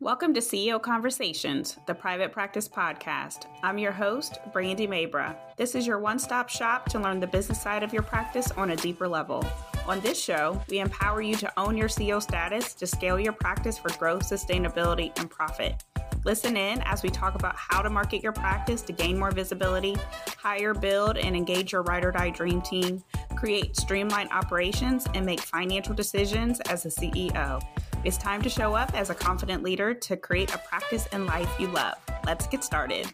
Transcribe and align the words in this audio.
Welcome 0.00 0.32
to 0.34 0.40
CEO 0.40 0.80
Conversations, 0.80 1.76
the 1.86 1.94
private 1.94 2.30
practice 2.30 2.68
podcast. 2.68 3.46
I'm 3.64 3.78
your 3.78 3.90
host, 3.90 4.38
Brandy 4.52 4.86
Mabra. 4.86 5.34
This 5.56 5.74
is 5.74 5.88
your 5.88 5.98
one 5.98 6.20
stop 6.20 6.48
shop 6.48 6.88
to 6.90 7.00
learn 7.00 7.18
the 7.18 7.26
business 7.26 7.60
side 7.60 7.82
of 7.82 7.92
your 7.92 8.04
practice 8.04 8.52
on 8.52 8.70
a 8.70 8.76
deeper 8.76 9.08
level. 9.08 9.44
On 9.88 9.98
this 9.98 10.22
show, 10.22 10.62
we 10.70 10.78
empower 10.78 11.20
you 11.20 11.34
to 11.34 11.52
own 11.58 11.76
your 11.76 11.88
CEO 11.88 12.22
status 12.22 12.74
to 12.74 12.86
scale 12.86 13.18
your 13.18 13.32
practice 13.32 13.76
for 13.76 13.88
growth, 13.98 14.22
sustainability, 14.22 15.10
and 15.18 15.28
profit. 15.28 15.82
Listen 16.24 16.56
in 16.56 16.80
as 16.82 17.02
we 17.02 17.08
talk 17.08 17.34
about 17.34 17.56
how 17.56 17.82
to 17.82 17.90
market 17.90 18.22
your 18.22 18.32
practice 18.32 18.82
to 18.82 18.92
gain 18.92 19.18
more 19.18 19.32
visibility, 19.32 19.96
hire, 20.36 20.74
build, 20.74 21.16
and 21.16 21.34
engage 21.34 21.72
your 21.72 21.82
ride 21.82 22.04
or 22.04 22.12
die 22.12 22.30
dream 22.30 22.62
team, 22.62 23.02
create 23.34 23.76
streamlined 23.76 24.30
operations, 24.30 25.08
and 25.14 25.26
make 25.26 25.40
financial 25.40 25.94
decisions 25.94 26.60
as 26.68 26.86
a 26.86 26.88
CEO. 26.88 27.60
It's 28.04 28.16
time 28.16 28.42
to 28.42 28.48
show 28.48 28.74
up 28.74 28.96
as 28.96 29.10
a 29.10 29.14
confident 29.14 29.64
leader 29.64 29.92
to 29.92 30.16
create 30.16 30.54
a 30.54 30.58
practice 30.58 31.08
and 31.10 31.26
life 31.26 31.52
you 31.58 31.66
love. 31.66 31.96
Let's 32.24 32.46
get 32.46 32.62
started. 32.62 33.12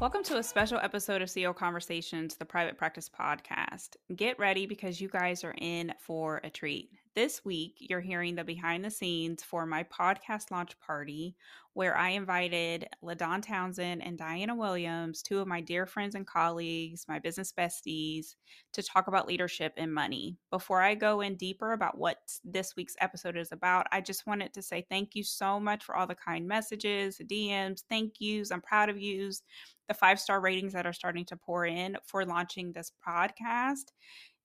Welcome 0.00 0.24
to 0.24 0.38
a 0.38 0.42
special 0.42 0.78
episode 0.78 1.22
of 1.22 1.28
CEO 1.28 1.54
Conversations, 1.54 2.34
the 2.34 2.44
private 2.44 2.76
practice 2.76 3.08
podcast. 3.08 3.90
Get 4.16 4.36
ready 4.40 4.66
because 4.66 5.00
you 5.00 5.08
guys 5.08 5.44
are 5.44 5.54
in 5.58 5.94
for 6.00 6.40
a 6.42 6.50
treat. 6.50 6.90
This 7.14 7.44
week, 7.44 7.76
you're 7.78 8.00
hearing 8.00 8.34
the 8.34 8.42
behind 8.42 8.84
the 8.84 8.90
scenes 8.90 9.44
for 9.44 9.66
my 9.66 9.84
podcast 9.84 10.50
launch 10.50 10.76
party, 10.80 11.36
where 11.72 11.96
I 11.96 12.08
invited 12.08 12.88
LaDawn 13.04 13.40
Townsend 13.40 14.02
and 14.02 14.18
Diana 14.18 14.56
Williams, 14.56 15.22
two 15.22 15.38
of 15.38 15.46
my 15.46 15.60
dear 15.60 15.86
friends 15.86 16.16
and 16.16 16.26
colleagues, 16.26 17.06
my 17.06 17.20
business 17.20 17.52
besties, 17.52 18.34
to 18.72 18.82
talk 18.82 19.06
about 19.06 19.28
leadership 19.28 19.74
and 19.76 19.94
money. 19.94 20.38
Before 20.50 20.82
I 20.82 20.96
go 20.96 21.20
in 21.20 21.36
deeper 21.36 21.72
about 21.72 21.96
what 21.96 22.18
this 22.44 22.74
week's 22.74 22.96
episode 22.98 23.36
is 23.36 23.52
about, 23.52 23.86
I 23.92 24.00
just 24.00 24.26
wanted 24.26 24.52
to 24.54 24.62
say 24.62 24.84
thank 24.90 25.14
you 25.14 25.22
so 25.22 25.60
much 25.60 25.84
for 25.84 25.96
all 25.96 26.08
the 26.08 26.16
kind 26.16 26.48
messages, 26.48 27.18
DMs, 27.18 27.84
thank 27.88 28.14
yous. 28.18 28.50
I'm 28.50 28.60
proud 28.60 28.88
of 28.88 28.98
yous, 28.98 29.42
the 29.86 29.94
five 29.94 30.18
star 30.18 30.40
ratings 30.40 30.72
that 30.72 30.86
are 30.86 30.92
starting 30.92 31.26
to 31.26 31.36
pour 31.36 31.64
in 31.64 31.96
for 32.06 32.24
launching 32.24 32.72
this 32.72 32.90
podcast. 33.06 33.92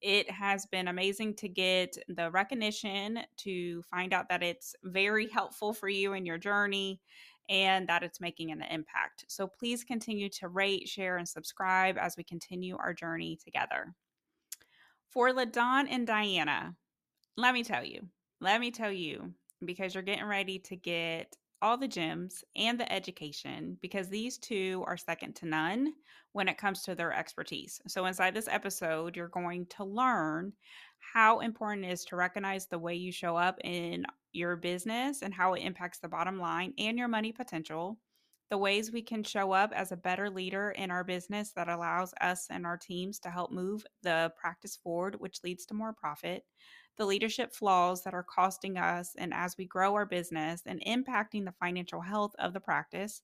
It 0.01 0.31
has 0.31 0.65
been 0.65 0.87
amazing 0.87 1.35
to 1.35 1.49
get 1.49 1.97
the 2.07 2.31
recognition 2.31 3.19
to 3.37 3.81
find 3.83 4.13
out 4.13 4.29
that 4.29 4.43
it's 4.43 4.75
very 4.83 5.27
helpful 5.27 5.73
for 5.73 5.89
you 5.89 6.13
in 6.13 6.25
your 6.25 6.37
journey 6.37 7.01
and 7.49 7.87
that 7.89 8.03
it's 8.03 8.21
making 8.21 8.51
an 8.51 8.61
impact. 8.61 9.25
So 9.27 9.47
please 9.47 9.83
continue 9.83 10.29
to 10.29 10.47
rate, 10.47 10.87
share, 10.87 11.17
and 11.17 11.27
subscribe 11.27 11.97
as 11.97 12.15
we 12.15 12.23
continue 12.23 12.77
our 12.77 12.93
journey 12.93 13.37
together. 13.43 13.93
For 15.09 15.31
LaDawn 15.31 15.87
and 15.89 16.05
Diana, 16.05 16.75
let 17.35 17.53
me 17.53 17.63
tell 17.63 17.83
you, 17.83 18.07
let 18.39 18.61
me 18.61 18.69
tell 18.69 18.91
you, 18.91 19.33
because 19.65 19.95
you're 19.95 20.03
getting 20.03 20.25
ready 20.25 20.59
to 20.59 20.75
get 20.75 21.35
all 21.61 21.77
the 21.77 21.87
gems 21.87 22.43
and 22.55 22.79
the 22.79 22.91
education 22.91 23.77
because 23.81 24.09
these 24.09 24.37
two 24.37 24.83
are 24.87 24.97
second 24.97 25.35
to 25.37 25.45
none 25.45 25.93
when 26.33 26.47
it 26.47 26.57
comes 26.57 26.83
to 26.83 26.95
their 26.95 27.13
expertise. 27.13 27.81
So, 27.87 28.05
inside 28.05 28.33
this 28.33 28.47
episode, 28.47 29.15
you're 29.15 29.27
going 29.27 29.65
to 29.77 29.83
learn 29.83 30.53
how 31.13 31.39
important 31.39 31.85
it 31.85 31.91
is 31.91 32.05
to 32.05 32.15
recognize 32.15 32.67
the 32.67 32.79
way 32.79 32.95
you 32.95 33.11
show 33.11 33.35
up 33.35 33.57
in 33.63 34.05
your 34.31 34.55
business 34.55 35.21
and 35.21 35.33
how 35.33 35.53
it 35.53 35.61
impacts 35.61 35.99
the 35.99 36.07
bottom 36.07 36.39
line 36.39 36.73
and 36.77 36.97
your 36.97 37.07
money 37.07 37.31
potential. 37.31 37.97
The 38.49 38.57
ways 38.57 38.91
we 38.91 39.03
can 39.03 39.23
show 39.23 39.51
up 39.51 39.71
as 39.75 39.91
a 39.91 39.97
better 39.97 40.29
leader 40.29 40.71
in 40.71 40.89
our 40.89 41.03
business 41.03 41.51
that 41.51 41.69
allows 41.69 42.13
us 42.19 42.47
and 42.49 42.65
our 42.65 42.77
teams 42.77 43.19
to 43.19 43.29
help 43.29 43.51
move 43.51 43.85
the 44.01 44.31
practice 44.39 44.75
forward, 44.75 45.15
which 45.19 45.43
leads 45.43 45.65
to 45.67 45.75
more 45.75 45.93
profit 45.93 46.43
the 46.99 47.05
leadership 47.05 47.55
flaws 47.55 48.03
that 48.03 48.13
are 48.13 48.23
costing 48.23 48.77
us 48.77 49.15
and 49.17 49.33
as 49.33 49.57
we 49.57 49.65
grow 49.65 49.95
our 49.95 50.05
business 50.05 50.61
and 50.65 50.83
impacting 50.85 51.45
the 51.45 51.53
financial 51.53 52.01
health 52.01 52.33
of 52.37 52.53
the 52.53 52.59
practice, 52.59 53.23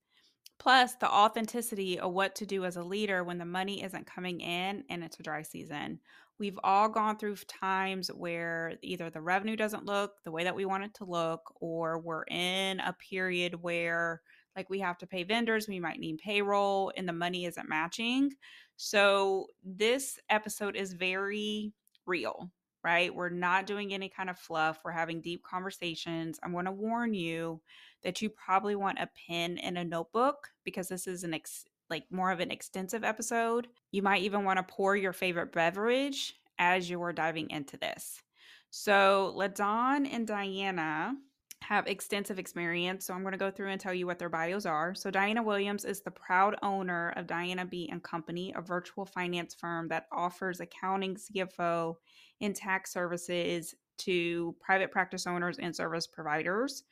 plus 0.58 0.96
the 0.96 1.12
authenticity 1.12 2.00
of 2.00 2.14
what 2.14 2.34
to 2.36 2.46
do 2.46 2.64
as 2.64 2.78
a 2.78 2.84
leader 2.84 3.24
when 3.24 3.38
the 3.38 3.46
money 3.46 3.84
isn't 3.84 4.08
coming 4.08 4.40
in 4.40 4.86
and 4.90 5.04
it's 5.04 5.20
a 5.20 5.24
dry 5.24 5.42
season. 5.42 6.00
We've 6.40 6.60
all 6.64 6.88
gone 6.90 7.18
through 7.18 7.36
times 7.36 8.08
where 8.08 8.76
either 8.82 9.10
the 9.10 9.22
revenue 9.22 9.58
doesn't 9.58 9.86
look 9.86 10.14
the 10.24 10.32
way 10.32 10.46
that 10.46 10.56
we 10.56 10.66
want 10.66 10.86
it 10.86 10.94
to 10.96 11.06
look, 11.06 11.42
or 11.60 12.00
we're 12.00 12.26
in 12.30 12.80
a 12.80 12.94
period 12.94 13.62
where 13.62 14.22
like 14.56 14.70
we 14.70 14.80
have 14.80 14.98
to 15.00 15.08
pay 15.08 15.24
vendors, 15.24 15.68
we 15.68 15.82
might 15.82 16.00
need 16.00 16.18
payroll, 16.20 16.92
and 16.96 17.08
the 17.08 17.14
money 17.14 17.46
isn't 17.46 17.68
matching. 17.68 18.32
So, 18.78 19.48
this 19.64 20.18
episode 20.30 20.78
is 20.78 20.94
very 20.94 21.74
real 22.06 22.52
right? 22.86 23.14
We're 23.14 23.30
not 23.30 23.66
doing 23.66 23.96
any 23.96 24.10
kind 24.10 24.30
of 24.30 24.38
fluff. 24.38 24.80
We're 24.86 24.92
having 24.92 25.20
deep 25.20 25.44
conversations. 25.44 26.40
I'm 26.44 26.52
going 26.52 26.66
to 26.66 26.72
warn 26.72 27.16
you 27.16 27.60
that 28.04 28.22
you 28.22 28.30
probably 28.30 28.76
want 28.76 29.00
a 29.00 29.10
pen 29.28 29.58
and 29.58 29.76
a 29.76 29.84
notebook 29.84 30.50
because 30.64 30.88
this 30.88 31.08
is 31.08 31.24
an 31.24 31.34
ex- 31.34 31.66
like 31.90 32.04
more 32.12 32.30
of 32.30 32.42
an 32.42 32.52
extensive 32.52 33.04
episode. 33.04 33.68
You 33.92 34.04
might 34.04 34.22
even 34.22 34.44
want 34.44 34.58
to 34.58 34.64
pour 34.72 34.96
your 34.96 35.14
favorite 35.14 35.52
beverage 35.52 36.36
as 36.60 36.88
you 36.88 37.02
are 37.02 37.12
diving 37.12 37.50
into 37.50 37.76
this. 37.76 38.22
So, 38.70 39.34
LaDawn 39.36 40.06
and 40.06 40.28
Diana 40.28 41.16
have 41.62 41.88
extensive 41.88 42.38
experience. 42.38 43.08
So 43.08 43.16
I'm 43.16 43.22
going 43.22 43.32
to 43.32 43.38
go 43.40 43.50
through 43.50 43.70
and 43.70 43.82
tell 43.82 43.94
you 43.94 44.06
what 44.06 44.20
their 44.20 44.30
bios 44.30 44.68
are. 44.68 44.94
So 44.94 45.10
Diana 45.10 45.42
Williams 45.42 45.86
is 45.86 46.02
the 46.02 46.12
proud 46.12 46.56
owner 46.62 47.14
of 47.16 47.26
Diana 47.26 47.66
B 47.66 47.90
and 47.92 48.04
Company, 48.04 48.54
a 48.56 48.62
virtual 48.62 49.06
finance 49.06 49.56
firm 49.56 49.88
that 49.88 50.06
offers 50.12 50.60
accounting, 50.60 51.16
CFO, 51.16 51.96
and 52.42 52.56
tax 52.56 52.92
services 52.92 53.76
to 53.98 54.56
private 54.60 54.92
practice 54.92 55.26
owners 55.28 55.58
and 55.60 55.76
service 55.76 56.08
providers. 56.08 56.84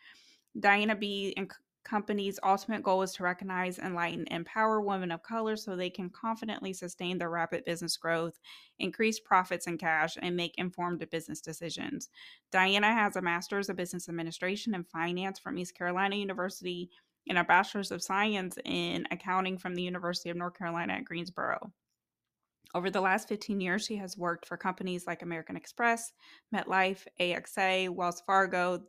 Diana 0.59 0.95
B 0.95 1.33
and 1.35 1.51
company's 1.83 2.39
ultimate 2.43 2.81
goal 2.81 3.01
is 3.01 3.11
to 3.13 3.23
recognize, 3.23 3.77
enlighten, 3.77 4.25
empower 4.31 4.81
women 4.81 5.11
of 5.11 5.21
color 5.21 5.55
so 5.55 5.75
they 5.75 5.89
can 5.89 6.09
confidently 6.09 6.73
sustain 6.73 7.17
their 7.17 7.29
rapid 7.29 7.65
business 7.65 7.97
growth, 7.97 8.39
increase 8.79 9.19
profits 9.19 9.67
and 9.67 9.79
cash, 9.79 10.17
and 10.21 10.35
make 10.35 10.55
informed 10.57 11.05
business 11.11 11.41
decisions. 11.41 12.09
Diana 12.51 12.93
has 12.93 13.15
a 13.15 13.21
master's 13.21 13.69
of 13.69 13.75
business 13.75 14.07
administration 14.07 14.75
and 14.75 14.87
finance 14.87 15.39
from 15.39 15.57
East 15.57 15.75
Carolina 15.75 16.15
University 16.15 16.89
and 17.27 17.37
a 17.37 17.43
bachelor's 17.43 17.91
of 17.91 18.03
science 18.03 18.57
in 18.65 19.05
accounting 19.11 19.57
from 19.57 19.75
the 19.75 19.83
University 19.83 20.29
of 20.29 20.37
North 20.37 20.57
Carolina 20.57 20.93
at 20.93 21.05
Greensboro. 21.05 21.71
Over 22.75 22.89
the 22.89 23.01
last 23.01 23.27
15 23.27 23.61
years, 23.61 23.85
she 23.85 23.97
has 23.97 24.17
worked 24.17 24.45
for 24.45 24.57
companies 24.57 25.05
like 25.05 25.21
American 25.21 25.55
Express, 25.55 26.11
MetLife, 26.53 27.05
AXA, 27.19 27.89
Wells 27.89 28.21
Fargo, 28.25 28.83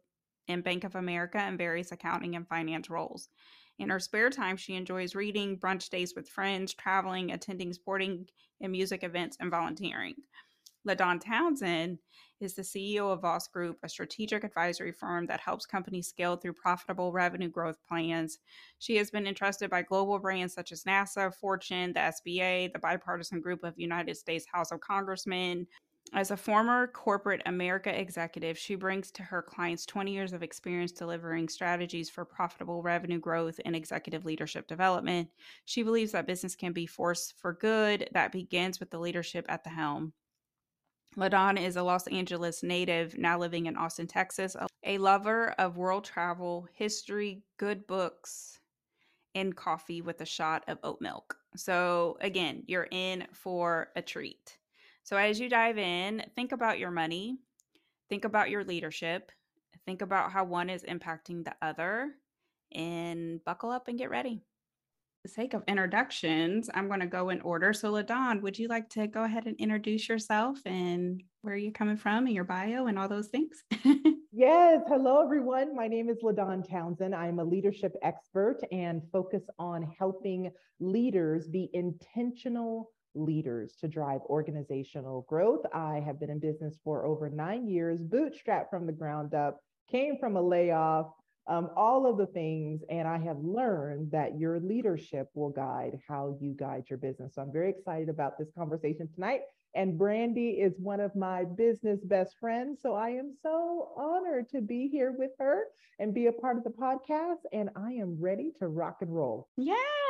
and 0.48 0.64
Bank 0.64 0.84
of 0.84 0.94
America 0.94 1.44
in 1.46 1.56
various 1.56 1.92
accounting 1.92 2.34
and 2.36 2.48
finance 2.48 2.88
roles. 2.88 3.28
In 3.78 3.90
her 3.90 3.98
spare 3.98 4.30
time, 4.30 4.56
she 4.56 4.74
enjoys 4.74 5.14
reading, 5.14 5.58
brunch 5.58 5.90
days 5.90 6.14
with 6.14 6.28
friends, 6.28 6.72
traveling, 6.74 7.32
attending 7.32 7.72
sporting 7.72 8.26
and 8.60 8.70
music 8.70 9.02
events, 9.02 9.36
and 9.40 9.50
volunteering. 9.50 10.14
LaDawn 10.87 11.21
Townsend 11.21 11.99
is 12.41 12.55
the 12.55 12.62
CEO 12.62 13.12
of 13.12 13.22
VOS 13.22 13.49
Group, 13.49 13.78
a 13.83 13.89
strategic 13.89 14.45
advisory 14.45 14.93
firm 14.93 15.27
that 15.27 15.41
helps 15.41 15.67
companies 15.67 16.09
scale 16.09 16.37
through 16.37 16.53
profitable 16.53 17.12
revenue 17.12 17.49
growth 17.49 17.78
plans. 17.89 18.39
She 18.78 18.97
has 18.97 19.11
been 19.11 19.27
entrusted 19.27 19.71
by 19.71 19.83
global 19.83 20.19
brands 20.19 20.55
such 20.55 20.72
as 20.72 20.84
NASA, 20.84 21.34
Fortune, 21.34 21.93
the 21.93 22.00
SBA, 22.00 22.72
the 22.72 22.78
bipartisan 22.78 23.41
group 23.41 23.65
of 23.65 23.75
United 23.77 24.17
States 24.17 24.47
House 24.53 24.72
of 24.72 24.81
Congressmen, 24.81 25.67
as 26.12 26.31
a 26.31 26.37
former 26.37 26.87
corporate 26.87 27.43
America 27.47 27.99
executive, 27.99 28.59
she 28.59 28.75
brings 28.75 29.11
to 29.12 29.22
her 29.22 29.43
clients 29.43 29.87
20 29.87 30.12
years 30.12 30.33
of 30.33 30.43
experience 30.43 30.93
delivering 30.93 31.49
strategies 31.49 32.11
for 32.11 32.25
profitable 32.25 32.83
revenue 32.83 33.19
growth 33.19 33.59
and 33.65 33.75
executive 33.75 34.25
leadership 34.25 34.69
development. 34.69 35.28
She 35.65 35.83
believes 35.83 36.12
that 36.12 36.27
business 36.27 36.55
can 36.55 36.72
be 36.72 36.87
force 36.87 37.33
for 37.37 37.55
good 37.55 38.09
that 38.12 38.33
begins 38.33 38.78
with 38.78 38.91
the 38.91 38.99
leadership 38.99 39.47
at 39.49 39.65
the 39.65 39.71
helm. 39.71 40.12
LaDawn 41.16 41.56
is 41.56 41.76
a 41.76 41.82
Los 41.82 42.06
Angeles 42.08 42.62
native, 42.62 43.16
now 43.16 43.38
living 43.38 43.66
in 43.66 43.76
Austin, 43.76 44.06
Texas, 44.06 44.56
a 44.84 44.98
lover 44.98 45.50
of 45.58 45.76
world 45.76 46.04
travel, 46.04 46.66
history, 46.72 47.42
good 47.56 47.86
books, 47.86 48.59
and 49.34 49.54
coffee 49.54 50.03
with 50.03 50.21
a 50.21 50.27
shot 50.27 50.65
of 50.68 50.78
oat 50.83 51.00
milk. 51.00 51.36
So, 51.56 52.16
again, 52.21 52.65
you're 52.66 52.89
in 52.91 53.27
for 53.33 53.89
a 53.97 54.03
treat. 54.03 54.59
So, 55.04 55.16
as 55.16 55.39
you 55.39 55.48
dive 55.48 55.78
in, 55.78 56.24
think 56.34 56.53
about 56.53 56.78
your 56.78 56.91
money, 56.91 57.39
think 58.09 58.24
about 58.24 58.50
your 58.50 58.65
leadership, 58.65 59.30
think 59.86 60.03
about 60.03 60.33
how 60.33 60.44
one 60.44 60.71
is 60.71 60.83
impacting 60.83 61.44
the 61.44 61.54
other, 61.62 62.12
and 62.72 63.44
buckle 63.44 63.71
up 63.71 63.86
and 63.89 63.98
get 63.98 64.10
ready. 64.10 64.42
The 65.24 65.30
sake 65.30 65.54
of 65.54 65.62
introductions, 65.66 66.68
I'm 66.74 66.86
going 66.86 67.00
to 67.00 67.06
go 67.06 67.30
in 67.30 67.41
order. 67.41 67.72
So, 67.72 67.91
LaDawn, 67.91 68.42
would 68.42 68.59
you 68.59 68.68
like 68.68 68.91
to 68.91 69.06
go 69.06 69.24
ahead 69.24 69.47
and 69.47 69.56
introduce 69.56 70.06
yourself 70.06 70.59
and 70.66 71.22
where 71.41 71.56
you're 71.56 71.72
coming 71.72 71.97
from 71.97 72.26
and 72.26 72.34
your 72.34 72.44
bio 72.44 72.88
and 72.88 72.98
all 72.98 73.09
those 73.09 73.28
things? 73.28 73.65
yes. 74.32 74.82
Hello, 74.86 75.22
everyone. 75.22 75.74
My 75.74 75.88
name 75.88 76.10
is 76.10 76.18
LaDawn 76.22 76.68
Townsend. 76.68 77.15
I'm 77.15 77.38
a 77.38 77.44
leadership 77.44 77.94
expert 78.03 78.59
and 78.71 79.00
focus 79.12 79.44
on 79.59 79.91
helping 79.98 80.50
leaders 80.78 81.48
be 81.48 81.70
intentional 81.72 82.91
leaders 83.15 83.77
to 83.80 83.88
drive 83.88 84.20
organizational 84.27 85.24
growth. 85.27 85.65
I 85.72 86.03
have 86.04 86.20
been 86.20 86.28
in 86.28 86.38
business 86.38 86.77
for 86.84 87.06
over 87.06 87.30
nine 87.30 87.66
years, 87.66 87.98
bootstrapped 87.98 88.68
from 88.68 88.84
the 88.84 88.92
ground 88.92 89.32
up, 89.32 89.59
came 89.91 90.18
from 90.18 90.36
a 90.36 90.42
layoff, 90.42 91.06
um, 91.46 91.70
all 91.76 92.06
of 92.06 92.16
the 92.16 92.26
things. 92.26 92.82
And 92.88 93.06
I 93.06 93.18
have 93.18 93.38
learned 93.38 94.10
that 94.12 94.38
your 94.38 94.60
leadership 94.60 95.28
will 95.34 95.50
guide 95.50 95.98
how 96.08 96.36
you 96.41 96.52
guide 96.52 96.84
your 96.88 96.98
business. 96.98 97.34
So 97.34 97.42
I'm 97.42 97.52
very 97.52 97.70
excited 97.70 98.08
about 98.08 98.38
this 98.38 98.48
conversation 98.56 99.08
tonight. 99.14 99.41
And 99.76 99.98
Brandy 99.98 100.50
is 100.50 100.74
one 100.78 101.00
of 101.00 101.16
my 101.16 101.44
business 101.44 102.00
best 102.04 102.36
friends. 102.38 102.80
So 102.80 102.94
I 102.94 103.10
am 103.10 103.34
so 103.42 103.92
honored 103.96 104.48
to 104.50 104.60
be 104.60 104.88
here 104.88 105.12
with 105.16 105.32
her 105.41 105.64
and 105.98 106.14
be 106.14 106.26
a 106.26 106.32
part 106.32 106.56
of 106.56 106.64
the 106.64 106.70
podcast. 106.70 107.41
And 107.52 107.70
I 107.76 107.92
am 107.92 108.16
ready 108.20 108.52
to 108.60 108.68
rock 108.68 108.98
and 109.00 109.14
roll. 109.14 109.48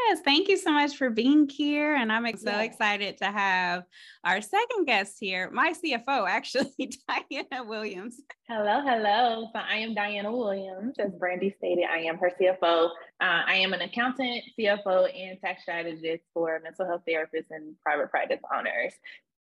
Yes. 0.07 0.21
Thank 0.21 0.49
you 0.49 0.59
so 0.59 0.71
much 0.71 0.97
for 0.97 1.09
being 1.09 1.49
here. 1.49 1.95
And 1.95 2.13
I'm 2.13 2.27
so 2.37 2.59
excited 2.59 3.17
to 3.19 3.25
have 3.25 3.85
our 4.23 4.43
second 4.43 4.85
guest 4.85 5.17
here, 5.19 5.51
my 5.51 5.73
CFO, 5.73 6.29
actually, 6.29 6.73
Diana 7.31 7.65
Williams. 7.65 8.21
Hello. 8.47 8.83
Hello. 8.83 9.49
So 9.53 9.59
I 9.59 9.77
am 9.77 9.95
Diana 9.95 10.31
Williams. 10.31 10.97
As 10.99 11.13
Brandy 11.13 11.55
stated, 11.57 11.87
I 11.91 12.01
am 12.01 12.19
her 12.19 12.31
CFO. 12.39 12.87
Uh, 12.87 13.43
I 13.47 13.55
am 13.57 13.73
an 13.73 13.81
accountant, 13.81 14.43
CFO, 14.59 15.09
and 15.17 15.41
tax 15.41 15.63
strategist 15.63 16.25
for 16.35 16.61
mental 16.63 16.87
health 16.87 17.03
therapists 17.09 17.51
and 17.51 17.75
private 17.83 18.11
practice 18.11 18.41
owners. 18.55 18.93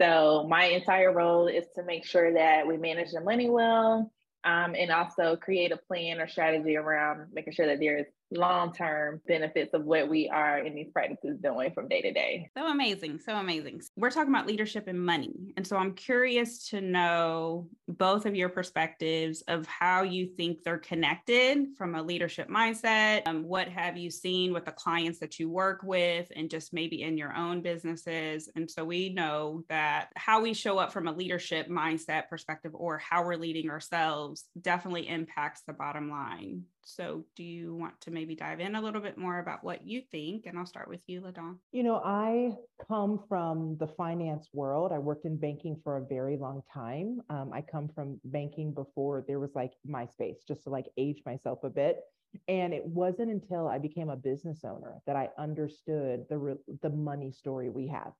So 0.01 0.47
my 0.49 0.65
entire 0.65 1.11
role 1.11 1.47
is 1.47 1.65
to 1.75 1.83
make 1.83 2.05
sure 2.05 2.33
that 2.33 2.65
we 2.65 2.77
manage 2.77 3.11
the 3.11 3.21
money 3.21 3.49
well 3.49 4.11
um, 4.43 4.75
and 4.75 4.91
also 4.91 5.35
create 5.35 5.71
a 5.71 5.77
plan 5.77 6.19
or 6.19 6.27
strategy 6.27 6.75
around 6.75 7.27
making 7.33 7.53
sure 7.53 7.67
that 7.67 7.79
there 7.79 7.97
is 7.97 8.07
long-term 8.33 9.21
benefits 9.27 9.73
of 9.73 9.85
what 9.85 10.09
we 10.09 10.29
are 10.29 10.59
in 10.59 10.75
these 10.75 10.89
practices 10.91 11.37
doing 11.41 11.71
from 11.73 11.87
day 11.87 12.01
to 12.01 12.11
day. 12.11 12.49
So 12.57 12.67
amazing, 12.67 13.19
so 13.19 13.35
amazing. 13.35 13.81
We're 13.95 14.11
talking 14.11 14.33
about 14.33 14.47
leadership 14.47 14.87
and 14.87 15.03
money. 15.03 15.53
And 15.57 15.65
so 15.65 15.77
I'm 15.77 15.93
curious 15.93 16.69
to 16.69 16.81
know 16.81 17.69
both 17.87 18.25
of 18.25 18.35
your 18.35 18.49
perspectives 18.49 19.41
of 19.47 19.65
how 19.67 20.03
you 20.03 20.27
think 20.27 20.63
they're 20.63 20.77
connected 20.77 21.67
from 21.77 21.95
a 21.95 22.01
leadership 22.03 22.49
mindset. 22.49 23.27
Um, 23.27 23.43
what 23.43 23.67
have 23.67 23.97
you 23.97 24.09
seen 24.09 24.53
with 24.53 24.65
the 24.65 24.71
clients 24.71 25.19
that 25.19 25.39
you 25.39 25.49
work 25.49 25.81
with 25.83 26.31
and 26.35 26.49
just 26.49 26.73
maybe 26.73 27.03
in 27.03 27.17
your 27.17 27.35
own 27.35 27.61
businesses? 27.61 28.49
And 28.55 28.69
so 28.69 28.83
we 28.83 29.09
know 29.09 29.63
that 29.69 30.09
how 30.15 30.41
we 30.41 30.53
show 30.53 30.77
up 30.77 30.91
from 30.91 31.07
a 31.07 31.13
leadership 31.13 31.67
mindset 31.67 32.29
perspective 32.29 32.71
or 32.73 32.97
how 32.97 33.23
we're 33.23 33.37
leading 33.37 33.69
ourselves 33.69 34.45
definitely 34.61 35.07
impacts 35.07 35.61
the 35.67 35.73
bottom 35.73 36.09
line. 36.09 36.63
So, 36.85 37.23
do 37.35 37.43
you 37.43 37.75
want 37.75 37.99
to 38.01 38.11
maybe 38.11 38.35
dive 38.35 38.59
in 38.59 38.75
a 38.75 38.81
little 38.81 39.01
bit 39.01 39.17
more 39.17 39.39
about 39.39 39.63
what 39.63 39.85
you 39.87 40.01
think? 40.11 40.45
And 40.45 40.57
I'll 40.57 40.65
start 40.65 40.87
with 40.89 41.01
you, 41.07 41.21
LaDawn. 41.21 41.57
You 41.71 41.83
know, 41.83 42.01
I 42.03 42.51
come 42.87 43.23
from 43.29 43.77
the 43.79 43.87
finance 43.87 44.49
world. 44.53 44.91
I 44.91 44.99
worked 44.99 45.25
in 45.25 45.37
banking 45.37 45.79
for 45.83 45.97
a 45.97 46.05
very 46.05 46.37
long 46.37 46.61
time. 46.73 47.21
Um, 47.29 47.51
I 47.53 47.61
come 47.61 47.89
from 47.95 48.19
banking 48.25 48.73
before 48.73 49.23
there 49.27 49.39
was 49.39 49.51
like 49.55 49.71
MySpace, 49.87 50.45
just 50.47 50.63
to 50.63 50.69
like 50.69 50.85
age 50.97 51.21
myself 51.25 51.59
a 51.63 51.69
bit. 51.69 52.01
And 52.47 52.73
it 52.73 52.85
wasn't 52.85 53.31
until 53.31 53.67
I 53.67 53.77
became 53.77 54.09
a 54.09 54.15
business 54.15 54.61
owner 54.63 54.99
that 55.05 55.15
I 55.15 55.29
understood 55.37 56.25
the 56.29 56.37
re- 56.37 56.77
the 56.81 56.89
money 56.89 57.31
story 57.31 57.69
we 57.69 57.87
have. 57.87 58.11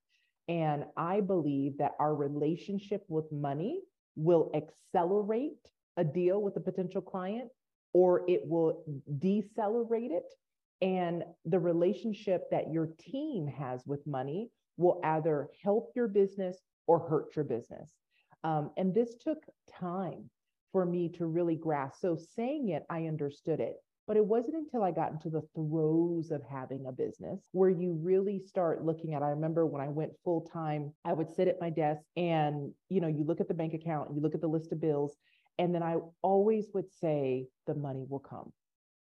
And 0.48 0.86
I 0.98 1.22
believe 1.22 1.78
that 1.80 1.94
our 2.00 2.14
relationship 2.16 3.04
with 3.08 3.32
money 3.32 3.82
will 4.16 4.52
accelerate 4.54 5.58
a 5.98 6.04
deal 6.04 6.42
with 6.42 6.56
a 6.58 6.60
potential 6.60 7.02
client 7.02 7.50
or 7.94 8.24
it 8.28 8.42
will 8.46 8.84
decelerate 9.20 10.12
it. 10.12 10.34
And 10.82 11.24
the 11.46 11.60
relationship 11.60 12.50
that 12.52 12.72
your 12.72 12.90
team 13.00 13.48
has 13.48 13.84
with 13.86 14.06
money 14.06 14.50
will 14.78 15.00
either 15.04 15.50
help 15.64 15.92
your 15.96 16.08
business 16.08 16.58
or 16.88 17.00
hurt 17.00 17.36
your 17.36 17.46
business. 17.46 17.92
Um, 18.44 18.72
and 18.76 18.94
this 18.94 19.16
took 19.16 19.38
time 19.80 20.30
for 20.72 20.86
me 20.86 21.08
to 21.18 21.26
really 21.28 21.56
grasp. 21.56 22.02
So 22.02 22.18
saying 22.36 22.70
it, 22.70 22.84
I 22.90 23.06
understood 23.06 23.60
it. 23.60 23.76
But 24.06 24.18
it 24.18 24.26
wasn't 24.26 24.58
until 24.58 24.84
I 24.84 24.92
got 24.92 25.14
into 25.14 25.30
the 25.30 25.44
throes 25.56 26.30
of 26.32 26.42
having 26.52 26.86
a 26.88 26.92
business 26.92 27.48
where 27.54 27.70
you 27.70 27.98
really 28.04 28.42
start 28.46 28.84
looking 28.84 29.14
at. 29.14 29.24
I 29.24 29.30
remember 29.30 29.66
when 29.66 29.82
I 29.82 29.88
went 29.88 30.12
full 30.26 30.42
time, 30.42 30.92
I 31.06 31.14
would 31.14 31.34
sit 31.34 31.48
at 31.48 31.62
my 31.62 31.70
desk 31.70 32.02
and, 32.18 32.74
you 32.90 33.00
know, 33.00 33.08
you 33.08 33.24
look 33.24 33.40
at 33.40 33.48
the 33.48 33.54
bank 33.54 33.74
account, 33.74 34.10
you 34.14 34.20
look 34.20 34.36
at 34.36 34.42
the 34.42 34.48
list 34.48 34.74
of 34.74 34.82
bills, 34.82 35.16
and 35.58 35.74
then 35.74 35.84
I 35.84 35.98
always 36.22 36.68
would 36.74 36.92
say, 36.92 37.48
the 37.68 37.76
money 37.76 38.06
will 38.08 38.20
come. 38.20 38.52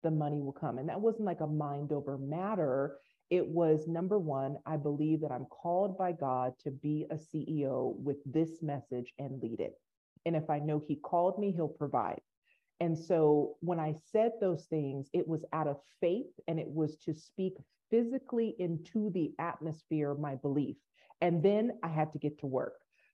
The 0.03 0.11
money 0.11 0.41
will 0.41 0.53
come. 0.53 0.77
And 0.77 0.89
that 0.89 1.01
wasn't 1.01 1.25
like 1.25 1.41
a 1.41 1.47
mind 1.47 1.91
over 1.91 2.17
matter. 2.17 2.97
It 3.29 3.47
was 3.47 3.87
number 3.87 4.19
one, 4.19 4.57
I 4.65 4.77
believe 4.77 5.21
that 5.21 5.31
I'm 5.31 5.45
called 5.45 5.97
by 5.97 6.11
God 6.11 6.53
to 6.63 6.71
be 6.71 7.05
a 7.09 7.15
CEO 7.15 7.95
with 7.97 8.17
this 8.25 8.61
message 8.61 9.13
and 9.17 9.41
lead 9.41 9.59
it. 9.59 9.73
And 10.25 10.35
if 10.35 10.49
I 10.49 10.59
know 10.59 10.81
He 10.85 10.95
called 10.95 11.39
me, 11.39 11.51
He'll 11.51 11.67
provide. 11.67 12.21
And 12.79 12.97
so 12.97 13.55
when 13.61 13.79
I 13.79 13.95
said 14.11 14.33
those 14.39 14.65
things, 14.65 15.07
it 15.13 15.27
was 15.27 15.45
out 15.53 15.67
of 15.67 15.77
faith 16.01 16.27
and 16.47 16.59
it 16.59 16.67
was 16.67 16.97
to 17.05 17.13
speak 17.13 17.53
physically 17.89 18.55
into 18.59 19.09
the 19.11 19.31
atmosphere 19.39 20.13
my 20.15 20.35
belief. 20.35 20.75
And 21.21 21.41
then 21.41 21.79
I 21.83 21.87
had 21.87 22.11
to 22.13 22.19
get 22.19 22.39
to 22.39 22.47
work. 22.47 22.73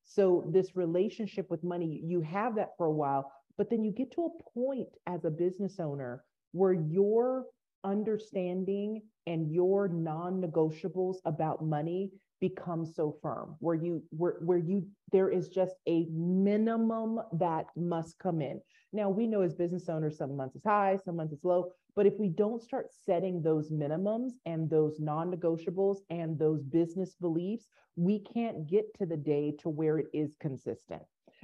So 0.10 0.50
this 0.52 0.76
relationship 0.76 1.52
with 1.52 1.64
money, 1.64 2.02
you 2.04 2.20
have 2.22 2.56
that 2.56 2.72
for 2.78 2.88
a 2.88 2.92
while, 2.92 3.32
but 3.60 3.70
then 3.70 3.84
you 3.84 3.92
get 3.92 4.12
to 4.14 4.26
a 4.26 4.44
point 4.60 4.90
as 5.06 5.24
a 5.24 5.30
business 5.30 5.80
owner 5.80 6.24
where 6.52 6.74
your 6.74 7.46
understanding 7.84 9.04
and 9.28 9.54
your 9.54 9.88
non-negotiables 9.88 11.18
about 11.26 11.64
money 11.64 12.12
become 12.40 12.86
so 12.86 13.16
firm 13.22 13.56
where 13.60 13.76
you 13.76 14.04
where, 14.12 14.36
where 14.40 14.58
you 14.58 14.86
there 15.12 15.30
is 15.30 15.50
just 15.50 15.76
a 15.88 16.06
minimum 16.12 17.20
that 17.34 17.66
must 17.76 18.18
come 18.20 18.42
in. 18.42 18.62
Now 18.94 19.10
we 19.10 19.28
know 19.28 19.42
as 19.42 19.54
business 19.56 19.90
owners 19.90 20.18
some 20.18 20.36
months 20.36 20.56
is 20.56 20.64
high 20.64 20.98
some 21.04 21.16
months 21.16 21.34
is 21.34 21.44
low 21.44 21.72
but 21.96 22.06
if 22.06 22.14
we 22.18 22.30
don't 22.30 22.62
start 22.62 22.88
setting 23.06 23.42
those 23.42 23.72
minimums 23.72 24.32
and 24.46 24.70
those 24.70 25.00
non-negotiables 25.00 25.98
and 26.10 26.40
those 26.40 26.64
business 26.64 27.16
beliefs 27.16 27.68
we 27.96 28.20
can't 28.20 28.68
get 28.68 28.86
to 28.98 29.06
the 29.06 29.18
day 29.18 29.54
to 29.60 29.70
where 29.70 29.98
it 29.98 30.08
is 30.14 30.36
consistent. 30.40 31.02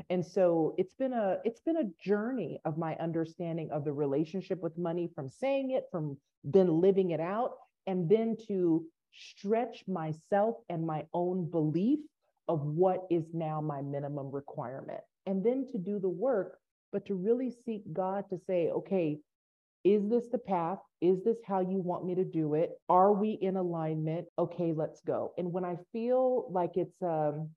And 0.10 0.26
so 0.26 0.76
it's 0.78 0.96
been 0.96 1.14
a 1.14 1.38
it's 1.44 1.62
been 1.62 1.78
a 1.78 1.90
journey 2.02 2.60
of 2.66 2.78
my 2.78 2.96
understanding 2.96 3.70
of 3.72 3.86
the 3.86 3.94
relationship 3.94 4.62
with 4.62 4.78
money 4.78 5.10
from 5.14 5.30
saying 5.30 5.72
it 5.72 5.86
from 5.92 6.18
then 6.44 6.82
living 6.82 7.12
it 7.12 7.20
out 7.20 7.52
and 7.88 8.10
then 8.10 8.36
to 8.48 8.86
stretch 9.16 9.84
myself 9.88 10.56
and 10.70 10.86
my 10.86 11.06
own 11.14 11.50
belief 11.50 12.00
of 12.48 12.62
what 12.62 13.06
is 13.10 13.24
now 13.34 13.62
my 13.62 13.82
minimum 13.82 14.30
requirement 14.32 15.02
and 15.26 15.44
then 15.44 15.66
to 15.72 15.78
do 15.78 16.00
the 16.00 16.10
work 16.10 16.60
but 16.92 17.06
to 17.06 17.16
really 17.16 17.52
seek 17.66 17.82
god 17.94 18.24
to 18.30 18.38
say 18.48 18.70
okay 18.70 19.18
is 19.86 20.10
this 20.10 20.28
the 20.32 20.40
path? 20.40 20.80
Is 21.00 21.24
this 21.24 21.38
how 21.46 21.60
you 21.60 21.78
want 21.78 22.06
me 22.06 22.16
to 22.16 22.26
do 22.26 22.56
it? 22.56 22.72
Are 22.90 23.14
we 23.14 23.38
in 23.40 23.56
alignment? 23.56 24.26
Okay, 24.38 24.74
let's 24.74 25.00
go. 25.02 25.32
And 25.38 25.54
when 25.54 25.64
I 25.64 25.78
feel 25.94 26.48
like 26.52 26.72
it's 26.76 27.00
um 27.04 27.52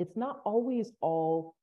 it's 0.00 0.16
not 0.16 0.40
always 0.44 0.92
all 1.00 1.54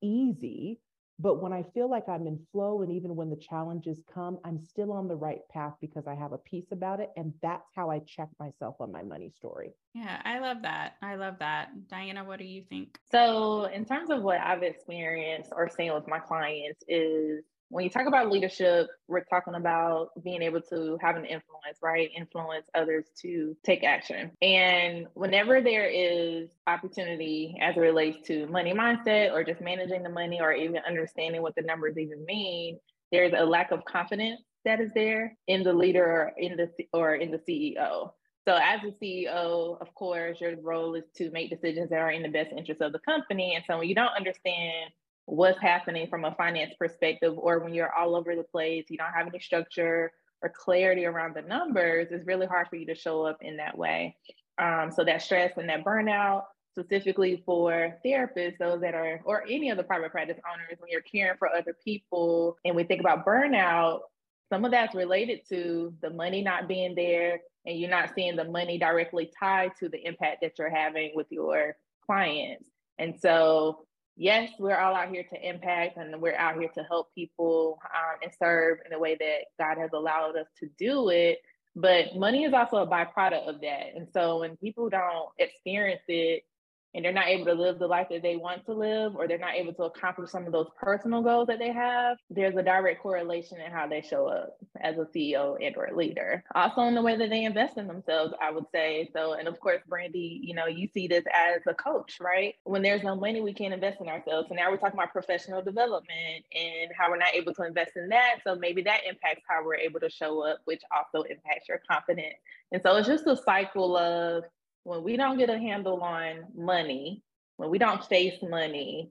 easy, 0.00 0.80
but 1.18 1.42
when 1.42 1.52
I 1.52 1.64
feel 1.74 1.88
like 1.90 2.08
I'm 2.08 2.26
in 2.26 2.38
flow 2.50 2.82
and 2.82 2.90
even 2.90 3.14
when 3.14 3.30
the 3.30 3.36
challenges 3.36 4.02
come, 4.12 4.38
I'm 4.44 4.58
still 4.58 4.92
on 4.92 5.08
the 5.08 5.14
right 5.14 5.40
path 5.50 5.74
because 5.80 6.06
I 6.06 6.14
have 6.14 6.32
a 6.32 6.38
piece 6.38 6.72
about 6.72 7.00
it 7.00 7.10
and 7.16 7.32
that's 7.42 7.70
how 7.74 7.90
I 7.90 8.00
check 8.00 8.28
myself 8.38 8.76
on 8.80 8.90
my 8.90 9.02
money 9.02 9.30
story. 9.36 9.72
Yeah, 9.94 10.20
I 10.24 10.38
love 10.38 10.62
that. 10.62 10.94
I 11.02 11.16
love 11.16 11.36
that. 11.40 11.68
Diana, 11.88 12.24
what 12.24 12.38
do 12.38 12.44
you 12.44 12.62
think? 12.68 12.98
So, 13.10 13.64
in 13.64 13.84
terms 13.84 14.10
of 14.10 14.22
what 14.22 14.40
I've 14.40 14.62
experienced 14.62 15.52
or 15.54 15.68
seen 15.68 15.92
with 15.92 16.08
my 16.08 16.18
clients 16.18 16.82
is 16.88 17.44
when 17.72 17.84
you 17.84 17.90
talk 17.90 18.06
about 18.06 18.30
leadership, 18.30 18.86
we're 19.08 19.24
talking 19.24 19.54
about 19.54 20.10
being 20.22 20.42
able 20.42 20.60
to 20.60 20.98
have 21.00 21.16
an 21.16 21.24
influence, 21.24 21.78
right? 21.82 22.10
Influence 22.14 22.66
others 22.74 23.06
to 23.22 23.56
take 23.64 23.82
action. 23.82 24.30
And 24.42 25.06
whenever 25.14 25.62
there 25.62 25.88
is 25.88 26.50
opportunity 26.66 27.56
as 27.62 27.74
it 27.78 27.80
relates 27.80 28.26
to 28.26 28.46
money 28.48 28.74
mindset 28.74 29.32
or 29.32 29.42
just 29.42 29.62
managing 29.62 30.02
the 30.02 30.10
money 30.10 30.38
or 30.38 30.52
even 30.52 30.82
understanding 30.86 31.40
what 31.40 31.54
the 31.54 31.62
numbers 31.62 31.96
even 31.96 32.22
mean, 32.26 32.78
there's 33.10 33.32
a 33.34 33.46
lack 33.46 33.70
of 33.72 33.86
confidence 33.86 34.42
that 34.66 34.78
is 34.78 34.90
there 34.94 35.34
in 35.48 35.62
the 35.62 35.72
leader 35.72 36.04
or 36.04 36.32
in 36.36 36.58
the 36.58 36.68
or 36.92 37.14
in 37.14 37.30
the 37.30 37.38
CEO. 37.38 38.10
So 38.46 38.54
as 38.54 38.80
a 38.84 38.92
CEO, 39.02 39.80
of 39.80 39.94
course, 39.94 40.42
your 40.42 40.60
role 40.60 40.94
is 40.94 41.04
to 41.16 41.30
make 41.30 41.48
decisions 41.48 41.88
that 41.88 42.00
are 42.00 42.10
in 42.10 42.22
the 42.22 42.28
best 42.28 42.52
interest 42.54 42.82
of 42.82 42.92
the 42.92 42.98
company. 42.98 43.54
And 43.54 43.64
so 43.66 43.78
when 43.78 43.88
you 43.88 43.94
don't 43.94 44.14
understand 44.14 44.90
what's 45.26 45.60
happening 45.60 46.06
from 46.08 46.24
a 46.24 46.34
finance 46.34 46.74
perspective, 46.78 47.34
or 47.36 47.60
when 47.60 47.74
you're 47.74 47.94
all 47.94 48.16
over 48.16 48.34
the 48.34 48.42
place, 48.42 48.86
you 48.88 48.98
don't 48.98 49.12
have 49.12 49.26
any 49.26 49.38
structure 49.38 50.12
or 50.42 50.48
clarity 50.48 51.04
around 51.06 51.34
the 51.36 51.42
numbers, 51.42 52.08
it's 52.10 52.26
really 52.26 52.46
hard 52.46 52.66
for 52.68 52.76
you 52.76 52.86
to 52.86 52.94
show 52.94 53.24
up 53.24 53.38
in 53.42 53.56
that 53.56 53.78
way. 53.78 54.16
Um, 54.58 54.90
so 54.94 55.04
that 55.04 55.22
stress 55.22 55.52
and 55.56 55.68
that 55.68 55.84
burnout, 55.84 56.42
specifically 56.72 57.42
for 57.46 57.96
therapists, 58.04 58.58
those 58.58 58.80
that 58.80 58.94
are, 58.94 59.20
or 59.24 59.44
any 59.48 59.70
of 59.70 59.76
the 59.76 59.84
private 59.84 60.10
practice 60.10 60.38
owners, 60.52 60.78
when 60.78 60.90
you're 60.90 61.02
caring 61.02 61.38
for 61.38 61.48
other 61.48 61.76
people, 61.84 62.56
and 62.64 62.74
we 62.74 62.82
think 62.82 63.00
about 63.00 63.24
burnout, 63.24 64.00
some 64.48 64.64
of 64.64 64.70
that's 64.70 64.94
related 64.94 65.40
to 65.48 65.94
the 66.02 66.10
money 66.10 66.42
not 66.42 66.68
being 66.68 66.94
there, 66.94 67.40
and 67.64 67.78
you're 67.78 67.88
not 67.88 68.10
seeing 68.14 68.36
the 68.36 68.44
money 68.44 68.78
directly 68.78 69.30
tied 69.38 69.70
to 69.78 69.88
the 69.88 70.04
impact 70.04 70.38
that 70.42 70.58
you're 70.58 70.68
having 70.68 71.12
with 71.14 71.28
your 71.30 71.76
clients. 72.04 72.68
And 72.98 73.14
so 73.18 73.86
yes, 74.16 74.50
we're 74.58 74.76
all 74.76 74.94
out 74.94 75.08
here 75.08 75.24
to 75.32 75.48
impact 75.48 75.96
and 75.96 76.20
we're 76.20 76.36
out 76.36 76.58
here 76.58 76.70
to 76.74 76.82
help 76.84 77.14
people 77.14 77.78
um, 77.84 78.18
and 78.22 78.32
serve 78.38 78.78
in 78.84 78.92
the 78.92 78.98
way 78.98 79.16
that 79.18 79.44
God 79.58 79.80
has 79.80 79.90
allowed 79.92 80.36
us 80.36 80.46
to 80.60 80.68
do 80.78 81.08
it. 81.10 81.38
But 81.74 82.16
money 82.16 82.44
is 82.44 82.52
also 82.52 82.78
a 82.78 82.86
byproduct 82.86 83.48
of 83.48 83.60
that. 83.62 83.96
And 83.96 84.06
so 84.12 84.40
when 84.40 84.56
people 84.58 84.90
don't 84.90 85.28
experience 85.38 86.02
it 86.08 86.44
and 86.94 87.04
they're 87.04 87.12
not 87.12 87.28
able 87.28 87.46
to 87.46 87.54
live 87.54 87.78
the 87.78 87.86
life 87.86 88.08
that 88.10 88.22
they 88.22 88.36
want 88.36 88.64
to 88.66 88.72
live 88.72 89.16
or 89.16 89.26
they're 89.26 89.38
not 89.38 89.54
able 89.54 89.72
to 89.72 89.84
accomplish 89.84 90.30
some 90.30 90.46
of 90.46 90.52
those 90.52 90.68
personal 90.80 91.22
goals 91.22 91.46
that 91.46 91.58
they 91.58 91.72
have 91.72 92.18
there's 92.30 92.56
a 92.56 92.62
direct 92.62 93.02
correlation 93.02 93.60
in 93.60 93.70
how 93.70 93.86
they 93.86 94.02
show 94.02 94.26
up 94.26 94.56
as 94.80 94.96
a 94.98 95.04
ceo 95.04 95.56
and 95.64 95.76
or 95.76 95.88
leader. 95.94 96.42
Also 96.54 96.82
in 96.82 96.94
the 96.94 97.02
way 97.02 97.16
that 97.16 97.30
they 97.30 97.44
invest 97.44 97.76
in 97.76 97.86
themselves 97.86 98.34
i 98.42 98.50
would 98.50 98.66
say. 98.72 99.08
So 99.12 99.34
and 99.34 99.48
of 99.48 99.58
course 99.60 99.80
brandy 99.88 100.40
you 100.42 100.54
know 100.54 100.66
you 100.66 100.88
see 100.92 101.06
this 101.06 101.24
as 101.34 101.60
a 101.66 101.74
coach 101.74 102.18
right? 102.20 102.54
When 102.64 102.82
there's 102.82 103.02
no 103.02 103.14
money 103.14 103.40
we 103.40 103.54
can't 103.54 103.74
invest 103.74 104.00
in 104.00 104.08
ourselves. 104.08 104.48
So 104.48 104.54
now 104.54 104.70
we're 104.70 104.76
talking 104.76 104.98
about 104.98 105.12
professional 105.12 105.62
development 105.62 106.44
and 106.54 106.90
how 106.96 107.10
we're 107.10 107.18
not 107.18 107.34
able 107.34 107.54
to 107.54 107.64
invest 107.64 107.92
in 107.96 108.08
that. 108.08 108.36
So 108.44 108.54
maybe 108.54 108.82
that 108.82 109.00
impacts 109.08 109.42
how 109.48 109.64
we're 109.64 109.76
able 109.76 110.00
to 110.00 110.10
show 110.10 110.42
up 110.46 110.60
which 110.64 110.82
also 110.94 111.22
impacts 111.22 111.68
your 111.68 111.80
confidence. 111.88 112.34
And 112.70 112.82
so 112.82 112.96
it's 112.96 113.08
just 113.08 113.26
a 113.26 113.36
cycle 113.36 113.96
of 113.96 114.44
when 114.84 115.02
we 115.02 115.16
don't 115.16 115.38
get 115.38 115.50
a 115.50 115.58
handle 115.58 116.00
on 116.02 116.44
money, 116.54 117.22
when 117.56 117.70
we 117.70 117.78
don't 117.78 118.04
face 118.04 118.38
money, 118.42 119.10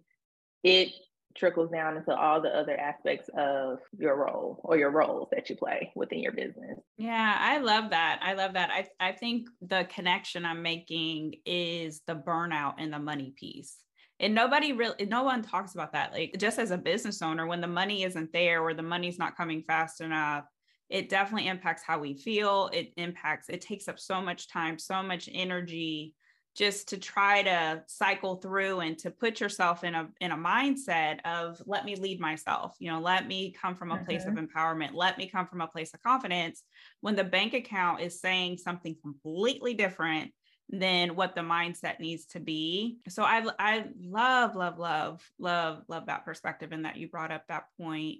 it 0.63 0.89
trickles 1.35 1.71
down 1.71 1.97
into 1.97 2.13
all 2.13 2.41
the 2.41 2.49
other 2.49 2.77
aspects 2.77 3.29
of 3.37 3.79
your 3.97 4.15
role 4.15 4.59
or 4.63 4.77
your 4.77 4.91
roles 4.91 5.29
that 5.31 5.49
you 5.49 5.55
play 5.55 5.91
within 5.95 6.19
your 6.19 6.33
business. 6.33 6.77
Yeah, 6.97 7.37
I 7.39 7.59
love 7.59 7.91
that. 7.91 8.19
I 8.21 8.33
love 8.33 8.53
that. 8.53 8.69
I, 8.69 8.87
I 8.99 9.13
think 9.13 9.47
the 9.61 9.87
connection 9.89 10.45
I'm 10.45 10.61
making 10.61 11.35
is 11.45 12.01
the 12.05 12.15
burnout 12.15 12.75
and 12.77 12.91
the 12.91 12.99
money 12.99 13.33
piece. 13.35 13.77
And 14.19 14.35
nobody 14.35 14.73
really, 14.73 15.05
no 15.05 15.23
one 15.23 15.41
talks 15.41 15.73
about 15.73 15.93
that. 15.93 16.11
Like, 16.11 16.35
just 16.37 16.59
as 16.59 16.69
a 16.71 16.77
business 16.77 17.21
owner, 17.21 17.47
when 17.47 17.61
the 17.61 17.67
money 17.67 18.03
isn't 18.03 18.31
there 18.33 18.61
or 18.61 18.73
the 18.73 18.83
money's 18.83 19.17
not 19.17 19.35
coming 19.35 19.63
fast 19.63 19.99
enough, 20.01 20.43
it 20.91 21.09
definitely 21.09 21.47
impacts 21.47 21.83
how 21.83 21.97
we 21.97 22.13
feel. 22.13 22.69
It 22.73 22.91
impacts, 22.97 23.47
it 23.49 23.61
takes 23.61 23.87
up 23.87 23.97
so 23.97 24.21
much 24.21 24.49
time, 24.49 24.77
so 24.77 25.01
much 25.01 25.29
energy 25.33 26.13
just 26.53 26.89
to 26.89 26.97
try 26.97 27.41
to 27.43 27.81
cycle 27.87 28.35
through 28.35 28.81
and 28.81 28.97
to 28.97 29.09
put 29.09 29.39
yourself 29.39 29.85
in 29.85 29.95
a 29.95 30.09
in 30.19 30.31
a 30.31 30.37
mindset 30.37 31.21
of 31.23 31.61
let 31.65 31.85
me 31.85 31.95
lead 31.95 32.19
myself 32.19 32.75
you 32.77 32.91
know 32.91 32.99
let 32.99 33.25
me 33.25 33.53
come 33.53 33.73
from 33.73 33.91
a 33.91 33.95
mm-hmm. 33.95 34.03
place 34.03 34.25
of 34.25 34.33
mm-hmm. 34.33 34.45
empowerment 34.45 34.89
let 34.93 35.17
me 35.17 35.27
come 35.27 35.47
from 35.47 35.61
a 35.61 35.67
place 35.67 35.93
of 35.93 36.03
confidence 36.03 36.63
when 36.99 37.15
the 37.15 37.23
bank 37.23 37.53
account 37.53 38.01
is 38.01 38.19
saying 38.19 38.57
something 38.57 38.97
completely 39.01 39.73
different 39.73 40.29
than 40.67 41.15
what 41.15 41.35
the 41.35 41.41
mindset 41.41 42.01
needs 42.01 42.25
to 42.25 42.41
be 42.41 42.97
so 43.07 43.23
i 43.23 43.41
i 43.57 43.85
love 44.01 44.53
love 44.53 44.77
love 44.77 45.21
love 45.39 45.83
love 45.87 46.05
that 46.07 46.25
perspective 46.25 46.73
and 46.73 46.83
that 46.83 46.97
you 46.97 47.07
brought 47.07 47.31
up 47.31 47.47
that 47.47 47.63
point 47.79 48.17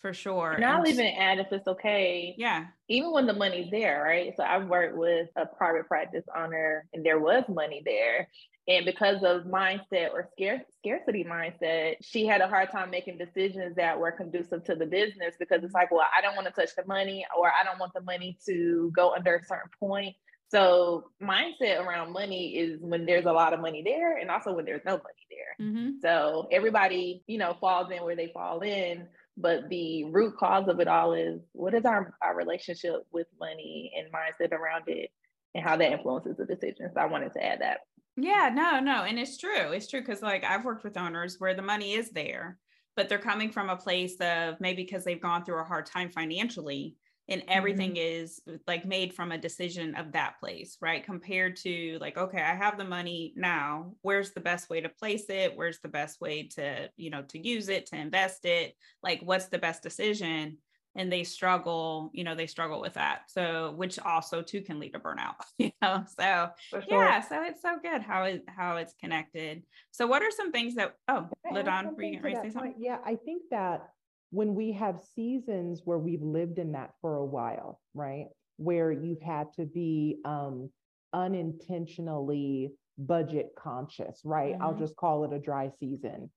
for 0.00 0.12
sure. 0.12 0.52
And 0.52 0.64
I'll 0.64 0.86
even 0.86 1.06
add 1.06 1.38
if 1.38 1.46
it's 1.50 1.66
okay. 1.66 2.34
Yeah. 2.36 2.66
Even 2.88 3.12
when 3.12 3.26
the 3.26 3.32
money's 3.32 3.70
there, 3.70 4.02
right? 4.02 4.34
So 4.36 4.42
I've 4.42 4.68
worked 4.68 4.96
with 4.96 5.28
a 5.36 5.46
private 5.46 5.88
practice 5.88 6.24
owner 6.36 6.86
and 6.92 7.04
there 7.04 7.18
was 7.18 7.44
money 7.48 7.82
there. 7.84 8.28
And 8.66 8.86
because 8.86 9.22
of 9.22 9.44
mindset 9.44 10.12
or 10.12 10.28
scare, 10.32 10.64
scarcity 10.78 11.24
mindset, 11.24 11.96
she 12.00 12.26
had 12.26 12.40
a 12.40 12.48
hard 12.48 12.70
time 12.70 12.90
making 12.90 13.18
decisions 13.18 13.76
that 13.76 13.98
were 13.98 14.12
conducive 14.12 14.64
to 14.64 14.74
the 14.74 14.86
business 14.86 15.34
because 15.38 15.62
it's 15.62 15.74
like, 15.74 15.90
well, 15.90 16.06
I 16.16 16.22
don't 16.22 16.34
want 16.34 16.46
to 16.48 16.52
touch 16.52 16.74
the 16.76 16.84
money 16.86 17.26
or 17.36 17.48
I 17.48 17.64
don't 17.64 17.78
want 17.78 17.92
the 17.94 18.00
money 18.02 18.38
to 18.46 18.90
go 18.94 19.14
under 19.14 19.36
a 19.36 19.44
certain 19.44 19.70
point. 19.78 20.16
So 20.48 21.10
mindset 21.22 21.84
around 21.84 22.12
money 22.12 22.56
is 22.56 22.80
when 22.80 23.06
there's 23.06 23.24
a 23.24 23.32
lot 23.32 23.54
of 23.54 23.60
money 23.60 23.82
there 23.82 24.18
and 24.18 24.30
also 24.30 24.52
when 24.52 24.64
there's 24.64 24.84
no 24.84 24.92
money 24.92 25.26
there. 25.30 25.66
Mm-hmm. 25.66 25.90
So 26.00 26.48
everybody, 26.52 27.22
you 27.26 27.38
know, 27.38 27.56
falls 27.60 27.90
in 27.90 28.02
where 28.04 28.16
they 28.16 28.30
fall 28.32 28.60
in 28.60 29.08
but 29.36 29.68
the 29.68 30.04
root 30.04 30.36
cause 30.36 30.68
of 30.68 30.80
it 30.80 30.88
all 30.88 31.12
is 31.12 31.40
what 31.52 31.74
is 31.74 31.84
our, 31.84 32.14
our 32.22 32.36
relationship 32.36 33.04
with 33.12 33.26
money 33.40 33.92
and 33.96 34.12
mindset 34.12 34.52
around 34.52 34.84
it 34.86 35.10
and 35.54 35.64
how 35.64 35.76
that 35.76 35.92
influences 35.92 36.36
the 36.36 36.44
decisions? 36.44 36.92
So 36.94 37.00
i 37.00 37.06
wanted 37.06 37.32
to 37.34 37.44
add 37.44 37.60
that. 37.60 37.80
Yeah 38.16 38.50
no 38.52 38.80
no 38.80 39.02
and 39.02 39.18
it's 39.18 39.38
true. 39.38 39.72
It's 39.72 39.88
true 39.88 40.00
because 40.00 40.22
like 40.22 40.44
i've 40.44 40.64
worked 40.64 40.84
with 40.84 40.96
owners 40.96 41.36
where 41.38 41.54
the 41.54 41.62
money 41.62 41.94
is 41.94 42.10
there 42.10 42.58
but 42.96 43.08
they're 43.08 43.18
coming 43.18 43.50
from 43.50 43.70
a 43.70 43.76
place 43.76 44.16
of 44.20 44.60
maybe 44.60 44.84
because 44.84 45.04
they've 45.04 45.20
gone 45.20 45.44
through 45.44 45.60
a 45.60 45.64
hard 45.64 45.86
time 45.86 46.10
financially 46.10 46.96
and 47.28 47.42
everything 47.48 47.94
mm-hmm. 47.94 48.22
is 48.22 48.40
like 48.66 48.84
made 48.84 49.14
from 49.14 49.32
a 49.32 49.38
decision 49.38 49.94
of 49.94 50.12
that 50.12 50.38
place 50.40 50.76
right? 50.80 51.04
Compared 51.04 51.56
to 51.56 51.98
like 52.00 52.16
okay 52.16 52.40
i 52.40 52.54
have 52.54 52.78
the 52.78 52.84
money 52.84 53.32
now 53.36 53.92
where's 54.02 54.32
the 54.32 54.40
best 54.40 54.68
way 54.70 54.80
to 54.80 54.88
place 54.88 55.26
it? 55.28 55.56
Where's 55.56 55.80
the 55.80 55.88
best 55.88 56.20
way 56.20 56.48
to 56.54 56.88
you 56.96 57.10
know 57.10 57.22
to 57.22 57.38
use 57.38 57.68
it 57.68 57.86
to 57.86 57.96
invest 57.96 58.44
it? 58.44 58.74
Like 59.02 59.20
what's 59.22 59.46
the 59.46 59.58
best 59.58 59.82
decision? 59.82 60.58
And 60.96 61.10
they 61.10 61.24
struggle 61.24 62.10
you 62.12 62.24
know 62.24 62.34
they 62.34 62.46
struggle 62.46 62.80
with 62.80 62.94
that 62.94 63.22
so 63.28 63.72
which 63.76 63.98
also 63.98 64.42
too 64.42 64.60
can 64.60 64.78
lead 64.78 64.92
to 64.92 65.00
burnout 65.00 65.34
you 65.58 65.72
know? 65.82 66.04
So 66.06 66.50
sure. 66.70 66.82
yeah 66.90 67.20
so 67.20 67.42
it's 67.42 67.62
so 67.62 67.76
good 67.82 68.02
how 68.02 68.24
it 68.24 68.44
how 68.46 68.76
it's 68.76 68.94
connected. 69.00 69.62
So 69.90 70.06
what 70.06 70.22
are 70.22 70.30
some 70.30 70.52
things 70.52 70.74
that 70.74 70.94
oh 71.08 71.28
LaDawn 71.50 71.96
were 71.96 72.02
you 72.02 72.20
going 72.20 72.34
to 72.34 72.42
say 72.42 72.50
something? 72.50 72.74
yeah 72.78 72.98
i 73.04 73.16
think 73.16 73.42
that 73.50 73.88
when 74.34 74.56
we 74.56 74.72
have 74.72 75.00
seasons 75.14 75.82
where 75.84 75.98
we've 75.98 76.22
lived 76.22 76.58
in 76.58 76.72
that 76.72 76.90
for 77.00 77.16
a 77.16 77.24
while, 77.24 77.80
right? 77.94 78.26
Where 78.56 78.90
you've 78.90 79.22
had 79.22 79.52
to 79.54 79.64
be 79.64 80.18
um, 80.24 80.70
unintentionally 81.12 82.72
budget 82.98 83.50
conscious, 83.56 84.22
right? 84.24 84.54
Mm-hmm. 84.54 84.62
I'll 84.62 84.74
just 84.74 84.96
call 84.96 85.24
it 85.24 85.32
a 85.32 85.38
dry 85.38 85.70
season. 85.78 86.32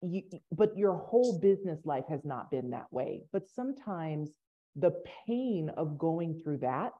You, 0.00 0.22
but 0.52 0.78
your 0.78 0.94
whole 0.96 1.40
business 1.40 1.80
life 1.84 2.04
has 2.08 2.24
not 2.24 2.52
been 2.52 2.70
that 2.70 2.92
way. 2.92 3.24
But 3.32 3.48
sometimes 3.48 4.30
the 4.76 4.92
pain 5.26 5.70
of 5.76 5.98
going 5.98 6.40
through 6.40 6.58
that 6.58 6.92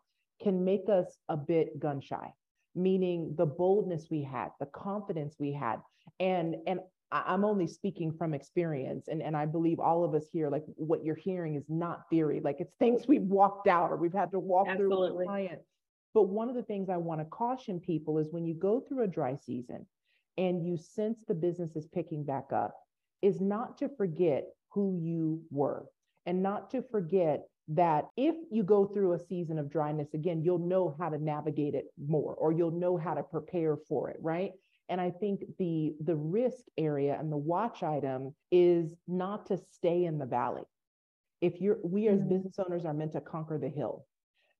can 0.43 0.64
make 0.64 0.88
us 0.91 1.17
a 1.29 1.37
bit 1.37 1.79
gun 1.79 2.00
shy, 2.00 2.33
meaning 2.75 3.35
the 3.38 3.47
boldness 3.47 4.09
we 4.11 4.25
had, 4.25 4.49
the 4.59 4.67
confidence 4.67 5.37
we 5.38 5.53
had. 5.53 5.76
And, 6.19 6.57
and 6.67 6.81
I'm 7.14 7.44
only 7.44 7.68
speaking 7.68 8.12
from 8.12 8.35
experience. 8.35 9.06
And, 9.09 9.23
and 9.23 9.37
I 9.37 9.47
believe 9.47 9.78
all 9.78 10.04
of 10.04 10.14
us 10.14 10.26
here, 10.33 10.50
like 10.50 10.64
what 10.76 11.04
you're 11.04 11.14
hearing 11.14 11.54
is 11.54 11.64
not 11.68 12.09
theory, 12.11 12.40
like 12.42 12.56
it's 12.59 12.75
things 12.78 13.06
we've 13.09 13.23
walked 13.23 13.68
out 13.68 13.90
or 13.90 13.97
we've 13.97 14.12
had 14.12 14.33
to 14.33 14.40
walk 14.40 14.68
Absolutely. 14.68 14.97
through 14.97 15.16
with 15.16 15.23
a 15.23 15.26
client. 15.26 15.61
But 16.12 16.28
one 16.28 16.49
of 16.49 16.54
the 16.54 16.62
things 16.62 16.88
I 16.88 16.97
want 16.97 17.21
to 17.21 17.25
caution 17.25 17.80
people 17.80 18.18
is 18.18 18.28
when 18.30 18.44
you 18.44 18.54
go 18.54 18.80
through 18.80 19.04
a 19.04 19.09
dry 19.09 19.37
season 19.37 19.87
and 20.37 20.64
you 20.64 20.76
sense 20.76 21.25
the 21.26 21.35
business 21.35 21.76
is 21.76 21.87
picking 21.87 22.25
back 22.25 22.52
up, 22.52 22.75
is 23.23 23.40
not 23.40 23.78
to 23.78 23.88
forget 23.88 24.44
who 24.71 24.99
you 25.00 25.42
were 25.50 25.87
and 26.26 26.42
not 26.42 26.71
to 26.71 26.83
forget 26.83 27.44
that 27.68 28.09
if 28.16 28.35
you 28.50 28.62
go 28.62 28.87
through 28.87 29.14
a 29.14 29.18
season 29.18 29.59
of 29.59 29.71
dryness 29.71 30.12
again, 30.14 30.42
you'll 30.42 30.59
know 30.59 30.94
how 30.99 31.09
to 31.09 31.18
navigate 31.18 31.75
it 31.75 31.87
more 32.06 32.35
or 32.35 32.52
you'll 32.52 32.71
know 32.71 32.97
how 32.97 33.14
to 33.14 33.23
prepare 33.23 33.76
for 33.88 34.11
it, 34.11 34.18
right? 34.21 34.52
And 34.88 35.00
I 35.00 35.11
think 35.11 35.45
the 35.59 35.95
the 36.00 36.17
risk 36.17 36.64
area 36.76 37.17
and 37.19 37.33
the 37.33 37.37
watch 37.37 37.83
item 37.83 38.35
is 38.53 38.95
not 39.09 39.47
to 39.47 39.59
stay 39.73 40.05
in 40.05 40.19
the 40.19 40.26
valley. 40.26 40.62
If 41.41 41.61
you're 41.61 41.79
we 41.83 42.09
as 42.09 42.21
mm-hmm. 42.21 42.29
business 42.29 42.59
owners 42.59 42.85
are 42.85 42.95
meant 42.95 43.12
to 43.12 43.21
conquer 43.21 43.59
the 43.59 43.69
hill. 43.69 44.07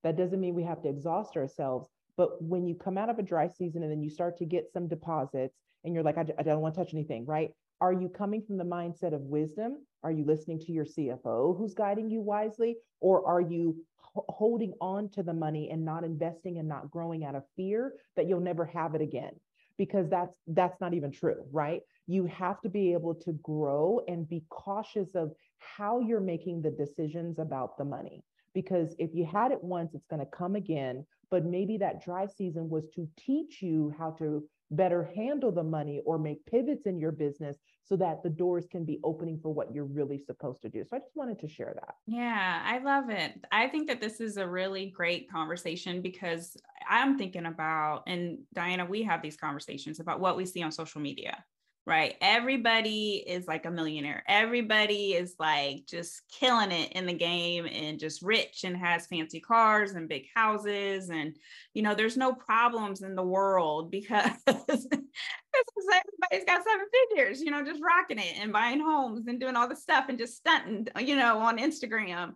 That 0.03 0.17
doesn't 0.17 0.39
mean 0.39 0.53
we 0.53 0.63
have 0.63 0.81
to 0.83 0.89
exhaust 0.89 1.35
ourselves. 1.35 1.89
But 2.17 2.41
when 2.41 2.67
you 2.67 2.75
come 2.75 2.97
out 2.97 3.09
of 3.09 3.19
a 3.19 3.23
dry 3.23 3.47
season 3.47 3.83
and 3.83 3.91
then 3.91 4.01
you 4.01 4.09
start 4.09 4.37
to 4.37 4.45
get 4.45 4.71
some 4.71 4.87
deposits 4.87 5.55
and 5.83 5.93
you're 5.93 6.03
like, 6.03 6.17
I, 6.17 6.25
I 6.37 6.43
don't 6.43 6.61
want 6.61 6.75
to 6.75 6.81
touch 6.81 6.93
anything, 6.93 7.25
right? 7.25 7.51
Are 7.81 7.91
you 7.91 8.07
coming 8.07 8.41
from 8.41 8.57
the 8.57 8.63
mindset 8.63 9.13
of 9.13 9.21
wisdom? 9.21 9.85
Are 10.03 10.11
you 10.11 10.23
listening 10.23 10.59
to 10.59 10.71
your 10.71 10.85
CFO 10.85 11.57
who's 11.57 11.73
guiding 11.73 12.09
you 12.09 12.21
wisely? 12.21 12.77
Or 13.01 13.27
are 13.27 13.41
you 13.41 13.83
holding 13.99 14.73
on 14.79 15.09
to 15.09 15.23
the 15.23 15.33
money 15.33 15.69
and 15.71 15.83
not 15.83 16.03
investing 16.03 16.57
and 16.57 16.69
not 16.69 16.89
growing 16.89 17.25
out 17.25 17.35
of 17.35 17.43
fear 17.55 17.93
that 18.15 18.27
you'll 18.27 18.39
never 18.39 18.65
have 18.65 18.95
it 18.95 19.01
again? 19.01 19.33
Because 19.77 20.09
that's 20.09 20.37
that's 20.47 20.79
not 20.79 20.93
even 20.93 21.11
true 21.11 21.43
right? 21.51 21.81
You 22.07 22.25
have 22.25 22.61
to 22.61 22.69
be 22.69 22.93
able 22.93 23.15
to 23.15 23.33
grow 23.43 24.01
and 24.07 24.29
be 24.29 24.43
cautious 24.49 25.15
of 25.15 25.31
how 25.59 25.99
you're 25.99 26.19
making 26.19 26.61
the 26.61 26.71
decisions 26.71 27.39
about 27.39 27.77
the 27.77 27.85
money. 27.85 28.23
Because 28.53 28.95
if 28.99 29.09
you 29.13 29.25
had 29.25 29.51
it 29.51 29.63
once 29.63 29.93
it's 29.93 30.07
going 30.07 30.21
to 30.21 30.37
come 30.37 30.55
again 30.55 31.05
but 31.31 31.45
maybe 31.45 31.77
that 31.77 32.03
dry 32.03 32.27
season 32.27 32.69
was 32.69 32.87
to 32.95 33.09
teach 33.17 33.61
you 33.61 33.93
how 33.97 34.11
to 34.11 34.47
better 34.75 35.09
handle 35.15 35.51
the 35.51 35.63
money 35.63 36.01
or 36.05 36.17
make 36.17 36.45
pivots 36.45 36.85
in 36.85 36.99
your 36.99 37.11
business 37.11 37.57
so 37.83 37.95
that 37.95 38.23
the 38.23 38.29
doors 38.29 38.65
can 38.69 38.83
be 38.83 38.99
opening 39.03 39.39
for 39.41 39.53
what 39.53 39.73
you're 39.73 39.85
really 39.85 40.17
supposed 40.17 40.61
to 40.63 40.69
do. 40.69 40.83
So 40.83 40.95
I 40.95 40.99
just 40.99 41.15
wanted 41.15 41.39
to 41.39 41.47
share 41.47 41.73
that. 41.75 41.95
Yeah, 42.07 42.61
I 42.65 42.79
love 42.79 43.09
it. 43.09 43.45
I 43.51 43.67
think 43.67 43.87
that 43.87 44.01
this 44.01 44.19
is 44.19 44.37
a 44.37 44.47
really 44.47 44.87
great 44.87 45.29
conversation 45.29 46.01
because 46.01 46.57
I'm 46.89 47.17
thinking 47.17 47.45
about, 47.45 48.03
and 48.07 48.39
Diana, 48.53 48.85
we 48.85 49.03
have 49.03 49.21
these 49.21 49.37
conversations 49.37 49.99
about 49.99 50.19
what 50.19 50.35
we 50.35 50.45
see 50.45 50.63
on 50.63 50.71
social 50.71 50.99
media. 51.01 51.43
Right? 51.87 52.15
Everybody 52.19 53.23
is 53.27 53.47
like 53.47 53.65
a 53.65 53.71
millionaire. 53.71 54.23
Everybody 54.27 55.13
is 55.13 55.35
like 55.37 55.85
just 55.87 56.23
killing 56.31 56.71
it 56.71 56.93
in 56.93 57.05
the 57.05 57.13
game 57.13 57.67
and 57.71 57.99
just 57.99 58.23
rich 58.23 58.63
and 58.63 58.75
has 58.75 59.05
fancy 59.05 59.39
cars 59.39 59.91
and 59.91 60.09
big 60.09 60.25
houses. 60.33 61.09
And, 61.09 61.35
you 61.75 61.83
know, 61.83 61.93
there's 61.93 62.17
no 62.17 62.33
problems 62.33 63.03
in 63.03 63.15
the 63.15 63.23
world 63.23 63.91
because 63.91 64.31
everybody's 64.47 66.45
got 66.47 66.63
seven 66.63 66.87
figures, 67.11 67.39
you 67.41 67.51
know, 67.51 67.63
just 67.63 67.81
rocking 67.83 68.19
it 68.19 68.35
and 68.39 68.51
buying 68.51 68.79
homes 68.79 69.27
and 69.27 69.39
doing 69.39 69.55
all 69.55 69.69
the 69.69 69.75
stuff 69.75 70.05
and 70.09 70.17
just 70.17 70.37
stunting, 70.37 70.87
you 71.05 71.15
know, 71.15 71.37
on 71.37 71.59
Instagram. 71.59 72.33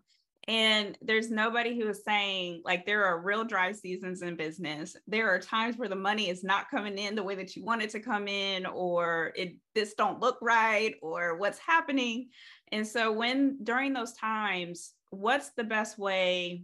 And 0.49 0.97
there's 1.03 1.29
nobody 1.29 1.79
who 1.79 1.87
is 1.89 2.03
saying, 2.03 2.63
like, 2.65 2.83
there 2.83 3.05
are 3.05 3.21
real 3.21 3.43
dry 3.43 3.71
seasons 3.71 4.23
in 4.23 4.35
business. 4.35 4.95
There 5.07 5.29
are 5.29 5.39
times 5.39 5.77
where 5.77 5.87
the 5.87 5.95
money 5.95 6.27
is 6.27 6.43
not 6.43 6.71
coming 6.71 6.97
in 6.97 7.13
the 7.13 7.21
way 7.21 7.35
that 7.35 7.55
you 7.55 7.63
want 7.63 7.83
it 7.83 7.91
to 7.91 7.99
come 7.99 8.27
in, 8.27 8.65
or 8.65 9.31
it 9.35 9.57
this 9.75 9.93
don't 9.93 10.19
look 10.19 10.39
right, 10.41 10.95
or 11.03 11.37
what's 11.37 11.59
happening. 11.59 12.29
And 12.71 12.85
so 12.85 13.11
when 13.11 13.59
during 13.63 13.93
those 13.93 14.13
times, 14.13 14.93
what's 15.11 15.51
the 15.51 15.63
best 15.63 15.99
way 15.99 16.63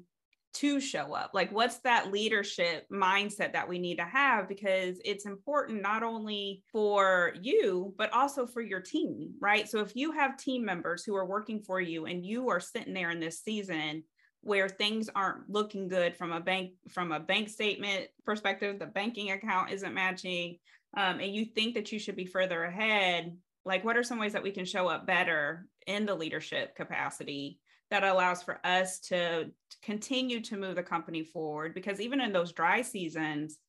to 0.55 0.79
show 0.79 1.13
up? 1.13 1.31
Like 1.33 1.51
what's 1.51 1.79
that 1.79 2.11
leadership 2.11 2.85
mindset 2.91 3.53
that 3.53 3.67
we 3.67 3.79
need 3.79 3.97
to 3.97 4.05
have? 4.05 4.47
Because 4.47 4.97
it's 5.05 5.25
important 5.25 5.81
not 5.81 6.03
only 6.03 6.63
for 6.71 7.33
you 7.41 7.93
but 7.97 8.11
also 8.13 8.45
for 8.45 8.61
your 8.61 8.81
team 8.81 9.33
right? 9.39 9.69
So 9.69 9.79
if 9.79 9.95
you 9.95 10.11
have 10.11 10.37
team 10.37 10.65
members 10.65 11.03
who 11.03 11.15
are 11.15 11.25
working 11.25 11.61
for 11.61 11.79
you 11.79 12.05
and 12.05 12.25
you 12.25 12.49
are 12.49 12.59
sitting 12.59 12.93
there 12.93 13.11
in 13.11 13.19
this 13.19 13.41
season 13.41 14.03
where 14.45 14.69
things 14.69 15.09
aren't 15.15 15.49
looking 15.49 15.87
good 15.87 16.15
from 16.15 16.31
a 16.31 16.39
bank 16.39 16.71
from 16.89 17.11
a 17.11 17.19
bank 17.19 17.49
statement 17.49 18.07
perspective 18.25 18.77
the 18.77 18.85
banking 18.85 19.31
account 19.31 19.71
isn't 19.71 19.93
matching 19.93 20.57
um, 20.95 21.19
and 21.19 21.33
you 21.33 21.45
think 21.45 21.73
that 21.73 21.91
you 21.91 21.97
should 21.97 22.15
be 22.15 22.27
further 22.27 22.63
ahead 22.63 23.35
like 23.65 23.83
what 23.83 23.97
are 23.97 24.03
some 24.03 24.19
ways 24.19 24.33
that 24.33 24.43
we 24.43 24.51
can 24.51 24.63
show 24.63 24.87
up 24.87 25.07
better 25.07 25.65
in 25.87 26.05
the 26.05 26.13
leadership 26.13 26.75
capacity 26.75 27.59
that 27.91 28.03
allows 28.03 28.41
for 28.43 28.59
us 28.65 28.99
to 28.99 29.51
continue 29.81 30.41
to 30.41 30.57
move 30.57 30.75
the 30.75 30.83
company 30.83 31.23
forward 31.23 31.73
because 31.73 32.01
even 32.01 32.19
in 32.19 32.33
those 32.33 32.51
dry 32.51 32.81
seasons 32.81 33.59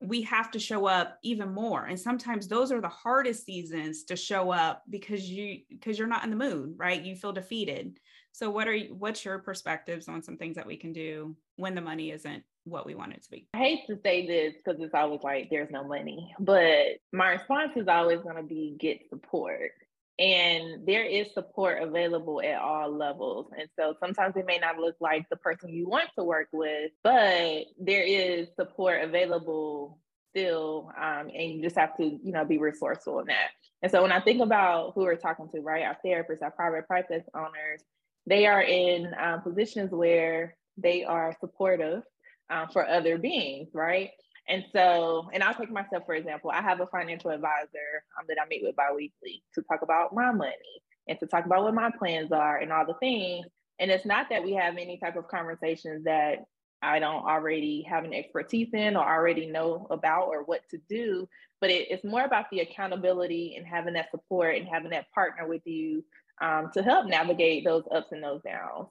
we 0.00 0.22
have 0.22 0.50
to 0.52 0.58
show 0.58 0.86
up 0.86 1.18
even 1.22 1.52
more. 1.52 1.86
And 1.86 1.98
sometimes 1.98 2.46
those 2.46 2.70
are 2.70 2.80
the 2.80 2.88
hardest 2.88 3.44
seasons 3.44 4.04
to 4.04 4.16
show 4.16 4.50
up 4.52 4.82
because 4.88 5.28
you 5.28 5.60
because 5.68 5.98
you're 5.98 6.08
not 6.08 6.24
in 6.24 6.30
the 6.30 6.36
mood 6.36 6.74
right? 6.76 7.02
You 7.02 7.16
feel 7.16 7.32
defeated. 7.32 7.98
So 8.32 8.50
what 8.50 8.68
are 8.68 8.74
you, 8.74 8.94
what's 8.94 9.24
your 9.24 9.40
perspectives 9.40 10.08
on 10.08 10.22
some 10.22 10.36
things 10.36 10.54
that 10.54 10.66
we 10.66 10.76
can 10.76 10.92
do 10.92 11.36
when 11.56 11.74
the 11.74 11.80
money 11.80 12.12
isn't 12.12 12.44
what 12.64 12.86
we 12.86 12.94
want 12.94 13.14
it 13.14 13.24
to 13.24 13.30
be? 13.30 13.48
I 13.54 13.58
hate 13.58 13.86
to 13.88 13.98
say 14.04 14.26
this 14.26 14.54
because 14.64 14.80
it's 14.80 14.94
always 14.94 15.22
like 15.24 15.48
there's 15.50 15.70
no 15.70 15.82
money 15.82 16.32
but 16.38 16.98
my 17.12 17.30
response 17.30 17.72
is 17.74 17.88
always 17.88 18.20
going 18.20 18.36
to 18.36 18.42
be 18.42 18.76
get 18.78 19.00
support 19.10 19.72
and 20.18 20.86
there 20.86 21.04
is 21.04 21.32
support 21.32 21.80
available 21.82 22.42
at 22.42 22.60
all 22.60 22.90
levels. 22.90 23.50
And 23.56 23.68
so 23.78 23.94
sometimes 24.00 24.36
it 24.36 24.46
may 24.46 24.58
not 24.58 24.78
look 24.78 24.96
like 25.00 25.28
the 25.28 25.36
person 25.36 25.70
you 25.70 25.88
want 25.88 26.08
to 26.18 26.24
work 26.24 26.48
with, 26.52 26.90
but 27.04 27.64
there 27.78 28.02
is 28.02 28.48
support 28.56 29.02
available 29.02 30.00
still. 30.30 30.90
Um, 31.00 31.28
and 31.32 31.52
you 31.52 31.62
just 31.62 31.78
have 31.78 31.96
to, 31.98 32.04
you 32.04 32.32
know, 32.32 32.44
be 32.44 32.58
resourceful 32.58 33.20
in 33.20 33.26
that. 33.26 33.50
And 33.82 33.92
so 33.92 34.02
when 34.02 34.12
I 34.12 34.20
think 34.20 34.42
about 34.42 34.92
who 34.94 35.02
we're 35.02 35.16
talking 35.16 35.48
to, 35.54 35.60
right, 35.60 35.84
our 35.84 35.96
therapists, 36.04 36.42
our 36.42 36.50
private 36.50 36.88
practice 36.88 37.24
owners, 37.34 37.82
they 38.26 38.46
are 38.46 38.62
in 38.62 39.14
um, 39.22 39.42
positions 39.42 39.92
where 39.92 40.56
they 40.76 41.04
are 41.04 41.36
supportive 41.40 42.02
um, 42.50 42.68
for 42.72 42.86
other 42.86 43.18
beings, 43.18 43.68
right? 43.72 44.10
And 44.48 44.64
so, 44.72 45.28
and 45.32 45.42
I'll 45.42 45.54
take 45.54 45.70
myself 45.70 46.04
for 46.06 46.14
example. 46.14 46.50
I 46.50 46.62
have 46.62 46.80
a 46.80 46.86
financial 46.86 47.30
advisor 47.30 48.02
um, 48.18 48.24
that 48.28 48.38
I 48.42 48.48
meet 48.48 48.62
with 48.62 48.76
biweekly 48.76 49.42
to 49.54 49.62
talk 49.62 49.82
about 49.82 50.14
my 50.14 50.32
money 50.32 50.54
and 51.06 51.18
to 51.20 51.26
talk 51.26 51.44
about 51.44 51.64
what 51.64 51.74
my 51.74 51.90
plans 51.98 52.32
are 52.32 52.56
and 52.58 52.72
all 52.72 52.86
the 52.86 52.94
things. 52.94 53.46
And 53.78 53.90
it's 53.90 54.06
not 54.06 54.28
that 54.30 54.42
we 54.42 54.54
have 54.54 54.74
any 54.74 54.98
type 54.98 55.16
of 55.16 55.28
conversations 55.28 56.04
that 56.04 56.44
I 56.80 56.98
don't 56.98 57.24
already 57.24 57.84
have 57.88 58.04
an 58.04 58.14
expertise 58.14 58.68
in 58.72 58.96
or 58.96 59.04
already 59.04 59.46
know 59.46 59.86
about 59.90 60.28
or 60.28 60.44
what 60.44 60.62
to 60.70 60.78
do, 60.88 61.28
but 61.60 61.70
it, 61.70 61.90
it's 61.90 62.04
more 62.04 62.24
about 62.24 62.46
the 62.50 62.60
accountability 62.60 63.56
and 63.56 63.66
having 63.66 63.94
that 63.94 64.10
support 64.10 64.56
and 64.56 64.68
having 64.68 64.90
that 64.90 65.10
partner 65.12 65.46
with 65.46 65.62
you 65.66 66.04
um, 66.40 66.70
to 66.74 66.82
help 66.82 67.06
navigate 67.06 67.64
those 67.64 67.82
ups 67.92 68.12
and 68.12 68.22
those 68.22 68.42
downs 68.42 68.88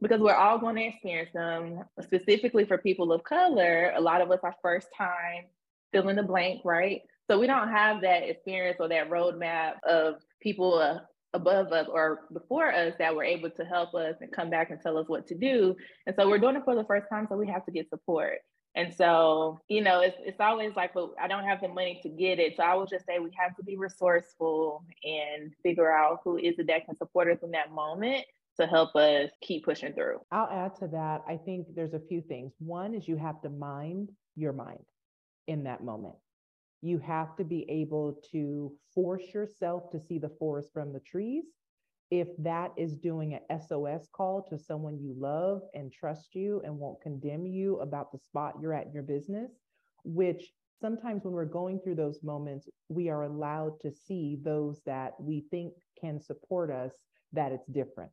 because 0.00 0.20
we're 0.20 0.34
all 0.34 0.58
going 0.58 0.76
to 0.76 0.84
experience 0.84 1.30
them. 1.34 1.82
Specifically 2.02 2.64
for 2.64 2.78
people 2.78 3.12
of 3.12 3.22
color, 3.24 3.92
a 3.96 4.00
lot 4.00 4.20
of 4.20 4.30
us 4.30 4.40
are 4.42 4.54
first 4.62 4.88
time 4.96 5.44
fill 5.92 6.08
in 6.08 6.16
the 6.16 6.22
blank, 6.22 6.62
right? 6.64 7.02
So 7.28 7.38
we 7.38 7.46
don't 7.46 7.68
have 7.68 8.00
that 8.02 8.28
experience 8.28 8.78
or 8.80 8.88
that 8.88 9.10
roadmap 9.10 9.74
of 9.88 10.16
people 10.40 10.74
uh, 10.78 10.98
above 11.32 11.72
us 11.72 11.86
or 11.90 12.22
before 12.32 12.72
us 12.72 12.94
that 12.98 13.14
were 13.14 13.24
able 13.24 13.50
to 13.50 13.64
help 13.64 13.94
us 13.94 14.16
and 14.20 14.32
come 14.32 14.50
back 14.50 14.70
and 14.70 14.80
tell 14.80 14.98
us 14.98 15.08
what 15.08 15.26
to 15.28 15.34
do. 15.34 15.76
And 16.06 16.16
so 16.16 16.28
we're 16.28 16.38
doing 16.38 16.56
it 16.56 16.64
for 16.64 16.74
the 16.74 16.84
first 16.84 17.06
time, 17.08 17.26
so 17.28 17.36
we 17.36 17.46
have 17.48 17.64
to 17.66 17.72
get 17.72 17.88
support. 17.88 18.38
And 18.76 18.94
so, 18.94 19.60
you 19.68 19.82
know, 19.82 20.00
it's, 20.00 20.16
it's 20.20 20.38
always 20.38 20.76
like, 20.76 20.94
but 20.94 21.10
I 21.20 21.26
don't 21.26 21.44
have 21.44 21.60
the 21.60 21.68
money 21.68 22.00
to 22.04 22.08
get 22.08 22.38
it. 22.38 22.54
So 22.56 22.62
I 22.62 22.74
would 22.74 22.88
just 22.88 23.04
say 23.04 23.18
we 23.18 23.30
have 23.36 23.56
to 23.56 23.64
be 23.64 23.76
resourceful 23.76 24.84
and 25.02 25.52
figure 25.64 25.90
out 25.90 26.20
who 26.22 26.36
is 26.36 26.56
it 26.58 26.68
that 26.68 26.86
can 26.86 26.96
support 26.96 27.28
us 27.28 27.38
in 27.42 27.50
that 27.50 27.72
moment 27.72 28.24
to 28.60 28.66
help 28.66 28.94
us 28.94 29.30
keep 29.40 29.64
pushing 29.64 29.92
through. 29.94 30.18
I'll 30.30 30.50
add 30.50 30.76
to 30.76 30.88
that. 30.88 31.22
I 31.26 31.36
think 31.36 31.66
there's 31.74 31.94
a 31.94 32.00
few 32.00 32.20
things. 32.20 32.52
One 32.58 32.94
is 32.94 33.08
you 33.08 33.16
have 33.16 33.40
to 33.42 33.48
mind 33.48 34.10
your 34.36 34.52
mind 34.52 34.84
in 35.48 35.64
that 35.64 35.82
moment. 35.82 36.16
You 36.82 36.98
have 36.98 37.36
to 37.36 37.44
be 37.44 37.66
able 37.68 38.20
to 38.32 38.72
force 38.94 39.24
yourself 39.34 39.90
to 39.92 40.00
see 40.00 40.18
the 40.18 40.30
forest 40.38 40.70
from 40.72 40.92
the 40.92 41.00
trees. 41.00 41.44
If 42.10 42.28
that 42.38 42.72
is 42.76 42.96
doing 42.96 43.34
an 43.34 43.60
SOS 43.60 44.08
call 44.12 44.44
to 44.50 44.58
someone 44.58 44.98
you 44.98 45.14
love 45.16 45.62
and 45.74 45.92
trust 45.92 46.34
you 46.34 46.60
and 46.64 46.76
won't 46.76 47.00
condemn 47.02 47.46
you 47.46 47.78
about 47.80 48.12
the 48.12 48.18
spot 48.18 48.54
you're 48.60 48.74
at 48.74 48.86
in 48.86 48.92
your 48.92 49.02
business, 49.02 49.52
which 50.04 50.52
sometimes 50.80 51.24
when 51.24 51.34
we're 51.34 51.44
going 51.44 51.80
through 51.80 51.94
those 51.94 52.22
moments, 52.22 52.68
we 52.88 53.08
are 53.10 53.22
allowed 53.24 53.78
to 53.80 53.92
see 53.92 54.38
those 54.42 54.80
that 54.86 55.12
we 55.20 55.44
think 55.50 55.74
can 56.00 56.20
support 56.20 56.70
us, 56.70 56.92
that 57.32 57.52
it's 57.52 57.66
different. 57.66 58.10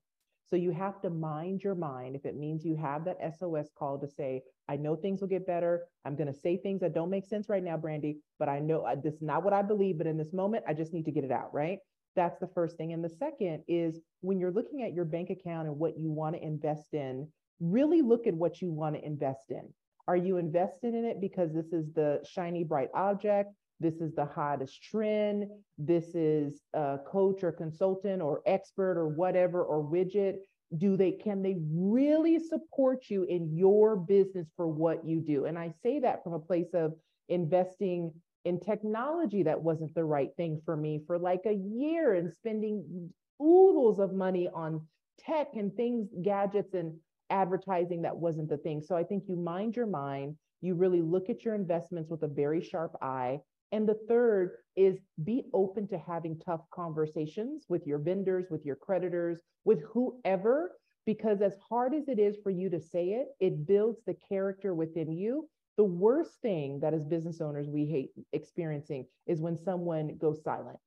So 0.50 0.56
you 0.56 0.72
have 0.72 1.02
to 1.02 1.10
mind 1.10 1.64
your 1.64 1.76
mind. 1.76 2.16
If 2.16 2.26
it 2.26 2.38
means 2.38 2.64
you 2.64 2.76
have 2.78 3.04
that 3.06 3.18
SOS 3.38 3.70
call 3.78 4.00
to 4.00 4.08
say, 4.08 4.44
I 4.70 4.78
know 4.78 4.96
things 4.96 5.20
will 5.20 5.28
get 5.28 5.46
better. 5.46 5.84
I'm 6.06 6.16
going 6.16 6.34
to 6.34 6.40
say 6.40 6.58
things 6.58 6.80
that 6.82 6.94
don't 6.94 7.10
make 7.10 7.26
sense 7.26 7.50
right 7.50 7.64
now, 7.64 7.76
Brandy, 7.76 8.20
but 8.40 8.48
I 8.48 8.60
know 8.60 8.82
uh, 8.82 8.96
this 8.96 9.16
is 9.16 9.22
not 9.22 9.44
what 9.44 9.54
I 9.54 9.62
believe, 9.62 9.98
but 9.98 10.08
in 10.08 10.18
this 10.18 10.34
moment, 10.34 10.64
I 10.68 10.74
just 10.74 10.94
need 10.94 11.06
to 11.06 11.12
get 11.12 11.26
it 11.26 11.32
out, 11.32 11.54
right? 11.54 11.80
That's 12.16 12.40
the 12.40 12.48
first 12.48 12.78
thing. 12.78 12.94
And 12.94 13.04
the 13.04 13.10
second 13.10 13.64
is 13.68 14.00
when 14.22 14.40
you're 14.40 14.52
looking 14.52 14.84
at 14.84 14.94
your 14.94 15.06
bank 15.06 15.30
account 15.30 15.68
and 15.68 15.78
what 15.78 15.98
you 15.98 16.12
want 16.12 16.36
to 16.36 16.42
invest 16.44 16.94
in, 16.94 17.28
really 17.60 18.02
look 18.02 18.26
at 18.26 18.34
what 18.34 18.62
you 18.62 18.72
want 18.72 18.96
to 18.96 19.06
invest 19.06 19.50
in. 19.50 19.68
Are 20.08 20.18
you 20.18 20.38
invested 20.38 20.94
in 20.94 21.04
it 21.04 21.20
because 21.20 21.54
this 21.54 21.74
is 21.74 21.92
the 21.94 22.22
shiny, 22.24 22.64
bright 22.64 22.90
object? 22.94 23.54
This 23.80 23.96
is 23.96 24.16
the 24.16 24.26
hottest 24.26 24.82
trend. 24.82 25.48
This 25.78 26.16
is 26.16 26.62
a 26.74 26.98
coach 27.06 27.44
or 27.44 27.52
consultant 27.52 28.22
or 28.22 28.42
expert 28.46 28.98
or 28.98 29.08
whatever 29.08 29.64
or 29.64 29.84
widget. 29.84 30.38
Do 30.78 30.98
they 30.98 31.12
can 31.12 31.42
they 31.42 31.58
really 31.72 32.40
support 32.40 33.06
you 33.10 33.24
in 33.24 33.56
your 33.56 33.96
business 33.96 34.48
for 34.56 34.68
what 34.68 35.06
you 35.06 35.22
do? 35.22 35.46
And 35.46 35.58
I 35.58 35.74
say 35.84 36.00
that 36.00 36.24
from 36.24 36.34
a 36.34 36.40
place 36.40 36.74
of 36.74 36.94
investing 37.30 38.12
in 38.46 38.60
technology 38.60 39.44
that 39.44 39.62
wasn't 39.62 39.94
the 39.94 40.04
right 40.04 40.30
thing 40.38 40.62
for 40.66 40.76
me 40.76 41.02
for 41.06 41.20
like 41.20 41.42
a 41.46 41.54
year 41.54 42.16
and 42.16 42.34
spending 42.34 43.12
oodles 43.42 44.00
of 44.00 44.14
money 44.14 44.50
on 44.54 44.88
tech 45.20 45.48
and 45.56 45.74
things, 45.76 46.10
gadgets 46.24 46.74
and 46.74 46.94
advertising 47.30 48.02
that 48.04 48.16
wasn't 48.16 48.50
the 48.50 48.58
thing. 48.58 48.82
So 48.82 48.96
I 48.96 49.04
think 49.04 49.24
you 49.28 49.36
mind 49.36 49.76
your 49.76 49.88
mind, 49.88 50.36
you 50.62 50.76
really 50.76 51.02
look 51.02 51.30
at 51.30 51.44
your 51.46 51.56
investments 51.56 52.10
with 52.10 52.24
a 52.24 52.28
very 52.28 52.62
sharp 52.62 52.96
eye 53.02 53.40
and 53.72 53.88
the 53.88 54.00
third 54.08 54.52
is 54.76 54.98
be 55.24 55.46
open 55.54 55.88
to 55.88 55.98
having 55.98 56.40
tough 56.40 56.62
conversations 56.74 57.66
with 57.68 57.86
your 57.86 58.00
vendors, 58.00 58.46
with 58.50 58.66
your 58.66 58.76
creditors, 58.76 59.40
with 59.66 59.82
whoever, 59.92 60.72
because 61.06 61.42
as 61.42 61.54
hard 61.68 61.94
as 61.94 62.08
it 62.08 62.20
is 62.20 62.38
for 62.44 62.50
you 62.50 62.70
to 62.70 62.80
say 62.80 63.10
it, 63.10 63.28
it 63.40 63.66
builds 63.66 64.00
the 64.06 64.16
character 64.28 64.74
within 64.74 65.12
you. 65.12 65.50
The 65.78 65.84
worst 65.84 66.32
thing 66.42 66.80
that 66.82 66.94
as 66.94 67.04
business 67.04 67.42
owners 67.42 67.68
we 67.70 67.86
hate 67.86 68.12
experiencing 68.34 69.06
is 69.26 69.42
when 69.42 69.58
someone 69.58 70.18
goes 70.18 70.44
silent, 70.44 70.78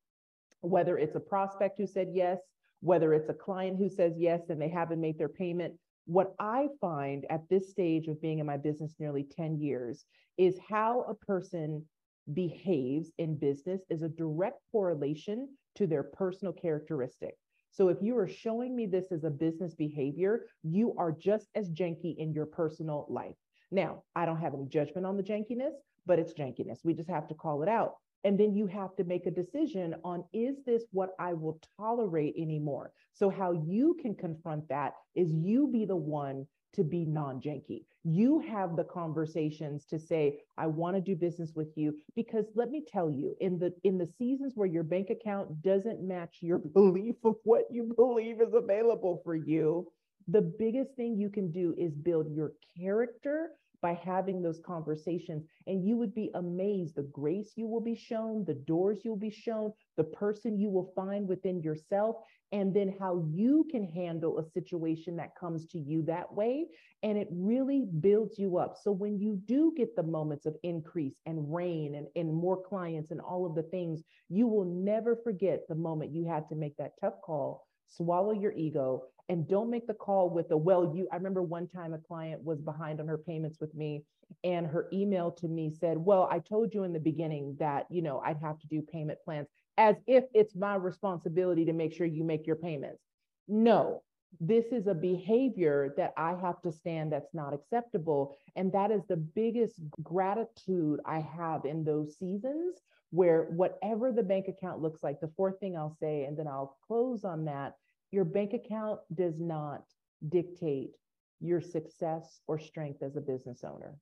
whether 0.61 0.97
it's 0.97 1.15
a 1.15 1.19
prospect 1.19 1.77
who 1.77 1.87
said 1.87 2.09
yes, 2.13 2.39
whether 2.81 3.13
it's 3.13 3.29
a 3.29 3.33
client 3.33 3.77
who 3.77 3.89
says 3.89 4.13
yes 4.17 4.41
and 4.49 4.61
they 4.61 4.69
haven't 4.69 4.99
made 5.01 5.17
their 5.17 5.29
payment. 5.29 5.73
What 6.05 6.33
I 6.39 6.67
find 6.81 7.25
at 7.29 7.47
this 7.49 7.69
stage 7.69 8.07
of 8.07 8.21
being 8.21 8.39
in 8.39 8.45
my 8.45 8.57
business 8.57 8.95
nearly 8.99 9.23
10 9.23 9.59
years 9.59 10.05
is 10.37 10.57
how 10.67 11.03
a 11.03 11.13
person 11.13 11.85
behaves 12.33 13.11
in 13.17 13.37
business 13.37 13.81
is 13.89 14.01
a 14.01 14.09
direct 14.09 14.59
correlation 14.71 15.49
to 15.75 15.87
their 15.87 16.03
personal 16.03 16.53
characteristic. 16.53 17.35
So 17.71 17.87
if 17.87 17.97
you 18.01 18.17
are 18.17 18.27
showing 18.27 18.75
me 18.75 18.85
this 18.85 19.11
as 19.11 19.23
a 19.23 19.29
business 19.29 19.73
behavior, 19.73 20.45
you 20.63 20.93
are 20.97 21.11
just 21.11 21.47
as 21.55 21.71
janky 21.71 22.17
in 22.17 22.33
your 22.33 22.45
personal 22.45 23.05
life. 23.09 23.35
Now, 23.71 24.03
I 24.15 24.25
don't 24.25 24.41
have 24.41 24.53
any 24.53 24.65
judgment 24.65 25.07
on 25.07 25.15
the 25.15 25.23
jankiness, 25.23 25.73
but 26.05 26.19
it's 26.19 26.33
jankiness. 26.33 26.79
We 26.83 26.93
just 26.93 27.09
have 27.09 27.27
to 27.29 27.33
call 27.33 27.63
it 27.63 27.69
out. 27.69 27.95
And 28.23 28.39
then 28.39 28.53
you 28.53 28.67
have 28.67 28.95
to 28.97 29.03
make 29.03 29.25
a 29.25 29.31
decision 29.31 29.95
on 30.03 30.23
is 30.33 30.57
this 30.65 30.83
what 30.91 31.11
I 31.17 31.33
will 31.33 31.59
tolerate 31.79 32.35
anymore? 32.37 32.91
So, 33.13 33.29
how 33.29 33.51
you 33.51 33.97
can 33.99 34.13
confront 34.13 34.67
that 34.69 34.93
is 35.15 35.31
you 35.33 35.67
be 35.67 35.85
the 35.85 35.95
one 35.95 36.45
to 36.73 36.83
be 36.83 37.05
non-janky. 37.05 37.83
You 38.03 38.39
have 38.39 38.75
the 38.75 38.83
conversations 38.83 39.85
to 39.85 39.99
say, 39.99 40.39
I 40.57 40.67
want 40.67 40.95
to 40.95 41.01
do 41.01 41.15
business 41.15 41.51
with 41.55 41.69
you. 41.75 41.95
Because 42.15 42.45
let 42.55 42.71
me 42.71 42.83
tell 42.87 43.11
you, 43.11 43.35
in 43.39 43.59
the 43.59 43.73
in 43.83 43.97
the 43.97 44.09
seasons 44.17 44.53
where 44.55 44.67
your 44.67 44.83
bank 44.83 45.09
account 45.09 45.61
doesn't 45.61 46.01
match 46.01 46.37
your 46.41 46.57
belief 46.73 47.15
of 47.23 47.35
what 47.43 47.65
you 47.69 47.93
believe 47.95 48.41
is 48.41 48.53
available 48.53 49.21
for 49.23 49.35
you, 49.35 49.87
the 50.27 50.41
biggest 50.41 50.95
thing 50.95 51.17
you 51.17 51.29
can 51.29 51.51
do 51.51 51.75
is 51.77 51.93
build 51.93 52.31
your 52.31 52.53
character 52.77 53.49
by 53.81 53.93
having 53.93 54.41
those 54.41 54.59
conversations. 54.65 55.43
And 55.67 55.85
you 55.85 55.97
would 55.97 56.13
be 56.13 56.31
amazed 56.35 56.95
the 56.95 57.03
grace 57.03 57.53
you 57.55 57.67
will 57.67 57.81
be 57.81 57.95
shown, 57.95 58.45
the 58.45 58.53
doors 58.53 58.99
you'll 59.03 59.15
be 59.15 59.31
shown, 59.31 59.73
the 59.97 60.03
person 60.03 60.59
you 60.59 60.69
will 60.69 60.91
find 60.95 61.27
within 61.27 61.61
yourself, 61.61 62.17
and 62.51 62.73
then 62.73 62.93
how 62.99 63.25
you 63.31 63.65
can 63.71 63.83
handle 63.83 64.39
a 64.39 64.49
situation 64.51 65.15
that 65.15 65.35
comes 65.39 65.65
to 65.67 65.79
you 65.79 66.03
that 66.03 66.31
way. 66.33 66.67
And 67.03 67.17
it 67.17 67.27
really 67.31 67.85
builds 67.99 68.37
you 68.37 68.57
up. 68.57 68.75
So 68.81 68.91
when 68.91 69.19
you 69.19 69.41
do 69.45 69.73
get 69.75 69.95
the 69.95 70.03
moments 70.03 70.45
of 70.45 70.55
increase 70.63 71.15
and 71.25 71.53
rain 71.53 71.95
and, 71.95 72.07
and 72.15 72.33
more 72.33 72.61
clients 72.61 73.11
and 73.11 73.21
all 73.21 73.45
of 73.45 73.55
the 73.55 73.63
things, 73.63 74.03
you 74.29 74.47
will 74.47 74.65
never 74.65 75.15
forget 75.15 75.61
the 75.67 75.75
moment 75.75 76.13
you 76.13 76.25
had 76.25 76.47
to 76.49 76.55
make 76.55 76.77
that 76.77 76.93
tough 76.99 77.21
call, 77.23 77.65
swallow 77.87 78.31
your 78.31 78.53
ego, 78.53 79.03
and 79.31 79.47
don't 79.47 79.69
make 79.69 79.87
the 79.87 79.93
call 79.93 80.29
with 80.29 80.49
the 80.49 80.57
well 80.57 80.93
you 80.93 81.07
i 81.11 81.15
remember 81.15 81.41
one 81.41 81.65
time 81.65 81.93
a 81.93 81.97
client 81.97 82.43
was 82.43 82.59
behind 82.59 82.99
on 82.99 83.07
her 83.07 83.17
payments 83.17 83.59
with 83.61 83.73
me 83.73 84.03
and 84.43 84.67
her 84.67 84.89
email 84.91 85.31
to 85.31 85.47
me 85.47 85.71
said 85.79 85.97
well 85.97 86.27
i 86.29 86.37
told 86.37 86.73
you 86.73 86.83
in 86.83 86.91
the 86.91 86.99
beginning 86.99 87.55
that 87.57 87.85
you 87.89 88.01
know 88.01 88.19
i'd 88.25 88.37
have 88.37 88.59
to 88.59 88.67
do 88.67 88.81
payment 88.81 89.17
plans 89.23 89.47
as 89.77 89.95
if 90.05 90.25
it's 90.33 90.53
my 90.53 90.75
responsibility 90.75 91.63
to 91.63 91.71
make 91.71 91.93
sure 91.93 92.05
you 92.05 92.25
make 92.25 92.45
your 92.45 92.57
payments. 92.57 93.01
No 93.47 94.03
this 94.39 94.65
is 94.71 94.87
a 94.87 94.93
behavior 94.93 95.93
that 95.97 96.13
i 96.17 96.33
have 96.33 96.61
to 96.61 96.71
stand 96.71 97.11
that's 97.11 97.33
not 97.33 97.53
acceptable 97.53 98.37
and 98.55 98.71
that 98.71 98.91
is 98.91 99.01
the 99.09 99.17
biggest 99.17 99.75
gratitude 100.03 100.99
i 101.05 101.19
have 101.19 101.65
in 101.65 101.83
those 101.83 102.17
seasons 102.17 102.77
where 103.09 103.43
whatever 103.51 104.09
the 104.13 104.23
bank 104.23 104.47
account 104.47 104.81
looks 104.81 105.03
like 105.03 105.19
the 105.19 105.31
fourth 105.35 105.59
thing 105.59 105.75
i'll 105.75 105.97
say 105.99 106.23
and 106.23 106.37
then 106.37 106.47
i'll 106.47 106.77
close 106.87 107.25
on 107.25 107.43
that 107.43 107.75
your 108.11 108.25
bank 108.25 108.53
account 108.53 108.99
does 109.13 109.39
not 109.39 109.83
dictate 110.27 110.91
your 111.39 111.61
success 111.61 112.41
or 112.47 112.59
strength 112.59 113.01
as 113.01 113.15
a 113.15 113.21
business 113.21 113.63
owner. 113.63 113.95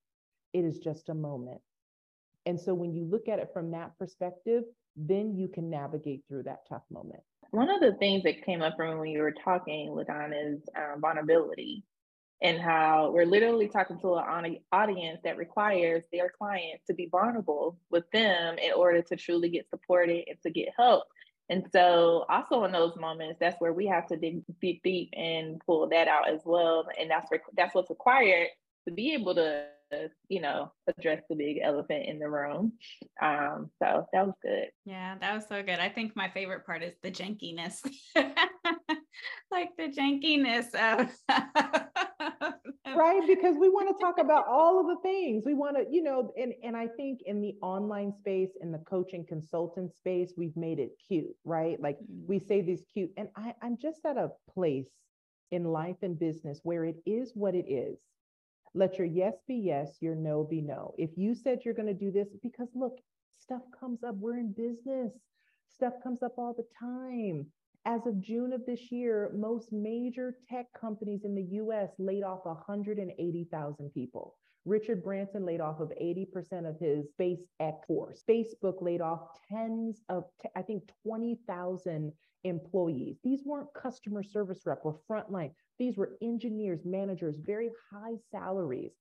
It 0.53 0.65
is 0.65 0.79
just 0.79 1.09
a 1.09 1.13
moment. 1.13 1.61
And 2.45 2.59
so 2.59 2.73
when 2.73 2.93
you 2.93 3.05
look 3.05 3.27
at 3.27 3.39
it 3.39 3.51
from 3.53 3.71
that 3.71 3.97
perspective, 3.97 4.63
then 4.95 5.35
you 5.35 5.47
can 5.47 5.69
navigate 5.69 6.23
through 6.27 6.43
that 6.43 6.67
tough 6.67 6.83
moment. 6.91 7.21
One 7.51 7.69
of 7.69 7.79
the 7.79 7.93
things 7.97 8.23
that 8.23 8.43
came 8.45 8.61
up 8.61 8.75
from 8.75 8.99
when 8.99 9.09
you 9.09 9.21
were 9.21 9.33
talking, 9.43 9.89
LaDawn, 9.89 10.33
is 10.33 10.61
um, 10.75 11.01
vulnerability 11.01 11.83
and 12.41 12.59
how 12.59 13.11
we're 13.13 13.25
literally 13.25 13.67
talking 13.67 13.99
to 13.99 14.15
an 14.15 14.57
audience 14.71 15.19
that 15.23 15.37
requires 15.37 16.03
their 16.11 16.29
client 16.29 16.79
to 16.87 16.93
be 16.93 17.09
vulnerable 17.11 17.77
with 17.89 18.09
them 18.11 18.57
in 18.57 18.71
order 18.73 19.01
to 19.01 19.15
truly 19.15 19.49
get 19.49 19.69
supported 19.69 20.23
and 20.27 20.37
to 20.43 20.49
get 20.49 20.69
help. 20.77 21.03
And 21.49 21.65
so, 21.71 22.25
also 22.29 22.63
in 22.65 22.71
those 22.71 22.95
moments, 22.95 23.37
that's 23.39 23.59
where 23.59 23.73
we 23.73 23.87
have 23.87 24.07
to 24.07 24.17
dig 24.17 24.41
deep, 24.61 24.81
deep 24.83 25.09
and 25.13 25.59
pull 25.65 25.87
that 25.89 26.07
out 26.07 26.29
as 26.29 26.41
well. 26.45 26.87
And 26.99 27.09
that's 27.09 27.29
that's 27.55 27.73
what's 27.73 27.89
required 27.89 28.49
to 28.87 28.93
be 28.93 29.13
able 29.13 29.35
to, 29.35 29.65
you 30.27 30.41
know, 30.41 30.71
address 30.87 31.23
the 31.29 31.35
big 31.35 31.59
elephant 31.61 32.05
in 32.05 32.19
the 32.19 32.29
room. 32.29 32.73
Um, 33.21 33.71
so 33.81 34.07
that 34.13 34.25
was 34.25 34.35
good. 34.43 34.67
Yeah, 34.85 35.15
that 35.19 35.33
was 35.33 35.45
so 35.47 35.63
good. 35.63 35.79
I 35.79 35.89
think 35.89 36.15
my 36.15 36.29
favorite 36.29 36.65
part 36.65 36.83
is 36.83 36.93
the 37.01 37.11
jankiness, 37.11 37.79
like 39.51 39.69
the 39.77 39.87
jankiness 39.87 40.73
of 40.75 41.09
right 42.95 43.21
because 43.27 43.55
we 43.57 43.69
want 43.69 43.87
to 43.87 44.03
talk 44.03 44.19
about 44.19 44.45
all 44.49 44.79
of 44.79 44.87
the 44.87 45.01
things. 45.01 45.43
We 45.45 45.53
want 45.53 45.77
to 45.77 45.85
you 45.89 46.03
know 46.03 46.31
and 46.37 46.53
and 46.63 46.75
i 46.75 46.87
think 46.87 47.21
in 47.25 47.41
the 47.41 47.55
online 47.61 48.13
space 48.13 48.51
in 48.61 48.71
the 48.71 48.79
coaching 48.79 49.25
consultant 49.27 49.95
space 49.95 50.33
we've 50.37 50.55
made 50.55 50.79
it 50.79 50.91
cute 51.07 51.35
right? 51.43 51.79
Like 51.81 51.97
mm-hmm. 51.97 52.27
we 52.27 52.39
say 52.39 52.61
these 52.61 52.83
cute 52.93 53.11
and 53.17 53.29
i 53.35 53.53
i'm 53.61 53.77
just 53.81 54.05
at 54.05 54.17
a 54.17 54.31
place 54.53 54.89
in 55.51 55.63
life 55.63 55.97
and 56.03 56.19
business 56.19 56.59
where 56.63 56.85
it 56.85 56.97
is 57.05 57.31
what 57.33 57.55
it 57.55 57.65
is. 57.69 57.97
Let 58.75 58.97
your 58.97 59.07
yes 59.07 59.33
be 59.47 59.55
yes 59.55 59.97
your 59.99 60.15
no 60.15 60.43
be 60.43 60.61
no. 60.61 60.93
If 60.97 61.11
you 61.15 61.35
said 61.35 61.59
you're 61.65 61.73
going 61.73 61.87
to 61.87 61.93
do 61.93 62.11
this 62.11 62.27
because 62.41 62.69
look 62.75 62.99
stuff 63.39 63.61
comes 63.79 64.03
up 64.03 64.15
we're 64.15 64.37
in 64.37 64.51
business. 64.51 65.13
Stuff 65.73 65.93
comes 66.03 66.21
up 66.23 66.33
all 66.37 66.53
the 66.53 66.65
time 66.79 67.45
as 67.89 68.05
of 68.05 68.21
June 68.21 68.53
of 68.53 68.63
this 68.67 68.91
year, 68.91 69.31
most 69.35 69.73
major 69.73 70.35
tech 70.47 70.67
companies 70.79 71.21
in 71.23 71.33
the 71.33 71.57
US 71.63 71.89
laid 71.97 72.21
off 72.21 72.45
180,000 72.45 73.89
people. 73.95 74.35
Richard 74.65 75.03
Branson 75.03 75.43
laid 75.43 75.59
off 75.59 75.79
of 75.79 75.91
80% 75.99 76.69
of 76.69 76.77
his 76.79 77.07
SpaceX 77.19 77.85
force. 77.87 78.23
Facebook 78.29 78.75
laid 78.81 79.01
off 79.01 79.21
tens 79.49 80.03
of, 80.09 80.25
I 80.55 80.61
think, 80.61 80.83
20,000 81.03 82.11
employees. 82.43 83.17
These 83.23 83.41
weren't 83.43 83.73
customer 83.73 84.21
service 84.21 84.61
rep 84.67 84.81
or 84.83 84.99
frontline. 85.09 85.51
These 85.79 85.97
were 85.97 86.17
engineers, 86.21 86.81
managers, 86.85 87.37
very 87.43 87.71
high 87.91 88.17
salaries. 88.29 88.91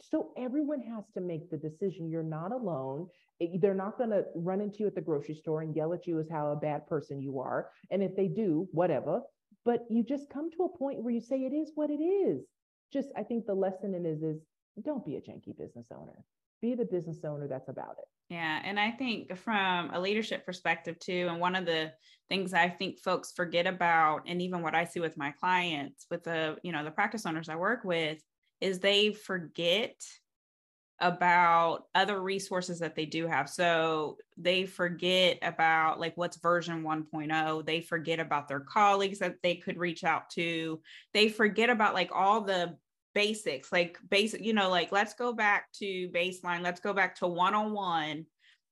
So 0.00 0.32
everyone 0.36 0.80
has 0.80 1.04
to 1.14 1.20
make 1.20 1.50
the 1.50 1.56
decision. 1.56 2.10
You're 2.10 2.22
not 2.22 2.52
alone. 2.52 3.08
They're 3.60 3.74
not 3.74 3.98
going 3.98 4.10
to 4.10 4.24
run 4.34 4.60
into 4.60 4.80
you 4.80 4.86
at 4.86 4.94
the 4.94 5.00
grocery 5.00 5.34
store 5.34 5.62
and 5.62 5.74
yell 5.74 5.92
at 5.92 6.06
you 6.06 6.18
as 6.18 6.28
how 6.30 6.52
a 6.52 6.56
bad 6.56 6.86
person 6.86 7.20
you 7.20 7.40
are. 7.40 7.70
And 7.90 8.02
if 8.02 8.16
they 8.16 8.28
do, 8.28 8.68
whatever. 8.72 9.20
But 9.64 9.84
you 9.90 10.02
just 10.02 10.30
come 10.30 10.50
to 10.52 10.64
a 10.64 10.78
point 10.78 11.02
where 11.02 11.12
you 11.12 11.20
say 11.20 11.36
it 11.36 11.54
is 11.54 11.72
what 11.74 11.90
it 11.90 12.02
is. 12.02 12.44
Just 12.92 13.08
I 13.16 13.22
think 13.22 13.46
the 13.46 13.54
lesson 13.54 13.94
in 13.94 14.06
is 14.06 14.22
is 14.22 14.42
don't 14.84 15.04
be 15.04 15.16
a 15.16 15.20
janky 15.20 15.56
business 15.56 15.86
owner. 15.92 16.24
Be 16.60 16.74
the 16.74 16.84
business 16.84 17.18
owner 17.24 17.48
that's 17.48 17.68
about 17.68 17.96
it. 17.98 18.04
Yeah, 18.32 18.60
and 18.64 18.78
I 18.78 18.90
think 18.92 19.36
from 19.36 19.90
a 19.92 20.00
leadership 20.00 20.46
perspective 20.46 20.98
too, 20.98 21.26
and 21.30 21.40
one 21.40 21.54
of 21.54 21.66
the 21.66 21.92
things 22.28 22.54
I 22.54 22.68
think 22.68 22.98
folks 23.00 23.32
forget 23.32 23.66
about, 23.66 24.22
and 24.26 24.40
even 24.40 24.62
what 24.62 24.74
I 24.74 24.84
see 24.84 25.00
with 25.00 25.16
my 25.16 25.32
clients, 25.32 26.06
with 26.10 26.24
the 26.24 26.56
you 26.62 26.72
know 26.72 26.84
the 26.84 26.90
practice 26.90 27.26
owners 27.26 27.48
I 27.48 27.56
work 27.56 27.84
with, 27.84 28.22
is 28.62 28.78
they 28.78 29.12
forget 29.12 30.00
about 31.00 31.86
other 31.96 32.22
resources 32.22 32.78
that 32.78 32.94
they 32.94 33.04
do 33.04 33.26
have. 33.26 33.48
So 33.50 34.18
they 34.36 34.66
forget 34.66 35.38
about 35.42 35.98
like 35.98 36.16
what's 36.16 36.36
version 36.36 36.84
1.0. 36.84 37.66
They 37.66 37.80
forget 37.80 38.20
about 38.20 38.46
their 38.46 38.60
colleagues 38.60 39.18
that 39.18 39.42
they 39.42 39.56
could 39.56 39.78
reach 39.78 40.04
out 40.04 40.30
to. 40.30 40.80
They 41.12 41.28
forget 41.28 41.70
about 41.70 41.94
like 41.94 42.10
all 42.14 42.42
the 42.42 42.76
basics, 43.16 43.72
like 43.72 43.98
basic, 44.08 44.44
you 44.44 44.52
know, 44.52 44.70
like 44.70 44.92
let's 44.92 45.14
go 45.14 45.32
back 45.32 45.72
to 45.80 46.08
baseline, 46.10 46.62
let's 46.62 46.80
go 46.80 46.92
back 46.92 47.16
to 47.16 47.26
one 47.26 47.54
on 47.54 47.72
one 47.72 48.26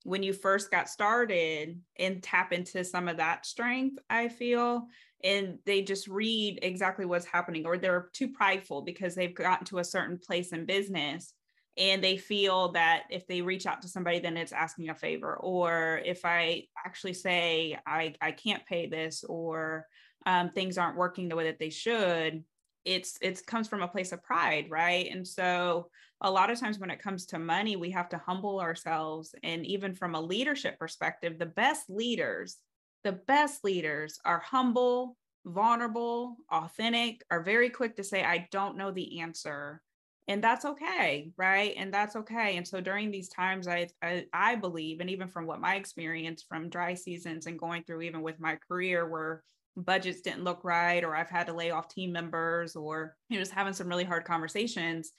when 0.05 0.23
you 0.23 0.33
first 0.33 0.71
got 0.71 0.89
started 0.89 1.81
and 1.99 2.23
tap 2.23 2.53
into 2.53 2.85
some 2.85 3.09
of 3.09 3.19
that 3.19 3.45
strength, 3.45 3.99
I 4.09 4.29
feel. 4.29 4.87
And 5.23 5.59
they 5.67 5.83
just 5.83 6.09
read 6.09 6.61
exactly 6.63 7.05
what's 7.05 7.27
happening, 7.27 7.67
or 7.67 7.77
they're 7.77 8.09
too 8.13 8.29
prideful 8.29 8.83
because 8.83 9.15
they've 9.15 9.35
gotten 9.35 9.67
to 9.67 9.79
a 9.79 9.85
certain 9.85 10.19
place 10.19 10.53
in 10.53 10.67
business 10.67 11.35
and 11.79 12.03
they 12.03 12.17
feel 12.17 12.73
that 12.73 13.05
if 13.11 13.27
they 13.29 13.43
reach 13.43 13.65
out 13.65 13.81
to 13.81 13.89
somebody 13.89 14.19
then 14.19 14.37
it's 14.37 14.51
asking 14.51 14.89
a 14.89 14.95
favor 14.95 15.37
or 15.37 16.03
if 16.05 16.25
i 16.25 16.65
actually 16.85 17.15
say 17.15 17.79
i 17.87 18.13
i 18.21 18.33
can't 18.33 18.67
pay 18.67 18.89
this 18.89 19.23
or 19.29 19.87
um, 20.27 20.51
things 20.51 20.77
aren't 20.77 20.97
working 20.97 21.29
the 21.29 21.37
way 21.37 21.45
that 21.45 21.61
they 21.61 21.71
should 21.71 22.43
it's 22.85 23.19
it 23.21 23.45
comes 23.47 23.69
from 23.69 23.83
a 23.83 23.89
place 23.89 24.13
of 24.13 24.23
pride 24.23 24.67
right? 24.71 25.11
And 25.11 25.27
so 25.27 25.91
a 26.23 26.31
lot 26.31 26.51
of 26.51 26.59
times 26.59 26.79
when 26.79 26.91
it 26.91 27.03
comes 27.03 27.27
to 27.27 27.39
money 27.39 27.77
we 27.77 27.91
have 27.91 28.09
to 28.11 28.19
humble 28.19 28.61
ourselves 28.61 29.35
and 29.43 29.67
even 29.67 29.95
from 29.95 30.15
a 30.15 30.21
leadership 30.21 30.79
perspective 30.79 31.39
the 31.39 31.47
best 31.47 31.89
leaders 31.89 32.57
the 33.05 33.13
best 33.13 33.65
leaders 33.65 34.19
are 34.25 34.41
humble 34.41 35.17
vulnerable 35.47 36.37
authentic 36.53 37.23
are 37.31 37.43
very 37.43 37.71
quick 37.71 37.97
to 37.97 38.05
say 38.05 38.23
i 38.23 38.47
don't 38.51 38.77
know 38.77 38.91
the 38.91 39.21
answer 39.21 39.81
and 40.29 40.45
that's 40.45 40.65
okay 40.65 41.33
right? 41.37 41.75
And 41.77 41.93
that's 41.93 42.15
okay. 42.15 42.57
And 42.57 42.67
so 42.67 42.81
during 42.81 43.11
these 43.11 43.29
times 43.29 43.67
I, 43.67 43.89
I, 44.01 44.27
I 44.33 44.55
believe 44.55 45.01
and 45.01 45.11
even 45.11 45.27
from 45.27 45.45
what 45.45 45.61
my 45.61 45.75
experience 45.75 46.45
from 46.49 46.69
dry 46.69 46.95
seasons 46.95 47.47
and 47.47 47.59
going 47.59 47.83
through 47.83 48.03
even 48.03 48.23
with 48.23 48.39
my 48.39 48.57
career 48.69 49.09
where 49.09 49.43
budgets 49.77 50.21
didn't 50.21 50.45
look 50.45 50.65
right 50.65 51.05
or 51.05 51.15
i've 51.15 51.31
had 51.31 51.47
to 51.47 51.53
lay 51.53 51.71
off 51.71 51.89
team 51.89 52.13
members 52.13 52.77
or 52.77 53.17
you 53.29 53.37
know 53.37 53.43
just 53.43 53.53
having 53.53 53.73
some 53.73 53.89
really 53.89 54.05
hard 54.05 54.25
conversations 54.25 55.13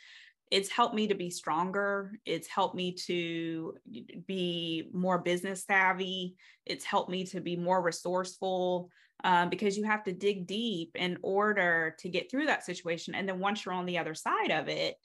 it's 0.52 0.70
helped 0.70 0.94
me 0.94 1.08
to 1.08 1.16
be 1.16 1.30
stronger 1.30 2.12
it's 2.26 2.48
helped 2.48 2.76
me 2.76 2.94
to 2.94 3.74
be 4.28 4.90
more 4.94 5.18
business 5.18 5.64
savvy 5.66 6.36
it's 6.66 6.86
helped 6.86 7.10
me 7.10 7.26
to 7.26 7.40
be 7.42 7.56
more 7.56 7.82
resourceful 7.82 8.90
um, 9.24 9.50
because 9.50 9.78
you 9.78 9.84
have 9.84 10.04
to 10.04 10.14
dig 10.14 10.48
deep 10.48 10.92
in 10.96 11.18
order 11.22 11.96
to 12.00 12.10
get 12.10 12.30
through 12.30 12.48
that 12.48 12.66
situation. 12.66 13.16
And 13.16 13.28
then 13.28 13.40
once 13.40 13.66
you're 13.66 13.74
on 13.74 13.86
the 13.86 13.98
other 13.98 14.16
side 14.16 14.52
of 14.52 14.68
it, 14.68 14.96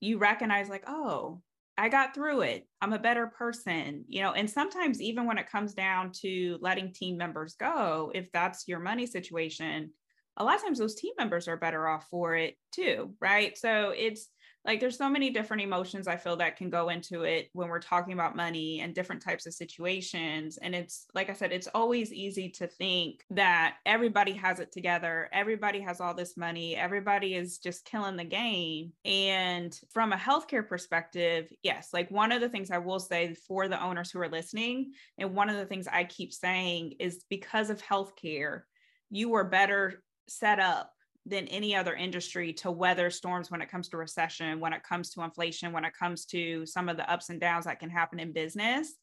you 0.00 0.18
recognize, 0.18 0.68
like, 0.68 0.84
oh, 0.86 1.40
I 1.78 1.88
got 1.88 2.14
through 2.14 2.42
it. 2.42 2.66
I'm 2.80 2.94
a 2.94 2.98
better 2.98 3.26
person, 3.26 4.04
you 4.08 4.22
know. 4.22 4.32
And 4.32 4.48
sometimes, 4.48 5.00
even 5.00 5.26
when 5.26 5.38
it 5.38 5.50
comes 5.50 5.74
down 5.74 6.12
to 6.22 6.58
letting 6.60 6.92
team 6.92 7.16
members 7.18 7.54
go, 7.54 8.10
if 8.14 8.32
that's 8.32 8.66
your 8.66 8.80
money 8.80 9.06
situation, 9.06 9.90
a 10.38 10.44
lot 10.44 10.56
of 10.56 10.62
times 10.62 10.78
those 10.78 10.94
team 10.94 11.12
members 11.18 11.48
are 11.48 11.56
better 11.56 11.86
off 11.86 12.06
for 12.10 12.34
it 12.34 12.56
too, 12.72 13.14
right? 13.20 13.56
So 13.56 13.92
it's 13.96 14.28
like 14.66 14.80
there's 14.80 14.98
so 14.98 15.08
many 15.08 15.30
different 15.30 15.62
emotions 15.62 16.08
I 16.08 16.16
feel 16.16 16.36
that 16.36 16.56
can 16.56 16.70
go 16.70 16.88
into 16.88 17.22
it 17.22 17.48
when 17.52 17.68
we're 17.68 17.78
talking 17.78 18.12
about 18.12 18.34
money 18.34 18.80
and 18.80 18.94
different 18.94 19.22
types 19.22 19.46
of 19.46 19.54
situations. 19.54 20.58
And 20.58 20.74
it's 20.74 21.06
like 21.14 21.30
I 21.30 21.34
said, 21.34 21.52
it's 21.52 21.68
always 21.68 22.12
easy 22.12 22.48
to 22.50 22.66
think 22.66 23.24
that 23.30 23.76
everybody 23.86 24.32
has 24.32 24.58
it 24.58 24.72
together, 24.72 25.28
everybody 25.32 25.80
has 25.80 26.00
all 26.00 26.14
this 26.14 26.36
money, 26.36 26.74
everybody 26.74 27.36
is 27.36 27.58
just 27.58 27.84
killing 27.84 28.16
the 28.16 28.24
game. 28.24 28.92
And 29.04 29.78
from 29.92 30.12
a 30.12 30.16
healthcare 30.16 30.66
perspective, 30.66 31.52
yes, 31.62 31.90
like 31.92 32.10
one 32.10 32.32
of 32.32 32.40
the 32.40 32.48
things 32.48 32.72
I 32.72 32.78
will 32.78 33.00
say 33.00 33.34
for 33.46 33.68
the 33.68 33.82
owners 33.82 34.10
who 34.10 34.20
are 34.20 34.28
listening, 34.28 34.92
and 35.16 35.34
one 35.34 35.48
of 35.48 35.56
the 35.56 35.66
things 35.66 35.86
I 35.86 36.04
keep 36.04 36.32
saying 36.32 36.94
is 36.98 37.24
because 37.30 37.70
of 37.70 37.80
healthcare, 37.80 38.62
you 39.10 39.32
are 39.34 39.44
better 39.44 40.02
set 40.28 40.58
up 40.58 40.90
than 41.26 41.48
any 41.48 41.74
other 41.74 41.94
industry 41.94 42.52
to 42.52 42.70
weather 42.70 43.10
storms 43.10 43.50
when 43.50 43.60
it 43.60 43.68
comes 43.68 43.88
to 43.88 43.96
recession, 43.96 44.60
when 44.60 44.72
it 44.72 44.84
comes 44.84 45.10
to 45.10 45.22
inflation, 45.22 45.72
when 45.72 45.84
it 45.84 45.92
comes 45.98 46.24
to 46.26 46.64
some 46.64 46.88
of 46.88 46.96
the 46.96 47.10
ups 47.10 47.30
and 47.30 47.40
downs 47.40 47.64
that 47.64 47.80
can 47.80 47.90
happen 47.90 48.20
in 48.20 48.32
business. 48.32 48.94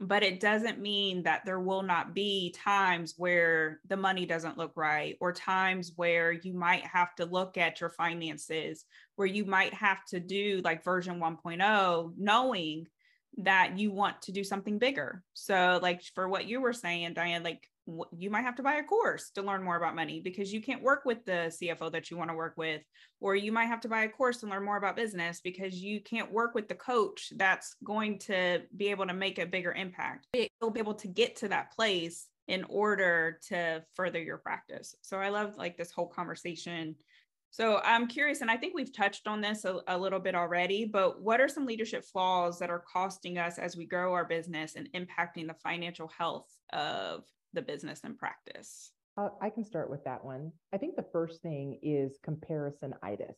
But 0.00 0.22
it 0.22 0.40
doesn't 0.40 0.80
mean 0.80 1.22
that 1.22 1.44
there 1.46 1.60
will 1.60 1.82
not 1.82 2.14
be 2.14 2.52
times 2.52 3.14
where 3.16 3.80
the 3.88 3.96
money 3.96 4.26
doesn't 4.26 4.58
look 4.58 4.72
right, 4.76 5.16
or 5.20 5.32
times 5.32 5.92
where 5.96 6.32
you 6.32 6.52
might 6.52 6.84
have 6.84 7.14
to 7.14 7.24
look 7.24 7.56
at 7.56 7.80
your 7.80 7.90
finances, 7.90 8.84
where 9.16 9.28
you 9.28 9.44
might 9.44 9.72
have 9.72 10.04
to 10.06 10.20
do 10.20 10.60
like 10.64 10.84
version 10.84 11.20
1.0, 11.20 12.12
knowing 12.18 12.86
that 13.38 13.78
you 13.78 13.90
want 13.90 14.20
to 14.22 14.32
do 14.32 14.44
something 14.44 14.78
bigger. 14.78 15.22
So, 15.32 15.78
like 15.80 16.02
for 16.14 16.28
what 16.28 16.46
you 16.46 16.60
were 16.60 16.72
saying, 16.72 17.14
Diane, 17.14 17.42
like 17.42 17.68
you 18.16 18.30
might 18.30 18.42
have 18.42 18.56
to 18.56 18.62
buy 18.62 18.76
a 18.76 18.82
course 18.82 19.30
to 19.30 19.42
learn 19.42 19.62
more 19.62 19.76
about 19.76 19.94
money 19.94 20.20
because 20.20 20.52
you 20.52 20.62
can't 20.62 20.82
work 20.82 21.04
with 21.04 21.24
the 21.24 21.52
CFO 21.60 21.92
that 21.92 22.10
you 22.10 22.16
want 22.16 22.30
to 22.30 22.36
work 22.36 22.54
with. 22.56 22.82
Or 23.20 23.36
you 23.36 23.52
might 23.52 23.66
have 23.66 23.80
to 23.82 23.88
buy 23.88 24.04
a 24.04 24.08
course 24.08 24.38
to 24.38 24.46
learn 24.46 24.64
more 24.64 24.76
about 24.76 24.96
business 24.96 25.40
because 25.42 25.74
you 25.76 26.00
can't 26.00 26.32
work 26.32 26.54
with 26.54 26.68
the 26.68 26.74
coach 26.74 27.32
that's 27.36 27.76
going 27.84 28.18
to 28.20 28.62
be 28.76 28.88
able 28.88 29.06
to 29.06 29.14
make 29.14 29.38
a 29.38 29.46
bigger 29.46 29.72
impact. 29.72 30.26
You'll 30.34 30.70
be 30.70 30.80
able 30.80 30.94
to 30.94 31.08
get 31.08 31.36
to 31.36 31.48
that 31.48 31.72
place 31.72 32.28
in 32.48 32.64
order 32.64 33.38
to 33.48 33.82
further 33.94 34.22
your 34.22 34.38
practice. 34.38 34.94
So 35.02 35.18
I 35.18 35.28
love 35.28 35.56
like 35.56 35.76
this 35.76 35.90
whole 35.90 36.08
conversation. 36.08 36.96
So 37.50 37.80
I'm 37.84 38.08
curious, 38.08 38.40
and 38.40 38.50
I 38.50 38.56
think 38.56 38.74
we've 38.74 38.94
touched 38.94 39.28
on 39.28 39.40
this 39.40 39.64
a, 39.64 39.78
a 39.86 39.96
little 39.96 40.18
bit 40.18 40.34
already, 40.34 40.84
but 40.86 41.22
what 41.22 41.40
are 41.40 41.48
some 41.48 41.66
leadership 41.66 42.04
flaws 42.04 42.58
that 42.58 42.68
are 42.68 42.82
costing 42.92 43.38
us 43.38 43.58
as 43.58 43.76
we 43.76 43.86
grow 43.86 44.12
our 44.12 44.24
business 44.24 44.74
and 44.74 44.88
impacting 44.92 45.46
the 45.46 45.54
financial 45.54 46.08
health 46.08 46.48
of 46.72 47.22
the 47.54 47.62
business 47.62 48.00
and 48.04 48.18
practice? 48.18 48.90
Uh, 49.16 49.28
I 49.40 49.50
can 49.50 49.64
start 49.64 49.90
with 49.90 50.04
that 50.04 50.24
one. 50.24 50.52
I 50.72 50.78
think 50.78 50.96
the 50.96 51.06
first 51.12 51.40
thing 51.40 51.78
is 51.82 52.18
comparisonitis, 52.26 53.36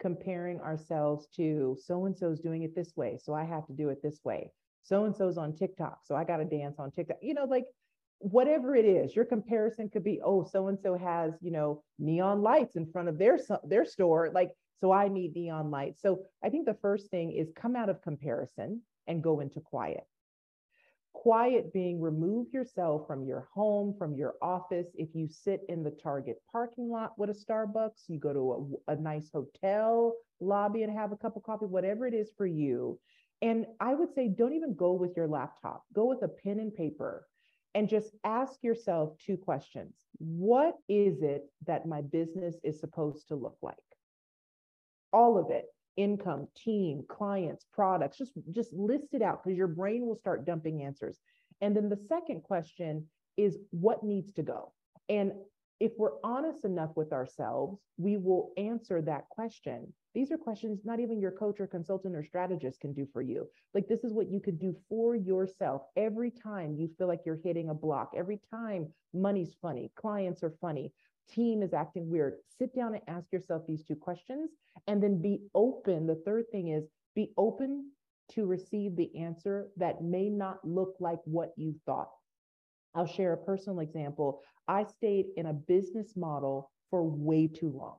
comparing 0.00 0.60
ourselves 0.60 1.26
to 1.36 1.76
so 1.84 2.06
and 2.06 2.16
so's 2.16 2.40
doing 2.40 2.62
it 2.62 2.74
this 2.74 2.96
way, 2.96 3.18
so 3.22 3.34
I 3.34 3.44
have 3.44 3.66
to 3.66 3.72
do 3.72 3.88
it 3.88 4.02
this 4.02 4.20
way. 4.24 4.52
So 4.84 5.04
and 5.04 5.14
so's 5.14 5.38
on 5.38 5.54
TikTok, 5.54 6.00
so 6.04 6.14
I 6.14 6.24
got 6.24 6.38
to 6.38 6.44
dance 6.44 6.76
on 6.78 6.92
TikTok. 6.92 7.18
You 7.20 7.34
know, 7.34 7.44
like 7.44 7.64
whatever 8.18 8.76
it 8.76 8.84
is, 8.84 9.14
your 9.16 9.24
comparison 9.24 9.88
could 9.88 10.04
be, 10.04 10.20
oh, 10.24 10.44
so 10.44 10.68
and 10.68 10.78
so 10.80 10.96
has 10.96 11.34
you 11.40 11.50
know 11.50 11.82
neon 11.98 12.40
lights 12.40 12.76
in 12.76 12.90
front 12.90 13.08
of 13.08 13.18
their 13.18 13.38
their 13.64 13.84
store, 13.84 14.30
like 14.32 14.52
so 14.80 14.92
I 14.92 15.08
need 15.08 15.34
neon 15.34 15.70
lights. 15.70 16.00
So 16.00 16.22
I 16.44 16.48
think 16.48 16.66
the 16.66 16.78
first 16.80 17.10
thing 17.10 17.32
is 17.32 17.52
come 17.56 17.74
out 17.74 17.88
of 17.88 18.02
comparison 18.02 18.82
and 19.08 19.22
go 19.22 19.40
into 19.40 19.60
quiet 19.60 20.04
Quiet 21.12 21.72
being 21.72 22.00
remove 22.00 22.52
yourself 22.52 23.06
from 23.06 23.24
your 23.24 23.48
home, 23.54 23.94
from 23.98 24.14
your 24.14 24.34
office. 24.42 24.88
If 24.94 25.14
you 25.14 25.28
sit 25.28 25.60
in 25.68 25.82
the 25.82 25.90
Target 25.90 26.42
parking 26.50 26.88
lot 26.88 27.18
with 27.18 27.30
a 27.30 27.34
Starbucks, 27.34 28.08
you 28.08 28.18
go 28.18 28.32
to 28.32 28.80
a, 28.88 28.92
a 28.92 28.96
nice 28.96 29.30
hotel 29.32 30.14
lobby 30.40 30.82
and 30.82 30.92
have 30.92 31.12
a 31.12 31.16
cup 31.16 31.36
of 31.36 31.42
coffee, 31.42 31.66
whatever 31.66 32.06
it 32.06 32.14
is 32.14 32.32
for 32.36 32.46
you. 32.46 32.98
And 33.40 33.66
I 33.80 33.94
would 33.94 34.14
say, 34.14 34.28
don't 34.28 34.54
even 34.54 34.74
go 34.74 34.92
with 34.92 35.16
your 35.16 35.28
laptop, 35.28 35.82
go 35.92 36.06
with 36.06 36.22
a 36.22 36.28
pen 36.28 36.60
and 36.60 36.74
paper 36.74 37.26
and 37.74 37.88
just 37.88 38.14
ask 38.24 38.62
yourself 38.62 39.16
two 39.18 39.36
questions. 39.36 39.94
What 40.18 40.74
is 40.88 41.22
it 41.22 41.44
that 41.66 41.86
my 41.86 42.02
business 42.02 42.56
is 42.62 42.80
supposed 42.80 43.28
to 43.28 43.34
look 43.34 43.56
like? 43.62 43.76
All 45.12 45.38
of 45.38 45.50
it 45.50 45.66
income, 45.96 46.48
team, 46.56 47.04
clients, 47.08 47.66
products, 47.72 48.18
just, 48.18 48.32
just 48.50 48.72
list 48.72 49.08
it 49.12 49.22
out 49.22 49.42
because 49.42 49.56
your 49.56 49.68
brain 49.68 50.06
will 50.06 50.16
start 50.16 50.46
dumping 50.46 50.82
answers. 50.82 51.18
And 51.60 51.76
then 51.76 51.88
the 51.88 52.00
second 52.08 52.42
question 52.42 53.06
is 53.36 53.58
what 53.70 54.02
needs 54.02 54.32
to 54.32 54.42
go? 54.42 54.72
And 55.08 55.32
if 55.80 55.92
we're 55.98 56.20
honest 56.22 56.64
enough 56.64 56.90
with 56.94 57.12
ourselves, 57.12 57.80
we 57.96 58.16
will 58.16 58.52
answer 58.56 59.02
that 59.02 59.28
question. 59.28 59.92
These 60.14 60.30
are 60.30 60.36
questions 60.36 60.82
not 60.84 61.00
even 61.00 61.20
your 61.20 61.32
coach 61.32 61.58
or 61.58 61.66
consultant 61.66 62.14
or 62.14 62.22
strategist 62.22 62.80
can 62.80 62.92
do 62.92 63.06
for 63.12 63.20
you. 63.20 63.48
Like, 63.74 63.88
this 63.88 64.04
is 64.04 64.12
what 64.12 64.30
you 64.30 64.38
could 64.38 64.60
do 64.60 64.76
for 64.88 65.16
yourself 65.16 65.82
every 65.96 66.30
time 66.30 66.76
you 66.76 66.88
feel 66.98 67.08
like 67.08 67.22
you're 67.26 67.40
hitting 67.42 67.70
a 67.70 67.74
block, 67.74 68.12
every 68.16 68.40
time 68.48 68.92
money's 69.12 69.56
funny, 69.60 69.90
clients 69.96 70.44
are 70.44 70.54
funny, 70.60 70.92
team 71.30 71.62
is 71.62 71.72
acting 71.72 72.10
weird. 72.10 72.34
Sit 72.58 72.74
down 72.74 72.94
and 72.94 73.02
ask 73.08 73.32
yourself 73.32 73.62
these 73.66 73.84
two 73.84 73.96
questions 73.96 74.50
and 74.86 75.02
then 75.02 75.20
be 75.20 75.40
open. 75.54 76.06
The 76.06 76.22
third 76.24 76.44
thing 76.50 76.68
is 76.68 76.84
be 77.14 77.32
open 77.36 77.90
to 78.32 78.46
receive 78.46 78.96
the 78.96 79.14
answer 79.16 79.68
that 79.76 80.02
may 80.02 80.28
not 80.28 80.58
look 80.64 80.94
like 81.00 81.18
what 81.24 81.52
you 81.56 81.74
thought. 81.86 82.10
I'll 82.94 83.06
share 83.06 83.32
a 83.32 83.38
personal 83.38 83.80
example. 83.80 84.42
I 84.68 84.84
stayed 84.84 85.26
in 85.36 85.46
a 85.46 85.52
business 85.52 86.14
model 86.16 86.70
for 86.90 87.02
way 87.02 87.46
too 87.46 87.70
long 87.70 87.96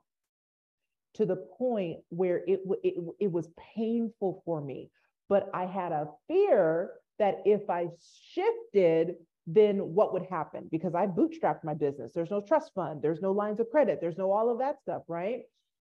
to 1.15 1.25
the 1.25 1.35
point 1.35 1.99
where 2.09 2.37
it, 2.47 2.61
it, 2.83 2.95
it 3.19 3.31
was 3.31 3.49
painful 3.75 4.41
for 4.45 4.61
me. 4.61 4.89
But 5.29 5.49
I 5.53 5.65
had 5.65 5.91
a 5.91 6.09
fear 6.27 6.91
that 7.19 7.41
if 7.45 7.69
I 7.69 7.87
shifted, 8.31 9.15
then 9.45 9.77
what 9.77 10.13
would 10.13 10.25
happen? 10.29 10.67
Because 10.71 10.95
I 10.95 11.05
bootstrapped 11.05 11.63
my 11.63 11.73
business. 11.73 12.13
There's 12.13 12.31
no 12.31 12.41
trust 12.41 12.71
fund, 12.73 13.01
there's 13.01 13.21
no 13.21 13.31
lines 13.31 13.59
of 13.59 13.69
credit, 13.69 13.99
there's 14.01 14.17
no 14.17 14.31
all 14.31 14.49
of 14.49 14.59
that 14.59 14.81
stuff, 14.81 15.03
right? 15.07 15.41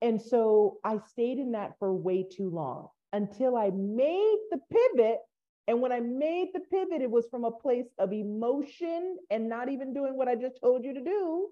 And 0.02 0.22
so 0.22 0.78
I 0.84 1.00
stayed 1.12 1.40
in 1.40 1.52
that 1.52 1.74
for 1.80 1.94
way 1.94 2.24
too 2.24 2.50
long 2.50 2.90
until 3.14 3.56
I 3.56 3.72
made 3.72 4.38
the 4.52 4.60
pivot. 4.72 5.20
And 5.68 5.82
when 5.82 5.92
I 5.92 6.00
made 6.00 6.50
the 6.54 6.60
pivot, 6.60 7.02
it 7.02 7.10
was 7.10 7.28
from 7.30 7.44
a 7.44 7.52
place 7.52 7.88
of 7.98 8.14
emotion 8.14 9.18
and 9.32 9.50
not 9.50 9.70
even 9.70 9.94
doing 9.94 10.16
what 10.16 10.28
I 10.28 10.36
just 10.36 10.60
told 10.62 10.84
you 10.84 10.94
to 10.94 11.04
do. 11.04 11.48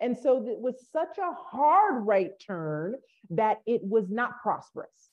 And 0.00 0.18
so 0.18 0.44
it 0.46 0.58
was 0.58 0.86
such 0.92 1.18
a 1.18 1.32
hard 1.32 2.06
right 2.06 2.32
turn 2.44 2.96
that 3.30 3.60
it 3.64 3.80
was 3.82 4.10
not 4.10 4.42
prosperous. 4.42 5.10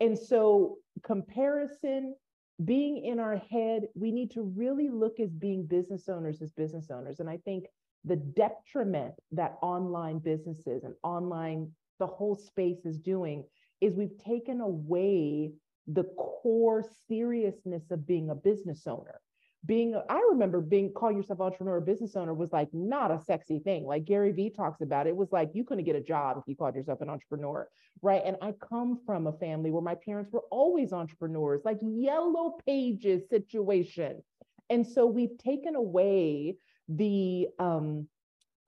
And 0.00 0.18
so 0.18 0.76
comparison, 1.04 2.16
being 2.64 3.04
in 3.04 3.20
our 3.20 3.36
head, 3.36 3.82
we 3.94 4.10
need 4.10 4.30
to 4.32 4.42
really 4.42 4.88
look 4.88 5.20
as 5.20 5.30
being 5.34 5.66
business 5.66 6.08
owners 6.08 6.40
as 6.40 6.52
business 6.52 6.90
owners. 6.90 7.20
And 7.20 7.28
I 7.28 7.36
think 7.38 7.66
the 8.04 8.16
detriment 8.16 9.14
that 9.32 9.58
online 9.62 10.18
businesses 10.20 10.84
and 10.84 10.94
online, 11.02 11.70
the 11.98 12.06
whole 12.06 12.34
space 12.34 12.84
is 12.84 12.98
doing 12.98 13.44
is 13.80 13.94
we've 13.94 14.18
taken 14.18 14.60
away 14.60 15.52
the 15.86 16.04
core 16.16 16.84
seriousness 17.08 17.90
of 17.90 18.06
being 18.06 18.30
a 18.30 18.34
business 18.34 18.86
owner 18.86 19.20
being 19.66 20.00
I 20.08 20.26
remember 20.30 20.60
being 20.60 20.92
call 20.92 21.12
yourself 21.12 21.40
entrepreneur 21.40 21.80
business 21.80 22.16
owner 22.16 22.34
was 22.34 22.52
like 22.52 22.68
not 22.72 23.10
a 23.10 23.20
sexy 23.24 23.58
thing. 23.58 23.84
Like 23.84 24.04
Gary 24.04 24.32
Vee 24.32 24.50
talks 24.50 24.80
about 24.80 25.06
it 25.06 25.16
was 25.16 25.32
like 25.32 25.50
you 25.54 25.64
couldn't 25.64 25.84
get 25.84 25.96
a 25.96 26.00
job 26.00 26.36
if 26.38 26.44
you 26.46 26.56
called 26.56 26.74
yourself 26.74 27.00
an 27.00 27.10
entrepreneur, 27.10 27.68
right? 28.02 28.22
And 28.24 28.36
I 28.42 28.52
come 28.52 29.00
from 29.04 29.26
a 29.26 29.32
family 29.32 29.70
where 29.70 29.82
my 29.82 29.94
parents 29.94 30.30
were 30.32 30.44
always 30.50 30.92
entrepreneurs, 30.92 31.62
like 31.64 31.78
yellow 31.82 32.58
pages 32.66 33.28
situation. 33.28 34.22
And 34.70 34.86
so 34.86 35.06
we've 35.06 35.36
taken 35.38 35.74
away 35.74 36.56
the 36.88 37.48
um 37.58 38.08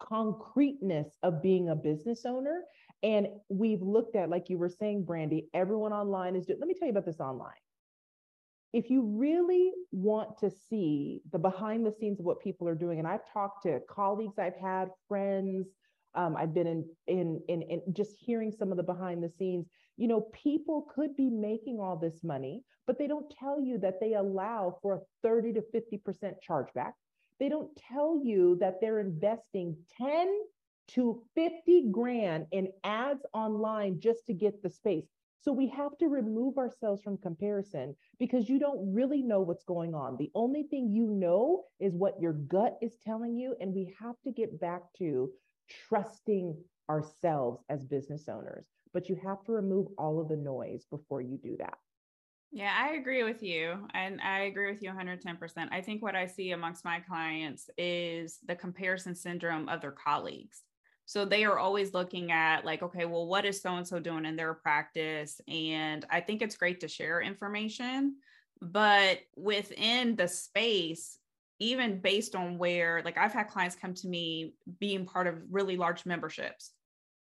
concreteness 0.01 1.09
of 1.23 1.43
being 1.43 1.69
a 1.69 1.77
business 1.77 2.25
owner 2.25 2.63
and 3.03 3.29
we've 3.49 3.83
looked 3.83 4.17
at 4.17 4.31
like 4.31 4.49
you 4.49 4.59
were 4.59 4.69
saying 4.69 5.05
Brandy, 5.05 5.49
everyone 5.55 5.93
online 5.93 6.37
is 6.37 6.47
doing 6.47 6.59
let 6.61 6.69
me 6.69 6.75
tell 6.75 6.87
you 6.87 6.93
about 6.93 7.05
this 7.05 7.21
online 7.21 7.53
if 8.73 8.91
you 8.91 9.03
really 9.03 9.73
want 9.93 10.39
to 10.39 10.51
see 10.51 11.23
the 11.33 11.39
behind 11.39 11.87
the 11.87 11.93
scenes 11.93 12.21
of 12.21 12.27
what 12.27 12.41
people 12.41 12.69
are 12.69 12.75
doing, 12.75 12.99
and 12.99 13.09
I've 13.09 13.31
talked 13.33 13.63
to 13.63 13.81
colleagues 13.89 14.39
I've 14.39 14.57
had, 14.57 14.89
friends, 15.09 15.69
um, 16.15 16.37
I've 16.37 16.55
been 16.55 16.67
in, 16.67 16.85
in, 17.07 17.41
in, 17.49 17.63
in 17.63 17.81
just 17.93 18.17
hearing 18.19 18.53
some 18.53 18.71
of 18.71 18.77
the 18.77 18.83
behind 18.83 19.23
the 19.23 19.31
scenes, 19.31 19.67
you 19.97 20.09
know, 20.09 20.23
people 20.33 20.87
could 20.95 21.17
be 21.17 21.31
making 21.31 21.79
all 21.81 21.97
this 21.97 22.23
money, 22.23 22.63
but 22.87 22.99
they 22.99 23.07
don't 23.07 23.31
tell 23.31 23.61
you 23.61 23.79
that 23.79 24.01
they 24.01 24.15
allow 24.15 24.79
for 24.83 24.95
a 24.95 25.01
30 25.23 25.55
to 25.55 25.63
50% 25.75 26.35
chargeback. 26.47 26.93
They 27.41 27.49
don't 27.49 27.71
tell 27.77 28.21
you 28.23 28.57
that 28.61 28.81
they're 28.81 29.01
investing 29.01 29.77
10 29.97 30.29
to 30.89 31.23
50 31.35 31.89
grand 31.91 32.47
in 32.51 32.69
ads 32.83 33.25
online 33.33 34.01
just 34.01 34.27
to 34.27 34.33
get 34.33 34.63
the 34.63 34.71
space. 34.71 35.07
So 35.41 35.53
we 35.53 35.69
have 35.69 35.97
to 35.99 36.09
remove 36.09 36.59
ourselves 36.59 37.03
from 37.03 37.17
comparison 37.19 37.95
because 38.19 38.49
you 38.49 38.59
don't 38.59 38.93
really 38.93 39.23
know 39.23 39.41
what's 39.41 39.65
going 39.65 39.95
on. 39.95 40.17
The 40.17 40.31
only 40.35 40.65
thing 40.65 40.91
you 40.91 41.07
know 41.07 41.65
is 41.79 41.95
what 41.95 42.21
your 42.21 42.33
gut 42.33 42.77
is 42.83 42.97
telling 43.05 43.37
you. 43.37 43.55
And 43.61 43.73
we 43.73 43.95
have 44.01 44.17
to 44.25 44.33
get 44.33 44.61
back 44.61 44.83
to 44.99 45.31
trusting 45.89 46.57
ourselves 46.91 47.63
as 47.69 47.85
business 47.85 48.29
owners. 48.29 48.67
But 48.93 49.09
you 49.09 49.17
have 49.23 49.45
to 49.45 49.53
remove 49.53 49.87
all 49.97 50.21
of 50.21 50.29
the 50.29 50.37
noise 50.37 50.87
before 50.91 51.21
you 51.21 51.39
do 51.41 51.57
that. 51.59 51.79
Yeah, 52.51 52.75
I 52.77 52.95
agree 52.95 53.23
with 53.25 53.43
you. 53.43 53.87
And 53.93 54.21
I 54.23 54.45
agree 54.45 54.73
with 54.73 54.83
you 54.83 54.91
110%. 54.91 55.69
I 55.71 55.83
think 55.83 56.03
what 56.03 56.17
I 56.17 56.27
see 56.27 56.53
amongst 56.53 56.85
my 56.85 56.99
clients 56.99 57.69
is 57.77 58.39
the 58.47 58.57
comparison 58.57 59.15
syndrome 59.15 59.69
of 59.69 59.83
their 59.83 59.93
colleagues. 59.93 60.63
So 61.09 61.25
they 61.25 61.45
are 61.47 61.59
always 61.59 61.95
looking 61.95 62.33
at, 62.33 62.67
like, 62.67 62.83
okay, 62.83 63.07
well, 63.07 63.27
what 63.27 63.47
is 63.47 63.63
so 63.63 63.75
and 63.75 63.89
so 63.89 63.99
doing 63.99 64.27
in 64.27 64.37
their 64.37 64.53
practice? 64.53 65.41
And 65.49 66.05
I 66.11 66.21
think 66.21 66.43
it's 66.43 66.59
great 66.59 66.81
to 66.81 66.89
share 66.89 67.23
information, 67.23 68.17
but 68.61 69.21
within 69.35 70.17
the 70.17 70.29
space, 70.29 71.19
even 71.61 72.03
based 72.03 72.35
on 72.37 72.59
where, 72.59 73.01
like, 73.07 73.17
I've 73.17 73.33
had 73.33 73.49
clients 73.49 73.75
come 73.75 73.95
to 73.95 74.07
me 74.07 74.53
being 74.79 75.07
part 75.07 75.27
of 75.27 75.41
really 75.51 75.79
large 75.79 76.05
memberships. 76.05 76.73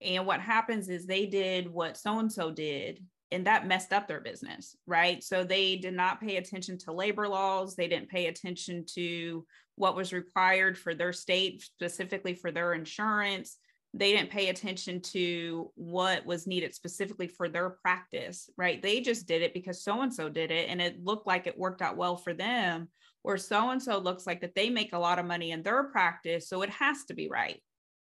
And 0.02 0.26
what 0.26 0.40
happens 0.40 0.88
is 0.88 1.06
they 1.06 1.26
did 1.26 1.68
what 1.68 1.98
so 1.98 2.20
and 2.20 2.32
so 2.32 2.52
did 2.52 3.04
and 3.34 3.48
that 3.48 3.68
messed 3.68 3.92
up 3.92 4.08
their 4.08 4.22
business, 4.22 4.78
right? 4.86 5.22
So 5.24 5.44
they 5.44 5.76
did 5.76 5.96
not 5.96 6.22
pay 6.22 6.38
attention 6.38 6.78
to 6.80 6.94
labor 6.94 7.28
laws. 7.28 7.76
They 7.76 7.88
didn't 7.88 8.10
pay 8.10 8.28
attention 8.28 8.86
to 8.94 9.46
what 9.76 9.96
was 9.96 10.14
required 10.14 10.78
for 10.78 10.94
their 10.94 11.12
state, 11.12 11.64
specifically 11.64 12.36
for 12.36 12.52
their 12.52 12.74
insurance. 12.74 13.58
They 13.94 14.12
didn't 14.12 14.32
pay 14.32 14.50
attention 14.50 15.02
to 15.02 15.72
what 15.76 16.26
was 16.26 16.48
needed 16.48 16.74
specifically 16.74 17.28
for 17.28 17.48
their 17.48 17.70
practice, 17.70 18.50
right? 18.58 18.82
They 18.82 19.02
just 19.02 19.28
did 19.28 19.42
it 19.44 19.54
because 19.54 19.84
so 19.84 20.02
and 20.02 20.14
so 20.14 20.30
did 20.30 20.50
it 20.50 20.70
and 20.70 20.82
it 20.82 21.04
looked 21.04 21.28
like 21.28 21.46
it 21.46 21.58
worked 21.58 21.82
out 21.82 21.98
well 21.98 22.18
for 22.18 22.34
them. 22.34 22.90
Or 23.24 23.38
so 23.38 23.70
and 23.70 23.82
so 23.82 24.00
looks 24.00 24.28
like 24.28 24.42
that 24.42 24.56
they 24.56 24.70
make 24.70 24.94
a 24.94 25.00
lot 25.00 25.20
of 25.20 25.26
money 25.26 25.52
in 25.52 25.64
their 25.64 25.84
practice. 25.86 26.50
So 26.50 26.62
it 26.62 26.70
has 26.72 27.06
to 27.06 27.14
be 27.14 27.30
right. 27.30 27.62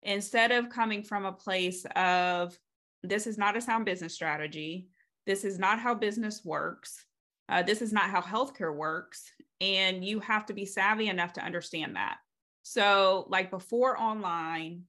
Instead 0.04 0.52
of 0.52 0.70
coming 0.70 1.04
from 1.04 1.26
a 1.26 1.34
place 1.34 1.86
of, 1.96 2.58
this 3.04 3.28
is 3.28 3.38
not 3.38 3.58
a 3.58 3.62
sound 3.62 3.86
business 3.86 4.14
strategy 4.14 4.88
this 5.26 5.44
is 5.46 5.60
not 5.60 5.80
how 5.80 5.94
business 5.94 6.44
works. 6.44 7.06
Uh, 7.50 7.62
this 7.62 7.82
is 7.82 7.94
not 7.94 8.10
how 8.10 8.22
healthcare 8.22 8.76
works. 8.76 9.24
And 9.60 10.04
you 10.04 10.20
have 10.22 10.46
to 10.48 10.54
be 10.54 10.66
savvy 10.66 11.08
enough 11.08 11.34
to 11.34 11.46
understand 11.46 11.96
that. 11.96 12.18
So, 12.64 13.26
like 13.30 13.52
before 13.52 14.00
online, 14.00 14.84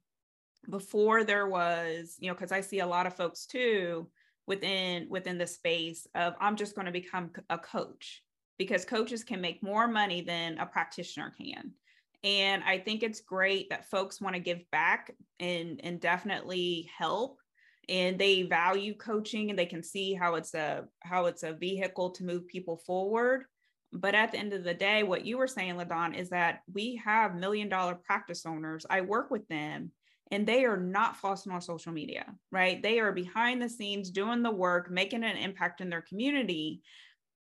before 0.69 1.25
there 1.25 1.49
was, 1.49 2.17
you 2.19 2.29
know, 2.29 2.35
because 2.35 2.53
I 2.53 2.61
see 2.61 2.81
a 2.81 2.87
lot 2.87 3.07
of 3.07 3.17
folks 3.17 3.47
too 3.47 4.09
within 4.47 5.07
within 5.09 5.39
the 5.39 5.47
space 5.47 6.07
of 6.15 6.35
I'm 6.41 6.57
just 6.57 6.75
going 6.75 6.87
to 6.87 6.93
become 6.93 7.31
a 7.49 7.59
coach 7.59 8.23
because 8.59 8.85
coaches 8.85 9.25
can 9.25 9.41
make 9.41 9.63
more 9.63 9.89
money 9.89 10.21
than 10.21 10.59
a 10.59 10.67
practitioner 10.67 11.33
can. 11.37 11.73
And 12.25 12.63
I 12.65 12.79
think 12.79 13.03
it's 13.03 13.21
great 13.21 13.71
that 13.71 13.91
folks 13.91 14.21
want 14.21 14.35
to 14.35 14.41
give 14.41 14.69
back 14.71 15.13
and 15.41 15.81
and 15.83 16.01
definitely 16.01 16.91
help 16.97 17.39
and 17.89 18.19
they 18.19 18.43
value 18.43 18.95
coaching 18.95 19.51
and 19.51 19.59
they 19.59 19.67
can 19.67 19.83
see 19.83 20.15
how 20.15 20.35
it's 20.37 20.55
a 20.55 20.85
how 21.01 21.27
it's 21.27 21.43
a 21.43 21.53
vehicle 21.53 22.11
to 22.11 22.25
move 22.25 22.47
people 22.47 22.77
forward 22.77 23.45
but 23.93 24.15
at 24.15 24.33
the 24.33 24.39
end 24.39 24.53
of 24.53 24.65
the 24.65 24.75
day 24.75 25.03
what 25.03 25.27
you 25.27 25.37
were 25.37 25.49
saying 25.49 25.75
LaDawn 25.75 26.15
is 26.15 26.31
that 26.31 26.61
we 26.73 27.01
have 27.05 27.35
million 27.35 27.69
dollar 27.69 27.95
practice 27.95 28.47
owners 28.47 28.87
i 28.89 29.01
work 29.01 29.31
with 29.31 29.47
them 29.49 29.91
and 30.33 30.47
they 30.47 30.65
are 30.65 30.79
not 30.79 31.21
flossing 31.21 31.53
on 31.53 31.61
social 31.61 31.93
media 31.93 32.25
right? 32.51 32.83
They 32.83 32.99
are 32.99 33.13
behind 33.13 33.63
the 33.63 33.69
scenes 33.69 34.11
doing 34.11 34.43
the 34.43 34.51
work 34.51 34.91
making 34.91 35.23
an 35.23 35.37
impact 35.37 35.81
in 35.81 35.91
their 35.91 36.03
community 36.03 36.83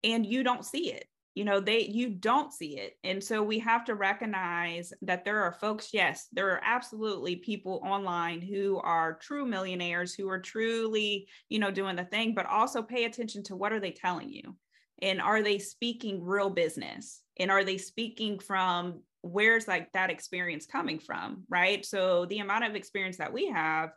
and 0.04 0.26
you 0.26 0.42
don't 0.42 0.64
see 0.64 0.92
it. 0.92 1.06
You 1.34 1.44
know 1.44 1.60
they 1.60 1.82
you 1.82 2.10
don't 2.10 2.52
see 2.52 2.76
it. 2.76 2.94
And 3.04 3.22
so 3.22 3.42
we 3.42 3.60
have 3.60 3.84
to 3.84 3.94
recognize 3.94 4.92
that 5.02 5.24
there 5.24 5.42
are 5.42 5.52
folks 5.52 5.90
yes 5.92 6.26
there 6.32 6.50
are 6.50 6.60
absolutely 6.64 7.36
people 7.36 7.80
online 7.84 8.40
who 8.40 8.78
are 8.78 9.18
true 9.22 9.46
millionaires 9.46 10.12
who 10.12 10.28
are 10.28 10.40
truly 10.40 11.28
you 11.48 11.60
know 11.60 11.70
doing 11.70 11.96
the 11.96 12.04
thing 12.04 12.34
but 12.34 12.46
also 12.46 12.82
pay 12.82 13.04
attention 13.04 13.44
to 13.44 13.56
what 13.56 13.72
are 13.72 13.80
they 13.80 13.92
telling 13.92 14.28
you? 14.28 14.56
And 15.02 15.20
are 15.20 15.42
they 15.42 15.58
speaking 15.58 16.22
real 16.22 16.50
business? 16.50 17.22
And 17.38 17.50
are 17.50 17.64
they 17.64 17.78
speaking 17.78 18.38
from 18.38 19.00
where's 19.22 19.68
like 19.68 19.90
that 19.92 20.10
experience 20.10 20.66
coming 20.66 20.98
from 20.98 21.44
right 21.48 21.84
so 21.84 22.26
the 22.26 22.38
amount 22.38 22.64
of 22.64 22.74
experience 22.74 23.18
that 23.18 23.32
we 23.32 23.48
have 23.48 23.90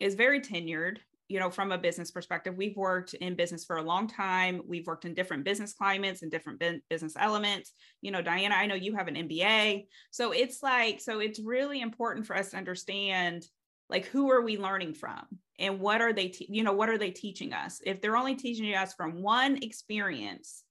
is 0.00 0.14
very 0.14 0.40
tenured 0.40 0.98
you 1.28 1.40
know, 1.40 1.50
from 1.50 1.72
a 1.72 1.78
business 1.78 2.10
perspective, 2.10 2.54
we've 2.56 2.76
worked 2.76 3.14
in 3.14 3.34
business 3.34 3.64
for 3.64 3.76
a 3.76 3.82
long 3.82 4.06
time. 4.06 4.60
We've 4.66 4.86
worked 4.86 5.06
in 5.06 5.14
different 5.14 5.44
business 5.44 5.72
climates 5.72 6.22
and 6.22 6.30
different 6.30 6.62
business 6.90 7.14
elements. 7.18 7.72
You 8.02 8.10
know, 8.10 8.20
Diana, 8.20 8.54
I 8.54 8.66
know 8.66 8.74
you 8.74 8.94
have 8.96 9.08
an 9.08 9.14
MBA. 9.14 9.86
So 10.10 10.32
it's 10.32 10.62
like, 10.62 11.00
so 11.00 11.20
it's 11.20 11.40
really 11.40 11.80
important 11.80 12.26
for 12.26 12.36
us 12.36 12.50
to 12.50 12.58
understand 12.58 13.46
like 13.88 14.06
who 14.06 14.30
are 14.30 14.42
we 14.42 14.58
learning 14.58 14.94
from 14.94 15.24
and 15.58 15.80
what 15.80 16.00
are 16.00 16.12
they, 16.12 16.28
te- 16.28 16.48
you 16.50 16.62
know, 16.62 16.72
what 16.72 16.88
are 16.88 16.98
they 16.98 17.10
teaching 17.10 17.52
us? 17.52 17.80
If 17.84 18.00
they're 18.00 18.16
only 18.16 18.34
teaching 18.34 18.74
us 18.74 18.92
from 18.94 19.22
one 19.22 19.62
experience, 19.62 20.63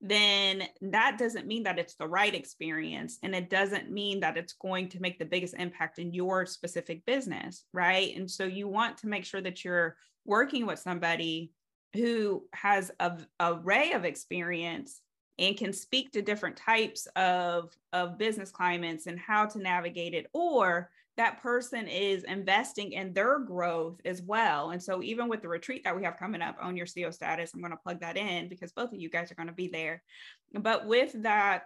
then 0.00 0.62
that 0.80 1.18
doesn't 1.18 1.46
mean 1.46 1.64
that 1.64 1.78
it's 1.78 1.94
the 1.94 2.06
right 2.06 2.34
experience. 2.34 3.18
And 3.22 3.34
it 3.34 3.50
doesn't 3.50 3.90
mean 3.90 4.20
that 4.20 4.36
it's 4.36 4.52
going 4.52 4.88
to 4.90 5.00
make 5.00 5.18
the 5.18 5.24
biggest 5.24 5.54
impact 5.58 5.98
in 5.98 6.12
your 6.12 6.46
specific 6.46 7.04
business. 7.04 7.64
Right. 7.72 8.14
And 8.16 8.30
so 8.30 8.44
you 8.44 8.68
want 8.68 8.98
to 8.98 9.08
make 9.08 9.24
sure 9.24 9.40
that 9.40 9.64
you're 9.64 9.96
working 10.24 10.66
with 10.66 10.78
somebody 10.78 11.52
who 11.94 12.44
has 12.52 12.90
a 13.00 13.18
array 13.40 13.92
of 13.92 14.04
experience 14.04 15.00
and 15.38 15.56
can 15.56 15.72
speak 15.72 16.12
to 16.12 16.22
different 16.22 16.56
types 16.56 17.06
of, 17.16 17.74
of 17.92 18.18
business 18.18 18.50
climates 18.50 19.06
and 19.06 19.18
how 19.18 19.46
to 19.46 19.58
navigate 19.58 20.14
it 20.14 20.26
or 20.32 20.90
that 21.18 21.42
person 21.42 21.88
is 21.88 22.22
investing 22.24 22.92
in 22.92 23.12
their 23.12 23.40
growth 23.40 24.00
as 24.04 24.22
well. 24.22 24.70
And 24.70 24.82
so, 24.82 25.02
even 25.02 25.28
with 25.28 25.42
the 25.42 25.48
retreat 25.48 25.82
that 25.84 25.94
we 25.94 26.04
have 26.04 26.16
coming 26.16 26.40
up 26.40 26.56
on 26.62 26.76
your 26.76 26.86
CEO 26.86 27.12
status, 27.12 27.52
I'm 27.52 27.60
going 27.60 27.72
to 27.72 27.76
plug 27.76 28.00
that 28.00 28.16
in 28.16 28.48
because 28.48 28.72
both 28.72 28.92
of 28.92 29.00
you 29.00 29.10
guys 29.10 29.30
are 29.30 29.34
going 29.34 29.48
to 29.48 29.52
be 29.52 29.68
there. 29.68 30.02
But 30.54 30.86
with 30.86 31.22
that, 31.24 31.64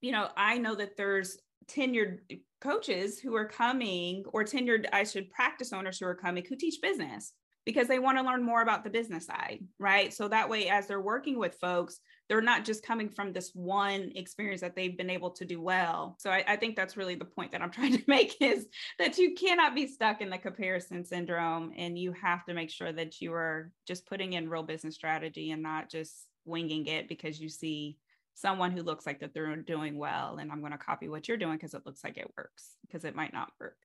you 0.00 0.12
know, 0.12 0.28
I 0.36 0.58
know 0.58 0.76
that 0.76 0.96
there's 0.96 1.38
tenured 1.66 2.18
coaches 2.60 3.18
who 3.18 3.34
are 3.34 3.46
coming, 3.46 4.22
or 4.32 4.44
tenured, 4.44 4.86
I 4.92 5.02
should 5.04 5.30
practice 5.30 5.72
owners 5.72 5.98
who 5.98 6.06
are 6.06 6.14
coming 6.14 6.44
who 6.48 6.54
teach 6.54 6.80
business 6.80 7.32
because 7.64 7.88
they 7.88 7.98
want 7.98 8.18
to 8.18 8.24
learn 8.24 8.44
more 8.44 8.62
about 8.62 8.84
the 8.84 8.90
business 8.90 9.26
side, 9.26 9.60
right? 9.78 10.12
So 10.12 10.28
that 10.28 10.48
way, 10.48 10.68
as 10.68 10.86
they're 10.86 11.00
working 11.00 11.38
with 11.38 11.58
folks, 11.60 12.00
they're 12.32 12.40
not 12.40 12.64
just 12.64 12.82
coming 12.82 13.10
from 13.10 13.30
this 13.30 13.50
one 13.52 14.10
experience 14.14 14.62
that 14.62 14.74
they've 14.74 14.96
been 14.96 15.10
able 15.10 15.28
to 15.28 15.44
do 15.44 15.60
well. 15.60 16.16
So 16.18 16.30
I, 16.30 16.42
I, 16.48 16.56
think 16.56 16.76
that's 16.76 16.96
really 16.96 17.14
the 17.14 17.26
point 17.26 17.52
that 17.52 17.60
I'm 17.60 17.70
trying 17.78 17.92
to 17.92 18.02
make 18.06 18.40
is 18.40 18.68
that 18.98 19.18
you 19.18 19.34
cannot 19.34 19.74
be 19.74 19.86
stuck 19.86 20.22
in 20.22 20.30
the 20.30 20.38
comparison 20.38 21.04
syndrome 21.04 21.74
and 21.76 21.98
you 21.98 22.12
have 22.12 22.46
to 22.46 22.54
make 22.54 22.70
sure 22.70 22.90
that 22.90 23.20
you 23.20 23.34
are 23.34 23.70
just 23.86 24.06
putting 24.06 24.32
in 24.32 24.48
real 24.48 24.62
business 24.62 24.94
strategy 24.94 25.50
and 25.50 25.62
not 25.62 25.90
just 25.90 26.26
winging 26.46 26.86
it 26.86 27.06
because 27.06 27.38
you 27.38 27.50
see 27.50 27.98
someone 28.32 28.70
who 28.70 28.82
looks 28.82 29.04
like 29.04 29.20
that 29.20 29.34
they're 29.34 29.54
doing 29.56 29.98
well 29.98 30.38
and 30.38 30.50
I'm 30.50 30.60
going 30.60 30.72
to 30.72 30.78
copy 30.78 31.10
what 31.10 31.28
you're 31.28 31.36
doing 31.36 31.56
because 31.56 31.74
it 31.74 31.84
looks 31.84 32.02
like 32.02 32.16
it 32.16 32.32
works 32.38 32.76
because 32.86 33.04
it 33.04 33.14
might 33.14 33.34
not 33.34 33.52
work. 33.60 33.76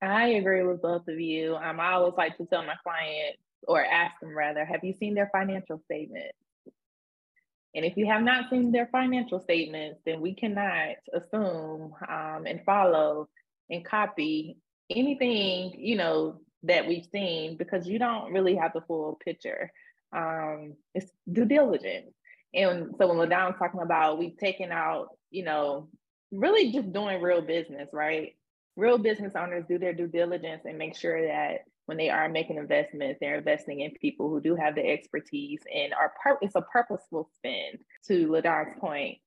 I 0.00 0.28
agree 0.28 0.62
with 0.62 0.80
both 0.80 1.06
of 1.06 1.20
you. 1.20 1.56
Um, 1.56 1.78
I 1.80 1.92
always 1.92 2.14
like 2.16 2.38
to 2.38 2.46
tell 2.46 2.62
my 2.62 2.76
client 2.82 3.36
or 3.68 3.84
ask 3.84 4.18
them 4.20 4.34
rather, 4.34 4.64
have 4.64 4.82
you 4.82 4.94
seen 4.94 5.12
their 5.12 5.28
financial 5.34 5.82
statement? 5.84 6.32
And 7.74 7.84
if 7.84 7.96
you 7.96 8.06
have 8.06 8.22
not 8.22 8.50
seen 8.50 8.70
their 8.70 8.88
financial 8.92 9.40
statements, 9.40 10.00
then 10.06 10.20
we 10.20 10.34
cannot 10.34 10.96
assume 11.12 11.92
um, 12.08 12.44
and 12.46 12.64
follow 12.64 13.28
and 13.68 13.84
copy 13.84 14.58
anything, 14.90 15.74
you 15.76 15.96
know, 15.96 16.40
that 16.62 16.86
we've 16.86 17.06
seen 17.12 17.56
because 17.56 17.86
you 17.86 17.98
don't 17.98 18.32
really 18.32 18.54
have 18.56 18.72
the 18.72 18.80
full 18.82 19.18
picture. 19.24 19.70
Um, 20.12 20.74
it's 20.94 21.10
due 21.30 21.44
diligence. 21.44 22.14
And 22.54 22.94
so 22.98 23.08
when 23.08 23.18
LaDawn's 23.18 23.58
talking 23.58 23.80
about 23.80 24.18
we've 24.18 24.36
taken 24.36 24.70
out, 24.70 25.08
you 25.30 25.44
know, 25.44 25.88
really 26.30 26.72
just 26.72 26.92
doing 26.92 27.20
real 27.20 27.42
business, 27.42 27.88
right? 27.92 28.36
Real 28.76 28.98
business 28.98 29.32
owners 29.36 29.64
do 29.68 29.78
their 29.78 29.92
due 29.92 30.06
diligence 30.06 30.62
and 30.64 30.78
make 30.78 30.96
sure 30.96 31.26
that 31.26 31.64
when 31.86 31.98
they 31.98 32.10
are 32.10 32.28
making 32.28 32.56
investments, 32.56 33.18
they're 33.20 33.38
investing 33.38 33.80
in 33.80 33.90
people 33.92 34.28
who 34.28 34.40
do 34.40 34.54
have 34.54 34.74
the 34.74 34.86
expertise 34.86 35.60
and 35.72 35.92
are 35.92 36.12
pur- 36.22 36.38
it's 36.40 36.54
a 36.54 36.62
purposeful 36.62 37.28
spend. 37.36 37.78
To 38.08 38.30
LaDawn's 38.30 38.78
point, 38.80 39.18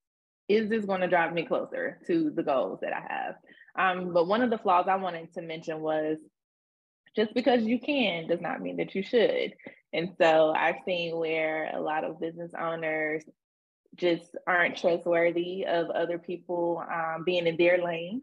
is 0.48 0.70
this 0.70 0.86
going 0.86 1.02
to 1.02 1.08
drive 1.08 1.34
me 1.34 1.46
closer 1.46 2.00
to 2.08 2.32
the 2.32 2.44
goals 2.44 2.80
that 2.82 2.94
I 2.94 3.02
have? 3.08 3.36
Um, 3.78 4.14
but 4.14 4.28
one 4.28 4.42
of 4.42 4.50
the 4.50 4.58
flaws 4.58 4.88
I 4.88 4.96
wanted 4.96 5.34
to 5.34 5.42
mention 5.42 5.82
was 5.82 6.18
just 7.16 7.34
because 7.34 7.64
you 7.64 7.80
can 7.80 8.28
does 8.28 8.42
not 8.42 8.62
mean 8.62 8.78
that 8.78 8.96
you 8.96 9.04
should. 9.04 9.54
And 9.94 10.12
so 10.20 10.54
I've 10.56 10.84
seen 10.86 11.18
where 11.18 11.72
a 11.76 11.82
lot 11.82 12.04
of 12.04 12.20
business 12.20 12.52
owners 12.60 13.24
just 13.96 14.36
aren't 14.46 14.78
trustworthy 14.78 15.66
of 15.66 15.90
other 15.90 16.20
people 16.20 16.84
um, 16.92 17.24
being 17.26 17.48
in 17.48 17.58
their 17.58 17.84
lane 17.84 18.22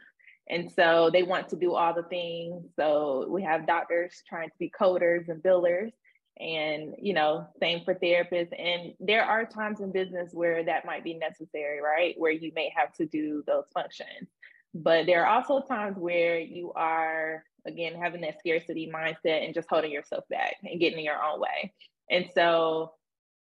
and 0.48 0.70
so 0.70 1.10
they 1.12 1.22
want 1.22 1.48
to 1.48 1.56
do 1.56 1.74
all 1.74 1.94
the 1.94 2.02
things. 2.04 2.64
So 2.76 3.26
we 3.28 3.42
have 3.42 3.66
doctors 3.66 4.22
trying 4.28 4.50
to 4.50 4.58
be 4.58 4.70
coders 4.70 5.28
and 5.28 5.42
billers. 5.42 5.92
And, 6.40 6.94
you 7.00 7.14
know, 7.14 7.46
same 7.60 7.84
for 7.84 7.94
therapists. 7.94 8.52
And 8.58 8.94
there 8.98 9.24
are 9.24 9.46
times 9.46 9.80
in 9.80 9.92
business 9.92 10.30
where 10.32 10.64
that 10.64 10.84
might 10.84 11.04
be 11.04 11.14
necessary, 11.14 11.80
right? 11.80 12.16
Where 12.18 12.32
you 12.32 12.50
may 12.56 12.72
have 12.76 12.92
to 12.94 13.06
do 13.06 13.44
those 13.46 13.66
functions. 13.72 14.28
But 14.74 15.06
there 15.06 15.24
are 15.24 15.36
also 15.36 15.60
times 15.60 15.96
where 15.96 16.40
you 16.40 16.72
are, 16.72 17.44
again, 17.64 17.94
having 17.94 18.20
that 18.22 18.40
scarcity 18.40 18.90
mindset 18.92 19.44
and 19.44 19.54
just 19.54 19.70
holding 19.70 19.92
yourself 19.92 20.24
back 20.28 20.56
and 20.64 20.80
getting 20.80 20.98
in 20.98 21.04
your 21.04 21.22
own 21.22 21.40
way. 21.40 21.72
And 22.10 22.28
so 22.34 22.94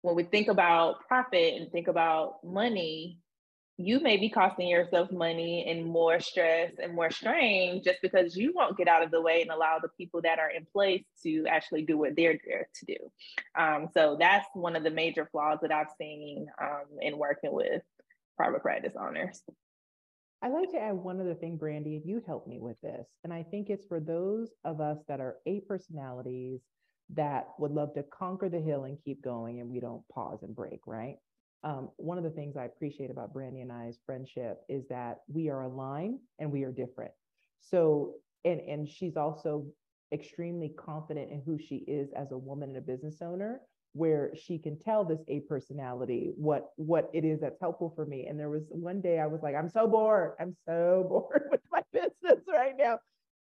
when 0.02 0.14
we 0.14 0.24
think 0.24 0.48
about 0.48 1.06
profit 1.08 1.54
and 1.54 1.72
think 1.72 1.88
about 1.88 2.44
money, 2.44 3.18
you 3.78 4.00
may 4.00 4.16
be 4.16 4.28
costing 4.28 4.68
yourself 4.68 5.10
money 5.10 5.66
and 5.68 5.84
more 5.84 6.20
stress 6.20 6.72
and 6.82 6.94
more 6.94 7.10
strain 7.10 7.82
just 7.82 7.98
because 8.02 8.36
you 8.36 8.52
won't 8.54 8.76
get 8.76 8.86
out 8.86 9.02
of 9.02 9.10
the 9.10 9.20
way 9.20 9.40
and 9.42 9.50
allow 9.50 9.78
the 9.80 9.88
people 9.96 10.20
that 10.22 10.38
are 10.38 10.50
in 10.50 10.66
place 10.72 11.04
to 11.22 11.44
actually 11.48 11.82
do 11.82 11.96
what 11.96 12.14
they're 12.14 12.38
there 12.46 12.68
to 12.74 12.86
do. 12.86 12.96
Um, 13.58 13.88
so 13.94 14.16
that's 14.18 14.46
one 14.54 14.76
of 14.76 14.84
the 14.84 14.90
major 14.90 15.28
flaws 15.32 15.58
that 15.62 15.72
I've 15.72 15.90
seen 15.98 16.46
um, 16.60 16.84
in 17.00 17.16
working 17.16 17.52
with 17.52 17.82
private 18.36 18.62
practice 18.62 18.94
owners. 18.98 19.42
I'd 20.42 20.52
like 20.52 20.70
to 20.72 20.78
add 20.78 20.94
one 20.94 21.20
other 21.20 21.34
thing, 21.34 21.56
Brandy. 21.56 22.02
You 22.04 22.22
helped 22.26 22.48
me 22.48 22.58
with 22.58 22.80
this. 22.82 23.06
And 23.24 23.32
I 23.32 23.44
think 23.44 23.70
it's 23.70 23.86
for 23.86 24.00
those 24.00 24.50
of 24.64 24.80
us 24.80 24.98
that 25.08 25.20
are 25.20 25.36
A 25.46 25.60
personalities 25.60 26.60
that 27.14 27.46
would 27.58 27.70
love 27.70 27.94
to 27.94 28.02
conquer 28.02 28.48
the 28.48 28.60
hill 28.60 28.84
and 28.84 28.98
keep 29.04 29.22
going 29.22 29.60
and 29.60 29.70
we 29.70 29.80
don't 29.80 30.02
pause 30.12 30.40
and 30.42 30.54
break, 30.54 30.80
right? 30.86 31.16
Um, 31.64 31.90
one 31.96 32.18
of 32.18 32.24
the 32.24 32.30
things 32.30 32.56
I 32.56 32.64
appreciate 32.64 33.10
about 33.10 33.32
Brandy 33.32 33.60
and 33.60 33.70
I's 33.70 33.98
friendship 34.04 34.62
is 34.68 34.86
that 34.88 35.18
we 35.28 35.48
are 35.48 35.62
aligned 35.62 36.18
and 36.38 36.50
we 36.50 36.64
are 36.64 36.72
different. 36.72 37.12
So, 37.60 38.14
and 38.44 38.60
and 38.60 38.88
she's 38.88 39.16
also 39.16 39.66
extremely 40.12 40.70
confident 40.70 41.30
in 41.30 41.40
who 41.46 41.58
she 41.58 41.76
is 41.76 42.10
as 42.16 42.32
a 42.32 42.38
woman 42.38 42.70
and 42.70 42.78
a 42.78 42.80
business 42.80 43.22
owner, 43.22 43.60
where 43.92 44.32
she 44.34 44.58
can 44.58 44.78
tell 44.78 45.04
this 45.04 45.20
A 45.28 45.40
personality 45.40 46.32
what 46.36 46.70
what 46.76 47.08
it 47.14 47.24
is 47.24 47.40
that's 47.40 47.60
helpful 47.60 47.92
for 47.94 48.06
me. 48.06 48.26
And 48.26 48.38
there 48.38 48.50
was 48.50 48.64
one 48.70 49.00
day 49.00 49.20
I 49.20 49.26
was 49.26 49.42
like, 49.42 49.54
I'm 49.54 49.68
so 49.68 49.86
bored. 49.86 50.32
I'm 50.40 50.56
so 50.66 51.06
bored 51.08 51.48
with 51.50 51.60
my 51.70 51.82
business 51.92 52.44
right 52.48 52.74
now. 52.76 52.98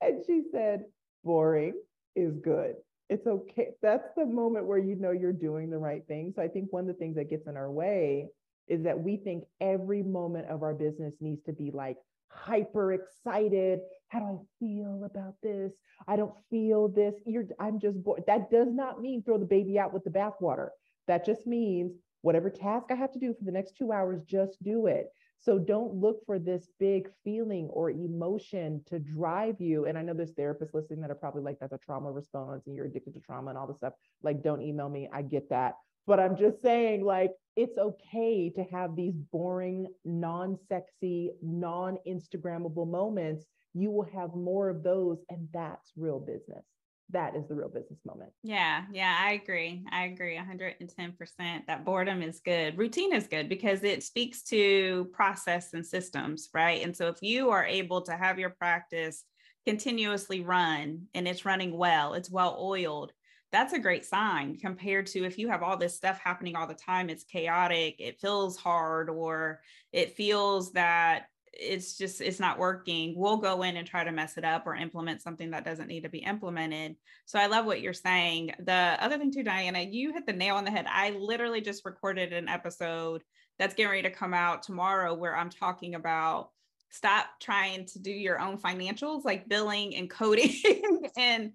And 0.01 0.23
she 0.27 0.43
said, 0.51 0.83
boring 1.23 1.73
is 2.15 2.37
good 2.37 2.75
it's 3.09 3.27
okay. 3.27 3.69
That's 3.81 4.07
the 4.15 4.25
moment 4.25 4.65
where 4.65 4.77
you 4.77 4.95
know 4.95 5.11
you're 5.11 5.33
doing 5.33 5.69
the 5.69 5.77
right 5.77 6.05
thing. 6.07 6.33
So 6.35 6.41
I 6.41 6.47
think 6.47 6.71
one 6.71 6.81
of 6.81 6.87
the 6.87 6.93
things 6.93 7.15
that 7.15 7.29
gets 7.29 7.47
in 7.47 7.57
our 7.57 7.71
way 7.71 8.29
is 8.67 8.83
that 8.83 8.99
we 8.99 9.17
think 9.17 9.43
every 9.59 10.03
moment 10.03 10.47
of 10.47 10.63
our 10.63 10.73
business 10.73 11.13
needs 11.19 11.43
to 11.43 11.53
be 11.53 11.71
like 11.71 11.97
hyper 12.29 12.93
excited. 12.93 13.79
How 14.07 14.19
do 14.19 14.25
I 14.25 14.37
feel 14.59 15.03
about 15.05 15.35
this? 15.43 15.73
I 16.07 16.15
don't 16.15 16.33
feel 16.49 16.87
this. 16.87 17.15
You're 17.25 17.45
I'm 17.59 17.79
just 17.79 18.01
bored. 18.03 18.23
That 18.27 18.49
does 18.49 18.69
not 18.71 19.01
mean 19.01 19.23
throw 19.23 19.37
the 19.37 19.45
baby 19.45 19.77
out 19.77 19.93
with 19.93 20.03
the 20.03 20.09
bathwater. 20.09 20.69
That 21.07 21.25
just 21.25 21.45
means 21.45 21.93
whatever 22.21 22.49
task 22.49 22.87
I 22.89 22.95
have 22.95 23.11
to 23.11 23.19
do 23.19 23.33
for 23.37 23.43
the 23.43 23.51
next 23.51 23.77
two 23.77 23.91
hours, 23.91 24.21
just 24.25 24.61
do 24.63 24.87
it. 24.87 25.11
So 25.43 25.59
don't 25.59 25.95
look 25.95 26.25
for 26.25 26.39
this 26.39 26.69
big 26.79 27.09
feeling 27.25 27.67
or 27.69 27.89
emotion 27.91 28.81
to 28.87 28.97
drive 28.97 29.59
you. 29.59 29.85
And 29.85 29.97
I 29.97 30.01
know 30.01 30.13
there's 30.13 30.31
therapists 30.31 30.73
listening 30.73 31.01
that 31.01 31.11
are 31.11 31.15
probably 31.15 31.41
like, 31.41 31.59
that's 31.59 31.73
a 31.73 31.77
trauma 31.77 32.09
response 32.09 32.65
and 32.65 32.75
you're 32.75 32.85
addicted 32.85 33.13
to 33.15 33.19
trauma 33.19 33.49
and 33.49 33.57
all 33.57 33.67
this 33.67 33.75
stuff. 33.75 33.93
Like, 34.21 34.41
don't 34.41 34.61
email 34.61 34.87
me. 34.87 35.09
I 35.11 35.21
get 35.21 35.49
that. 35.49 35.73
But 36.07 36.21
I'm 36.21 36.37
just 36.37 36.61
saying, 36.61 37.03
like, 37.03 37.31
it's 37.57 37.77
okay 37.77 38.51
to 38.55 38.63
have 38.71 38.95
these 38.95 39.15
boring, 39.31 39.87
non 40.05 40.57
sexy, 40.69 41.31
non 41.41 41.97
Instagrammable 42.07 42.89
moments. 42.89 43.45
You 43.73 43.91
will 43.91 44.07
have 44.13 44.35
more 44.35 44.69
of 44.69 44.81
those, 44.81 45.19
and 45.29 45.47
that's 45.53 45.91
real 45.97 46.19
business 46.19 46.63
that 47.09 47.35
is 47.35 47.47
the 47.47 47.55
real 47.55 47.69
business 47.69 47.99
moment. 48.05 48.31
Yeah, 48.43 48.83
yeah, 48.91 49.17
I 49.19 49.33
agree. 49.33 49.85
I 49.91 50.05
agree 50.05 50.35
110% 50.35 51.67
that 51.67 51.85
boredom 51.85 52.21
is 52.21 52.41
good. 52.43 52.77
Routine 52.77 53.13
is 53.13 53.27
good 53.27 53.49
because 53.49 53.83
it 53.83 54.03
speaks 54.03 54.43
to 54.43 55.05
process 55.13 55.73
and 55.73 55.85
systems, 55.85 56.49
right? 56.53 56.83
And 56.83 56.95
so 56.95 57.07
if 57.07 57.21
you 57.21 57.51
are 57.51 57.65
able 57.65 58.01
to 58.03 58.13
have 58.13 58.39
your 58.39 58.49
practice 58.51 59.23
continuously 59.65 60.41
run 60.41 61.03
and 61.13 61.27
it's 61.27 61.45
running 61.45 61.77
well, 61.77 62.13
it's 62.13 62.31
well 62.31 62.57
oiled, 62.59 63.11
that's 63.51 63.73
a 63.73 63.79
great 63.79 64.03
sign 64.03 64.57
compared 64.57 65.05
to 65.05 65.23
if 65.25 65.37
you 65.37 65.47
have 65.47 65.61
all 65.61 65.77
this 65.77 65.95
stuff 65.95 66.19
happening 66.19 66.55
all 66.55 66.65
the 66.65 66.73
time, 66.73 67.09
it's 67.09 67.23
chaotic, 67.23 67.95
it 67.99 68.19
feels 68.19 68.57
hard, 68.57 69.11
or 69.11 69.61
it 69.91 70.15
feels 70.17 70.71
that 70.73 71.27
it's 71.53 71.97
just 71.97 72.19
it's 72.19 72.39
not 72.39 72.57
working 72.57 73.13
we'll 73.15 73.37
go 73.37 73.61
in 73.61 73.77
and 73.77 73.87
try 73.87 74.03
to 74.03 74.11
mess 74.11 74.37
it 74.37 74.43
up 74.43 74.65
or 74.65 74.75
implement 74.75 75.21
something 75.21 75.51
that 75.51 75.63
doesn't 75.63 75.87
need 75.87 76.01
to 76.01 76.09
be 76.09 76.19
implemented. 76.19 76.95
So 77.25 77.39
i 77.39 77.47
love 77.47 77.65
what 77.65 77.81
you're 77.81 77.93
saying. 77.93 78.53
The 78.59 78.97
other 78.99 79.17
thing 79.17 79.31
too 79.31 79.43
diana 79.43 79.81
you 79.81 80.13
hit 80.13 80.25
the 80.25 80.33
nail 80.33 80.55
on 80.55 80.65
the 80.65 80.71
head. 80.71 80.85
I 80.89 81.11
literally 81.11 81.61
just 81.61 81.85
recorded 81.85 82.33
an 82.33 82.49
episode 82.49 83.23
that's 83.59 83.75
getting 83.75 83.91
ready 83.91 84.03
to 84.03 84.09
come 84.09 84.33
out 84.33 84.63
tomorrow 84.63 85.13
where 85.13 85.35
i'm 85.35 85.49
talking 85.49 85.95
about 85.95 86.49
stop 86.89 87.25
trying 87.39 87.85
to 87.87 87.99
do 87.99 88.11
your 88.11 88.39
own 88.39 88.57
financials 88.57 89.23
like 89.23 89.49
billing 89.49 89.95
and 89.95 90.09
coding. 90.09 90.53
And 91.17 91.53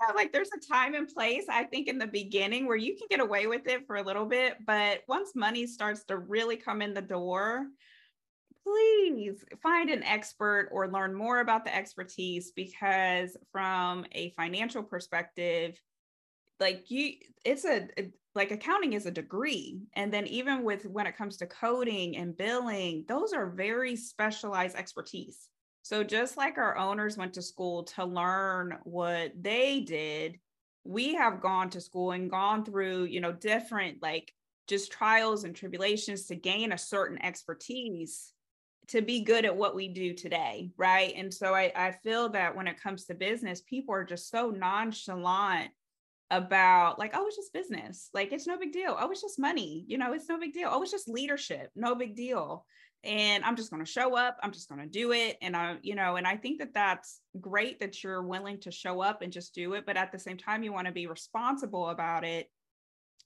yeah, 0.00 0.14
like 0.14 0.32
there's 0.32 0.50
a 0.56 0.72
time 0.72 0.94
and 0.94 1.08
place 1.08 1.44
i 1.48 1.64
think 1.64 1.88
in 1.88 1.98
the 1.98 2.06
beginning 2.06 2.66
where 2.66 2.76
you 2.76 2.96
can 2.96 3.08
get 3.10 3.20
away 3.20 3.46
with 3.46 3.66
it 3.66 3.86
for 3.86 3.96
a 3.96 4.02
little 4.02 4.24
bit 4.24 4.54
but 4.66 5.00
once 5.08 5.32
money 5.34 5.66
starts 5.66 6.04
to 6.04 6.16
really 6.16 6.56
come 6.56 6.80
in 6.80 6.94
the 6.94 7.02
door 7.02 7.66
please 8.64 9.44
find 9.62 9.90
an 9.90 10.02
expert 10.02 10.68
or 10.72 10.88
learn 10.88 11.14
more 11.14 11.40
about 11.40 11.64
the 11.64 11.74
expertise 11.74 12.52
because 12.52 13.36
from 13.52 14.04
a 14.12 14.30
financial 14.30 14.82
perspective 14.82 15.80
like 16.58 16.90
you 16.90 17.14
it's 17.44 17.64
a, 17.64 17.88
like 18.34 18.50
accounting 18.50 18.92
is 18.92 19.06
a 19.06 19.10
degree. 19.10 19.80
And 19.94 20.12
then 20.12 20.26
even 20.26 20.62
with 20.62 20.84
when 20.84 21.06
it 21.06 21.16
comes 21.16 21.38
to 21.38 21.46
coding 21.46 22.16
and 22.16 22.36
billing 22.36 23.04
those 23.08 23.32
are 23.32 23.50
very 23.50 23.96
specialized 23.96 24.76
expertise. 24.76 25.48
So 25.82 26.04
just 26.04 26.36
like 26.36 26.58
our 26.58 26.76
owners 26.76 27.16
went 27.16 27.34
to 27.34 27.42
school 27.42 27.84
to 27.84 28.04
learn 28.04 28.78
what 28.84 29.32
they 29.40 29.80
did 29.80 30.38
we 30.84 31.14
have 31.14 31.42
gone 31.42 31.70
to 31.70 31.80
school 31.80 32.12
and 32.12 32.30
gone 32.30 32.64
through 32.64 33.04
you 33.04 33.20
know 33.20 33.32
different 33.32 33.98
like 34.02 34.32
just 34.66 34.92
trials 34.92 35.44
and 35.44 35.54
tribulations 35.54 36.26
to 36.26 36.34
gain 36.34 36.72
a 36.72 36.78
certain 36.78 37.22
expertise 37.22 38.32
to 38.90 39.02
be 39.02 39.22
good 39.22 39.44
at 39.44 39.56
what 39.56 39.74
we 39.74 39.88
do 39.88 40.14
today 40.14 40.70
right? 40.76 41.12
And 41.16 41.32
so 41.32 41.54
I, 41.54 41.72
I 41.74 41.92
feel 42.02 42.28
that 42.30 42.56
when 42.56 42.66
it 42.66 42.80
comes 42.80 43.04
to 43.06 43.14
business 43.14 43.60
people 43.60 43.94
are 43.94 44.04
just 44.04 44.30
so 44.30 44.50
nonchalant 44.50 45.70
about 46.30 46.98
like 46.98 47.12
oh 47.14 47.26
it's 47.26 47.36
just 47.36 47.52
business. 47.52 48.08
Like 48.14 48.32
it's 48.32 48.46
no 48.46 48.58
big 48.58 48.72
deal. 48.72 48.96
Oh 48.98 49.10
it's 49.10 49.22
just 49.22 49.38
money. 49.38 49.84
You 49.88 49.98
know 49.98 50.12
it's 50.12 50.28
no 50.28 50.38
big 50.38 50.52
deal. 50.52 50.70
Oh 50.72 50.82
it's 50.82 50.92
just 50.92 51.08
leadership. 51.08 51.70
No 51.74 51.94
big 51.94 52.14
deal. 52.14 52.64
And 53.02 53.44
i'm 53.44 53.56
just 53.56 53.70
going 53.70 53.82
to 53.82 53.90
show 53.90 54.14
up. 54.14 54.36
I'm 54.42 54.52
just 54.52 54.68
going 54.68 54.80
to 54.82 54.86
do 54.86 55.12
it. 55.12 55.38
And 55.42 55.56
i 55.56 55.76
you 55.82 55.94
know 55.94 56.16
and 56.16 56.26
i 56.26 56.36
think 56.36 56.58
that 56.58 56.74
that's 56.74 57.20
great 57.40 57.80
that 57.80 58.02
you're 58.04 58.22
willing 58.22 58.60
to 58.60 58.70
show 58.70 59.00
up 59.00 59.22
and 59.22 59.32
just 59.32 59.54
do 59.54 59.74
it 59.74 59.86
but 59.86 59.96
at 59.96 60.12
the 60.12 60.18
same 60.18 60.36
time 60.36 60.62
you 60.62 60.72
want 60.72 60.86
to 60.86 60.92
be 60.92 61.06
responsible 61.06 61.88
about 61.88 62.24
it 62.24 62.48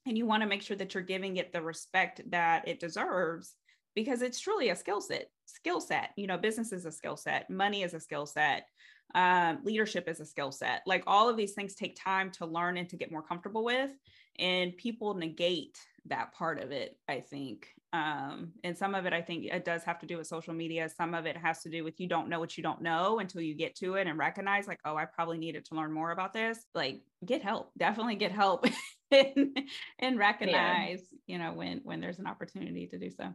and 0.07 0.17
you 0.17 0.25
want 0.25 0.43
to 0.43 0.49
make 0.49 0.61
sure 0.61 0.77
that 0.77 0.93
you're 0.93 1.03
giving 1.03 1.37
it 1.37 1.51
the 1.51 1.61
respect 1.61 2.21
that 2.29 2.67
it 2.67 2.79
deserves 2.79 3.55
because 3.95 4.21
it's 4.21 4.39
truly 4.39 4.69
a 4.69 4.75
skill 4.75 5.01
set 5.01 5.29
skill 5.45 5.81
set 5.81 6.11
you 6.15 6.27
know 6.27 6.37
business 6.37 6.71
is 6.71 6.85
a 6.85 6.91
skill 6.91 7.17
set 7.17 7.49
money 7.49 7.83
is 7.83 7.93
a 7.93 7.99
skill 7.99 8.25
set 8.25 8.67
um, 9.13 9.59
leadership 9.63 10.09
is 10.09 10.19
a 10.19 10.25
skill 10.25 10.51
set. 10.51 10.81
Like 10.85 11.03
all 11.07 11.29
of 11.29 11.37
these 11.37 11.53
things 11.53 11.75
take 11.75 11.97
time 12.01 12.31
to 12.31 12.45
learn 12.45 12.77
and 12.77 12.89
to 12.89 12.97
get 12.97 13.11
more 13.11 13.21
comfortable 13.21 13.63
with 13.63 13.91
and 14.39 14.75
people 14.75 15.13
negate 15.13 15.77
that 16.07 16.33
part 16.33 16.61
of 16.61 16.71
it 16.71 16.97
i 17.07 17.19
think. 17.19 17.69
Um, 17.93 18.51
and 18.65 18.77
some 18.77 18.93
of 18.93 19.05
it 19.05 19.13
i 19.13 19.21
think 19.21 19.45
it 19.45 19.63
does 19.63 19.83
have 19.85 19.99
to 19.99 20.05
do 20.05 20.17
with 20.17 20.27
social 20.27 20.53
media. 20.53 20.89
Some 20.89 21.13
of 21.13 21.25
it 21.25 21.37
has 21.37 21.61
to 21.61 21.69
do 21.69 21.85
with 21.85 21.99
you 21.99 22.09
don't 22.09 22.27
know 22.27 22.41
what 22.41 22.57
you 22.57 22.63
don't 22.63 22.81
know 22.81 23.19
until 23.19 23.41
you 23.41 23.55
get 23.55 23.75
to 23.77 23.95
it 23.95 24.07
and 24.07 24.19
recognize 24.19 24.67
like 24.67 24.79
oh 24.83 24.97
i 24.97 25.05
probably 25.05 25.37
needed 25.37 25.63
to 25.65 25.75
learn 25.75 25.93
more 25.93 26.11
about 26.11 26.33
this. 26.33 26.59
Like 26.73 27.01
get 27.25 27.41
help. 27.41 27.71
Definitely 27.77 28.15
get 28.15 28.33
help 28.33 28.65
and, 29.11 29.57
and 29.99 30.19
recognize 30.19 31.03
yeah. 31.09 31.19
you 31.27 31.37
know 31.37 31.53
when 31.53 31.79
when 31.85 32.01
there's 32.01 32.19
an 32.19 32.27
opportunity 32.27 32.87
to 32.87 32.99
do 32.99 33.09
so 33.09 33.33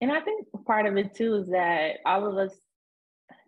and 0.00 0.12
I 0.12 0.20
think 0.20 0.46
part 0.66 0.86
of 0.86 0.96
it 0.96 1.14
too 1.14 1.34
is 1.36 1.48
that 1.48 1.96
all 2.06 2.26
of 2.26 2.36
us 2.36 2.54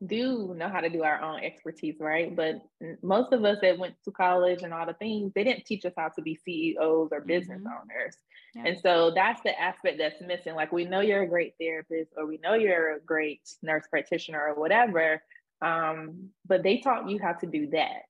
do 0.07 0.55
know 0.57 0.69
how 0.69 0.81
to 0.81 0.89
do 0.89 1.03
our 1.03 1.21
own 1.23 1.41
expertise, 1.41 1.97
right? 2.01 2.35
But 2.35 2.63
most 3.03 3.33
of 3.33 3.45
us 3.45 3.59
that 3.63 3.79
went 3.79 3.95
to 4.05 4.11
college 4.11 4.63
and 4.63 4.75
all 4.75 4.87
the 4.87 4.95
things, 4.95 5.33
they 5.35 5.45
didn't 5.45 5.65
teach 5.65 5.85
us 5.85 5.93
how 5.97 6.09
to 6.09 6.23
be 6.23 6.39
CEOs 6.45 7.11
or 7.13 7.21
business 7.21 7.61
mm-hmm. 7.61 7.69
owners. 7.69 8.17
Yeah. 8.55 8.65
And 8.67 8.79
so 8.79 9.13
that's 9.15 9.41
the 9.43 9.59
aspect 9.59 9.99
that's 9.99 10.21
missing. 10.21 10.55
Like 10.55 10.73
we 10.73 10.85
know 10.85 11.01
you're 11.01 11.23
a 11.23 11.29
great 11.29 11.55
therapist 11.61 12.13
or 12.17 12.27
we 12.27 12.39
know 12.39 12.55
you're 12.55 12.97
a 12.97 13.01
great 13.01 13.41
nurse 13.63 13.85
practitioner 13.89 14.45
or 14.49 14.55
whatever, 14.61 15.23
um, 15.63 16.31
but 16.47 16.63
they 16.63 16.79
taught 16.79 17.09
you 17.09 17.19
how 17.23 17.33
to 17.33 17.47
do 17.47 17.69
that. 17.71 18.03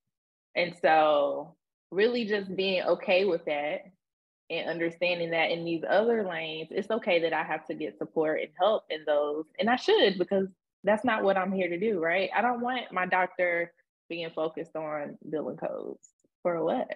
And 0.57 0.74
so 0.80 1.57
really 1.90 2.24
just 2.24 2.55
being 2.57 2.82
okay 2.82 3.24
with 3.24 3.45
that 3.45 3.82
and 4.53 4.68
understanding 4.68 5.30
that 5.30 5.50
in 5.50 5.64
these 5.64 5.82
other 5.88 6.24
lanes, 6.24 6.68
it's 6.70 6.90
okay 6.90 7.20
that 7.20 7.32
I 7.32 7.42
have 7.42 7.66
to 7.66 7.74
get 7.74 7.98
support 7.98 8.40
and 8.40 8.50
help 8.59 8.84
in 8.90 9.05
those. 9.07 9.46
And 9.59 9.70
I 9.70 9.76
should 9.76 10.18
because 10.18 10.48
that's 10.84 11.05
not 11.05 11.22
what 11.22 11.36
I'm 11.36 11.53
here 11.53 11.68
to 11.68 11.78
do, 11.78 12.00
right? 12.00 12.30
I 12.34 12.42
don't 12.42 12.61
want 12.61 12.92
my 12.92 13.07
doctor 13.07 13.72
being 14.09 14.30
focused 14.30 14.76
on 14.76 15.16
billing 15.28 15.57
codes 15.57 16.09
for 16.42 16.62
what? 16.62 16.88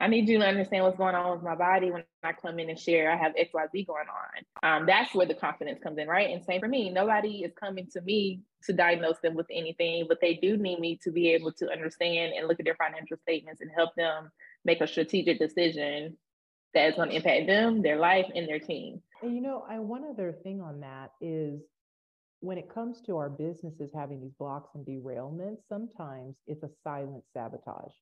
I 0.00 0.08
need 0.08 0.28
you 0.28 0.38
to 0.38 0.46
understand 0.46 0.84
what's 0.84 0.98
going 0.98 1.14
on 1.14 1.32
with 1.32 1.42
my 1.42 1.54
body 1.54 1.90
when 1.90 2.02
I 2.24 2.32
come 2.32 2.58
in 2.58 2.68
and 2.68 2.78
share 2.78 3.10
I 3.10 3.16
have 3.16 3.32
XYZ 3.36 3.86
going 3.86 4.06
on. 4.08 4.80
Um, 4.80 4.86
that's 4.86 5.14
where 5.14 5.24
the 5.24 5.34
confidence 5.34 5.78
comes 5.82 5.98
in, 5.98 6.08
right? 6.08 6.30
And 6.30 6.44
same 6.44 6.60
for 6.60 6.68
me. 6.68 6.90
Nobody 6.90 7.44
is 7.44 7.52
coming 7.58 7.86
to 7.92 8.00
me 8.00 8.40
to 8.64 8.72
diagnose 8.72 9.18
them 9.20 9.34
with 9.34 9.46
anything, 9.52 10.06
but 10.08 10.20
they 10.20 10.34
do 10.34 10.56
need 10.56 10.80
me 10.80 10.98
to 11.04 11.12
be 11.12 11.30
able 11.30 11.52
to 11.52 11.70
understand 11.70 12.32
and 12.36 12.48
look 12.48 12.58
at 12.58 12.64
their 12.64 12.74
financial 12.74 13.16
statements 13.18 13.60
and 13.60 13.70
help 13.74 13.94
them 13.94 14.30
make 14.64 14.80
a 14.80 14.86
strategic 14.86 15.38
decision 15.38 16.16
that 16.74 16.88
is 16.88 16.94
going 16.94 17.10
to 17.10 17.16
impact 17.16 17.46
them, 17.46 17.82
their 17.82 17.98
life, 17.98 18.26
and 18.34 18.48
their 18.48 18.58
team. 18.58 19.00
And 19.22 19.34
you 19.34 19.40
know, 19.40 19.64
I 19.68 19.78
one 19.78 20.04
other 20.04 20.34
thing 20.42 20.60
on 20.60 20.80
that 20.80 21.12
is 21.20 21.60
when 22.40 22.58
it 22.58 22.72
comes 22.72 23.00
to 23.06 23.16
our 23.16 23.30
businesses 23.30 23.90
having 23.94 24.20
these 24.20 24.34
blocks 24.38 24.70
and 24.74 24.84
derailments, 24.84 25.66
sometimes 25.68 26.36
it's 26.46 26.62
a 26.62 26.70
silent 26.82 27.24
sabotage 27.32 27.94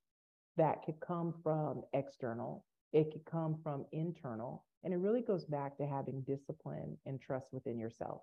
that 0.56 0.84
could 0.84 0.98
come 1.00 1.34
from 1.42 1.82
external, 1.92 2.64
it 2.92 3.12
could 3.12 3.24
come 3.24 3.58
from 3.62 3.86
internal, 3.92 4.64
and 4.84 4.92
it 4.92 4.98
really 4.98 5.22
goes 5.22 5.44
back 5.44 5.76
to 5.76 5.86
having 5.86 6.22
discipline 6.22 6.96
and 7.06 7.20
trust 7.20 7.46
within 7.52 7.78
yourself. 7.78 8.22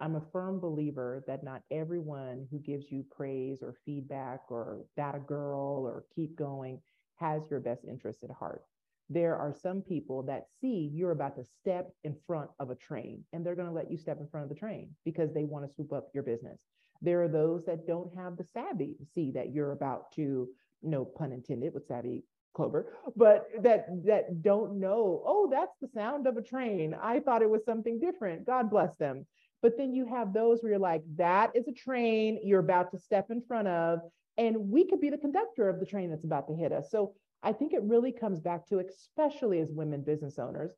I'm 0.00 0.16
a 0.16 0.22
firm 0.32 0.58
believer 0.58 1.22
that 1.28 1.44
not 1.44 1.62
everyone 1.70 2.48
who 2.50 2.58
gives 2.58 2.90
you 2.90 3.04
praise 3.16 3.58
or 3.62 3.76
feedback 3.86 4.40
or 4.50 4.80
that 4.96 5.14
a 5.14 5.20
girl 5.20 5.84
or 5.86 6.04
keep 6.14 6.36
going 6.36 6.80
has 7.16 7.42
your 7.48 7.60
best 7.60 7.84
interest 7.88 8.24
at 8.24 8.30
heart. 8.30 8.64
There 9.10 9.36
are 9.36 9.54
some 9.54 9.82
people 9.82 10.22
that 10.24 10.46
see 10.60 10.90
you're 10.92 11.10
about 11.10 11.36
to 11.36 11.44
step 11.60 11.90
in 12.04 12.16
front 12.26 12.50
of 12.58 12.70
a 12.70 12.74
train 12.74 13.24
and 13.32 13.44
they're 13.44 13.54
going 13.54 13.68
to 13.68 13.74
let 13.74 13.90
you 13.90 13.98
step 13.98 14.18
in 14.20 14.28
front 14.28 14.44
of 14.44 14.48
the 14.48 14.58
train 14.58 14.90
because 15.04 15.32
they 15.32 15.44
want 15.44 15.66
to 15.66 15.74
swoop 15.74 15.92
up 15.92 16.08
your 16.14 16.22
business. 16.22 16.58
There 17.02 17.22
are 17.22 17.28
those 17.28 17.64
that 17.66 17.86
don't 17.86 18.16
have 18.16 18.36
the 18.36 18.44
savvy 18.44 18.94
to 18.98 19.04
see 19.14 19.30
that 19.32 19.52
you're 19.52 19.72
about 19.72 20.12
to 20.12 20.48
no 20.82 21.04
pun 21.04 21.32
intended 21.32 21.74
with 21.74 21.86
Savvy 21.86 22.24
Clover 22.54 22.92
but 23.16 23.48
that 23.62 23.86
that 24.04 24.42
don't 24.42 24.78
know 24.78 25.22
oh 25.26 25.48
that's 25.50 25.76
the 25.80 25.88
sound 25.88 26.26
of 26.26 26.36
a 26.36 26.42
train. 26.42 26.94
I 27.00 27.20
thought 27.20 27.42
it 27.42 27.50
was 27.50 27.64
something 27.64 27.98
different. 27.98 28.46
God 28.46 28.70
bless 28.70 28.96
them. 28.96 29.26
But 29.60 29.76
then 29.76 29.94
you 29.94 30.06
have 30.06 30.32
those 30.32 30.62
where 30.62 30.72
you're 30.72 30.78
like 30.78 31.02
that 31.16 31.50
is 31.54 31.68
a 31.68 31.72
train 31.72 32.38
you're 32.42 32.60
about 32.60 32.90
to 32.92 32.98
step 32.98 33.30
in 33.30 33.42
front 33.42 33.68
of 33.68 34.00
and 34.36 34.70
we 34.70 34.86
could 34.88 35.00
be 35.00 35.10
the 35.10 35.18
conductor 35.18 35.68
of 35.68 35.78
the 35.78 35.86
train 35.86 36.10
that's 36.10 36.24
about 36.24 36.48
to 36.48 36.54
hit 36.54 36.72
us. 36.72 36.90
So 36.90 37.14
i 37.44 37.52
think 37.52 37.72
it 37.72 37.82
really 37.82 38.12
comes 38.12 38.40
back 38.40 38.66
to 38.66 38.80
especially 38.80 39.60
as 39.60 39.70
women 39.70 40.02
business 40.02 40.38
owners 40.38 40.72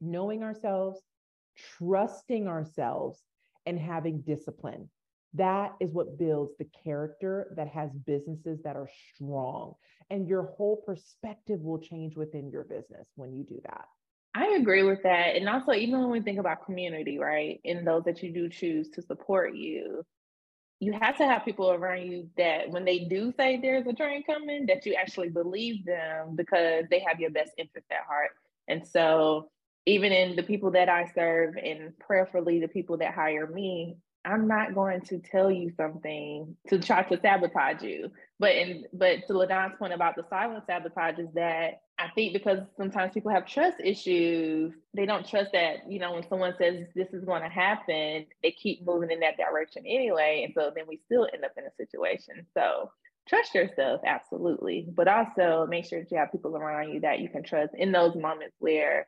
knowing 0.00 0.42
ourselves 0.42 1.00
trusting 1.78 2.46
ourselves 2.46 3.22
and 3.64 3.78
having 3.78 4.20
discipline 4.20 4.88
that 5.36 5.72
is 5.80 5.92
what 5.92 6.18
builds 6.18 6.52
the 6.58 6.66
character 6.82 7.52
that 7.56 7.68
has 7.68 7.90
businesses 8.06 8.58
that 8.64 8.76
are 8.76 8.88
strong. 9.14 9.74
And 10.08 10.26
your 10.26 10.44
whole 10.44 10.76
perspective 10.76 11.60
will 11.60 11.78
change 11.78 12.16
within 12.16 12.50
your 12.50 12.64
business 12.64 13.06
when 13.16 13.34
you 13.34 13.44
do 13.44 13.60
that. 13.64 13.84
I 14.34 14.56
agree 14.58 14.82
with 14.82 15.02
that. 15.02 15.36
And 15.36 15.48
also, 15.48 15.72
even 15.72 16.00
when 16.00 16.10
we 16.10 16.20
think 16.20 16.38
about 16.38 16.64
community, 16.64 17.18
right, 17.18 17.60
and 17.64 17.86
those 17.86 18.04
that 18.04 18.22
you 18.22 18.32
do 18.32 18.48
choose 18.48 18.88
to 18.90 19.02
support 19.02 19.54
you, 19.54 20.04
you 20.80 20.92
have 21.00 21.16
to 21.18 21.24
have 21.24 21.44
people 21.44 21.70
around 21.70 22.02
you 22.02 22.28
that 22.36 22.70
when 22.70 22.84
they 22.84 23.00
do 23.00 23.32
say 23.36 23.58
there's 23.60 23.86
a 23.86 23.92
train 23.92 24.22
coming, 24.24 24.66
that 24.66 24.84
you 24.84 24.94
actually 24.94 25.30
believe 25.30 25.84
them 25.86 26.36
because 26.36 26.84
they 26.90 27.00
have 27.00 27.18
your 27.18 27.30
best 27.30 27.52
interest 27.56 27.86
at 27.90 28.06
heart. 28.06 28.30
And 28.68 28.86
so, 28.86 29.48
even 29.86 30.12
in 30.12 30.36
the 30.36 30.42
people 30.42 30.72
that 30.72 30.88
I 30.88 31.10
serve, 31.14 31.56
and 31.56 31.96
prayerfully 31.98 32.60
the 32.60 32.68
people 32.68 32.98
that 32.98 33.14
hire 33.14 33.46
me, 33.46 33.96
I'm 34.26 34.48
not 34.48 34.74
going 34.74 35.02
to 35.02 35.18
tell 35.18 35.52
you 35.52 35.72
something 35.76 36.56
to 36.68 36.80
try 36.80 37.04
to 37.04 37.20
sabotage 37.20 37.82
you. 37.82 38.10
But 38.40 38.56
in 38.56 38.84
but 38.92 39.26
to 39.28 39.32
LaDawn's 39.32 39.76
point 39.78 39.92
about 39.92 40.16
the 40.16 40.24
silent 40.28 40.64
sabotage 40.66 41.18
is 41.18 41.32
that 41.34 41.82
I 41.98 42.08
think 42.14 42.32
because 42.32 42.58
sometimes 42.76 43.14
people 43.14 43.30
have 43.30 43.46
trust 43.46 43.76
issues, 43.82 44.74
they 44.94 45.06
don't 45.06 45.26
trust 45.26 45.52
that, 45.52 45.90
you 45.90 46.00
know, 46.00 46.12
when 46.12 46.28
someone 46.28 46.54
says 46.58 46.86
this 46.94 47.08
is 47.12 47.24
going 47.24 47.42
to 47.42 47.48
happen, 47.48 48.26
they 48.42 48.50
keep 48.50 48.84
moving 48.84 49.10
in 49.12 49.20
that 49.20 49.36
direction 49.38 49.84
anyway. 49.86 50.42
And 50.44 50.52
so 50.54 50.72
then 50.74 50.84
we 50.88 51.00
still 51.06 51.26
end 51.32 51.44
up 51.44 51.52
in 51.56 51.64
a 51.64 51.74
situation. 51.76 52.46
So 52.52 52.90
trust 53.28 53.54
yourself, 53.54 54.00
absolutely. 54.04 54.88
But 54.92 55.08
also 55.08 55.66
make 55.70 55.86
sure 55.86 56.00
that 56.00 56.10
you 56.10 56.18
have 56.18 56.32
people 56.32 56.56
around 56.56 56.92
you 56.92 57.00
that 57.00 57.20
you 57.20 57.28
can 57.28 57.44
trust 57.44 57.72
in 57.74 57.92
those 57.92 58.16
moments 58.16 58.56
where 58.58 59.06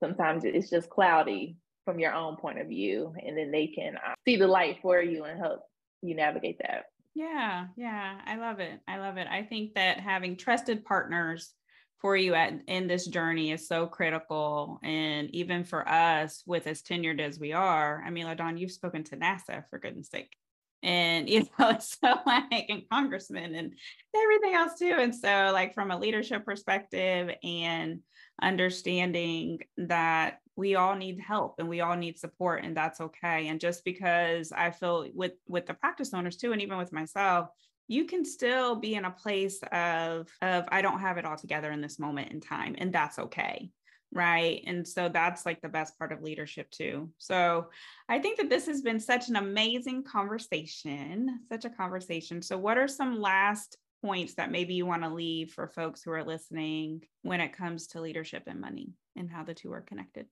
sometimes 0.00 0.44
it's 0.44 0.70
just 0.70 0.88
cloudy 0.88 1.56
from 1.84 1.98
your 1.98 2.14
own 2.14 2.36
point 2.36 2.58
of 2.58 2.68
view 2.68 3.14
and 3.24 3.36
then 3.36 3.50
they 3.50 3.66
can 3.66 3.96
uh, 3.96 4.14
see 4.26 4.36
the 4.36 4.46
light 4.46 4.78
for 4.82 5.00
you 5.00 5.24
and 5.24 5.38
help 5.38 5.60
you 6.02 6.14
navigate 6.14 6.58
that. 6.58 6.84
Yeah 7.14 7.66
yeah 7.76 8.20
i 8.24 8.36
love 8.36 8.60
it 8.60 8.80
i 8.86 8.98
love 8.98 9.16
it. 9.16 9.26
I 9.28 9.42
think 9.42 9.74
that 9.74 9.98
having 9.98 10.36
trusted 10.36 10.84
partners 10.84 11.52
for 12.00 12.16
you 12.16 12.34
at 12.34 12.54
in 12.66 12.86
this 12.86 13.06
journey 13.06 13.52
is 13.52 13.68
so 13.68 13.86
critical 13.86 14.80
and 14.82 15.28
even 15.34 15.64
for 15.64 15.86
us 15.88 16.42
with 16.46 16.66
as 16.66 16.82
tenured 16.82 17.20
as 17.20 17.38
we 17.38 17.52
are 17.52 18.02
i 18.06 18.10
mean 18.10 18.26
LaDawn 18.26 18.58
you've 18.58 18.72
spoken 18.72 19.04
to 19.04 19.16
nasa 19.16 19.64
for 19.68 19.78
goodness 19.78 20.08
sake 20.08 20.34
and 20.82 21.28
you 21.28 21.46
know 21.58 21.76
so 21.78 22.14
like 22.26 22.66
and 22.68 22.82
congressmen 22.90 23.54
and 23.54 23.72
everything 24.16 24.54
else 24.54 24.78
too 24.78 24.94
and 24.98 25.14
so 25.14 25.50
like 25.52 25.74
from 25.74 25.90
a 25.90 25.98
leadership 25.98 26.44
perspective 26.44 27.30
and 27.42 28.00
understanding 28.40 29.58
that 29.76 30.38
we 30.60 30.74
all 30.74 30.94
need 30.94 31.18
help 31.18 31.54
and 31.58 31.68
we 31.68 31.80
all 31.80 31.96
need 31.96 32.18
support 32.18 32.62
and 32.62 32.76
that's 32.76 33.00
okay 33.00 33.48
and 33.48 33.58
just 33.58 33.82
because 33.82 34.52
i 34.52 34.70
feel 34.70 35.08
with 35.14 35.32
with 35.48 35.66
the 35.66 35.74
practice 35.74 36.12
owners 36.12 36.36
too 36.36 36.52
and 36.52 36.60
even 36.60 36.76
with 36.76 36.92
myself 36.92 37.48
you 37.88 38.04
can 38.04 38.24
still 38.24 38.76
be 38.76 38.94
in 38.94 39.06
a 39.06 39.10
place 39.10 39.58
of 39.72 40.28
of 40.42 40.64
i 40.68 40.82
don't 40.82 41.00
have 41.00 41.16
it 41.16 41.24
all 41.24 41.36
together 41.36 41.72
in 41.72 41.80
this 41.80 41.98
moment 41.98 42.30
in 42.30 42.40
time 42.40 42.74
and 42.78 42.92
that's 42.92 43.18
okay 43.18 43.70
right? 44.12 44.64
And 44.66 44.86
so 44.86 45.08
that's 45.08 45.46
like 45.46 45.60
the 45.60 45.68
best 45.68 45.96
part 45.96 46.10
of 46.10 46.20
leadership 46.20 46.68
too. 46.70 47.10
So 47.18 47.68
i 48.08 48.18
think 48.18 48.38
that 48.38 48.50
this 48.50 48.66
has 48.66 48.82
been 48.82 48.98
such 48.98 49.28
an 49.28 49.36
amazing 49.36 50.02
conversation 50.02 51.40
such 51.48 51.64
a 51.64 51.70
conversation. 51.70 52.42
So 52.42 52.58
what 52.58 52.76
are 52.76 52.88
some 52.88 53.20
last 53.20 53.76
points 54.02 54.34
that 54.34 54.50
maybe 54.50 54.74
you 54.74 54.86
want 54.86 55.02
to 55.02 55.08
leave 55.08 55.52
for 55.52 55.68
folks 55.68 56.02
who 56.02 56.10
are 56.10 56.24
listening 56.24 57.02
when 57.22 57.40
it 57.40 57.56
comes 57.56 57.86
to 57.88 58.00
leadership 58.00 58.44
and 58.46 58.60
money 58.60 58.94
and 59.16 59.30
how 59.30 59.44
the 59.44 59.54
two 59.54 59.72
are 59.72 59.82
connected 59.82 60.26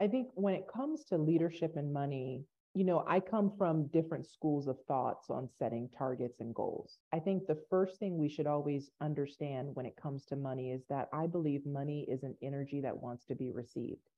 I 0.00 0.08
think 0.08 0.28
when 0.34 0.54
it 0.54 0.64
comes 0.66 1.04
to 1.04 1.18
leadership 1.18 1.76
and 1.76 1.92
money, 1.92 2.44
you 2.74 2.84
know, 2.84 3.04
I 3.06 3.20
come 3.20 3.52
from 3.58 3.88
different 3.88 4.26
schools 4.26 4.66
of 4.66 4.78
thoughts 4.88 5.28
on 5.28 5.48
setting 5.58 5.90
targets 5.96 6.40
and 6.40 6.54
goals. 6.54 6.98
I 7.12 7.18
think 7.18 7.46
the 7.46 7.58
first 7.68 7.98
thing 7.98 8.16
we 8.16 8.28
should 8.28 8.46
always 8.46 8.90
understand 9.02 9.70
when 9.74 9.84
it 9.84 9.96
comes 10.00 10.24
to 10.26 10.36
money 10.36 10.70
is 10.70 10.82
that 10.88 11.08
I 11.12 11.26
believe 11.26 11.66
money 11.66 12.06
is 12.08 12.22
an 12.22 12.34
energy 12.42 12.80
that 12.80 12.96
wants 12.96 13.26
to 13.26 13.34
be 13.34 13.50
received. 13.50 14.08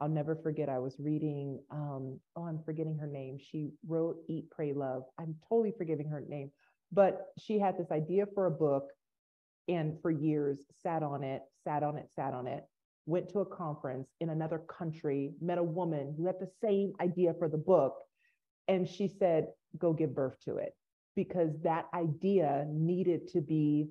I'll 0.00 0.08
never 0.08 0.36
forget, 0.36 0.68
I 0.68 0.78
was 0.78 0.94
reading, 1.00 1.58
um, 1.72 2.20
oh, 2.36 2.44
I'm 2.44 2.62
forgetting 2.62 2.96
her 2.98 3.08
name. 3.08 3.38
She 3.40 3.72
wrote 3.88 4.18
Eat, 4.28 4.48
Pray, 4.50 4.72
Love. 4.72 5.02
I'm 5.18 5.34
totally 5.48 5.72
forgiving 5.76 6.08
her 6.08 6.20
name, 6.28 6.52
but 6.92 7.32
she 7.38 7.58
had 7.58 7.76
this 7.76 7.90
idea 7.90 8.26
for 8.34 8.46
a 8.46 8.50
book 8.52 8.90
and 9.66 10.00
for 10.00 10.12
years 10.12 10.60
sat 10.82 11.02
on 11.02 11.24
it, 11.24 11.42
sat 11.64 11.82
on 11.82 11.96
it, 11.96 12.08
sat 12.14 12.34
on 12.34 12.46
it 12.46 12.64
went 13.08 13.30
to 13.30 13.40
a 13.40 13.46
conference 13.46 14.06
in 14.20 14.28
another 14.28 14.58
country, 14.58 15.32
met 15.40 15.56
a 15.56 15.62
woman 15.62 16.14
who 16.16 16.26
had 16.26 16.38
the 16.38 16.50
same 16.62 16.92
idea 17.00 17.32
for 17.38 17.48
the 17.48 17.56
book. 17.56 17.94
And 18.68 18.86
she 18.86 19.08
said, 19.08 19.46
go 19.78 19.94
give 19.94 20.14
birth 20.14 20.36
to 20.44 20.58
it 20.58 20.74
because 21.16 21.50
that 21.62 21.86
idea 21.94 22.66
needed 22.68 23.28
to 23.28 23.40
be 23.40 23.88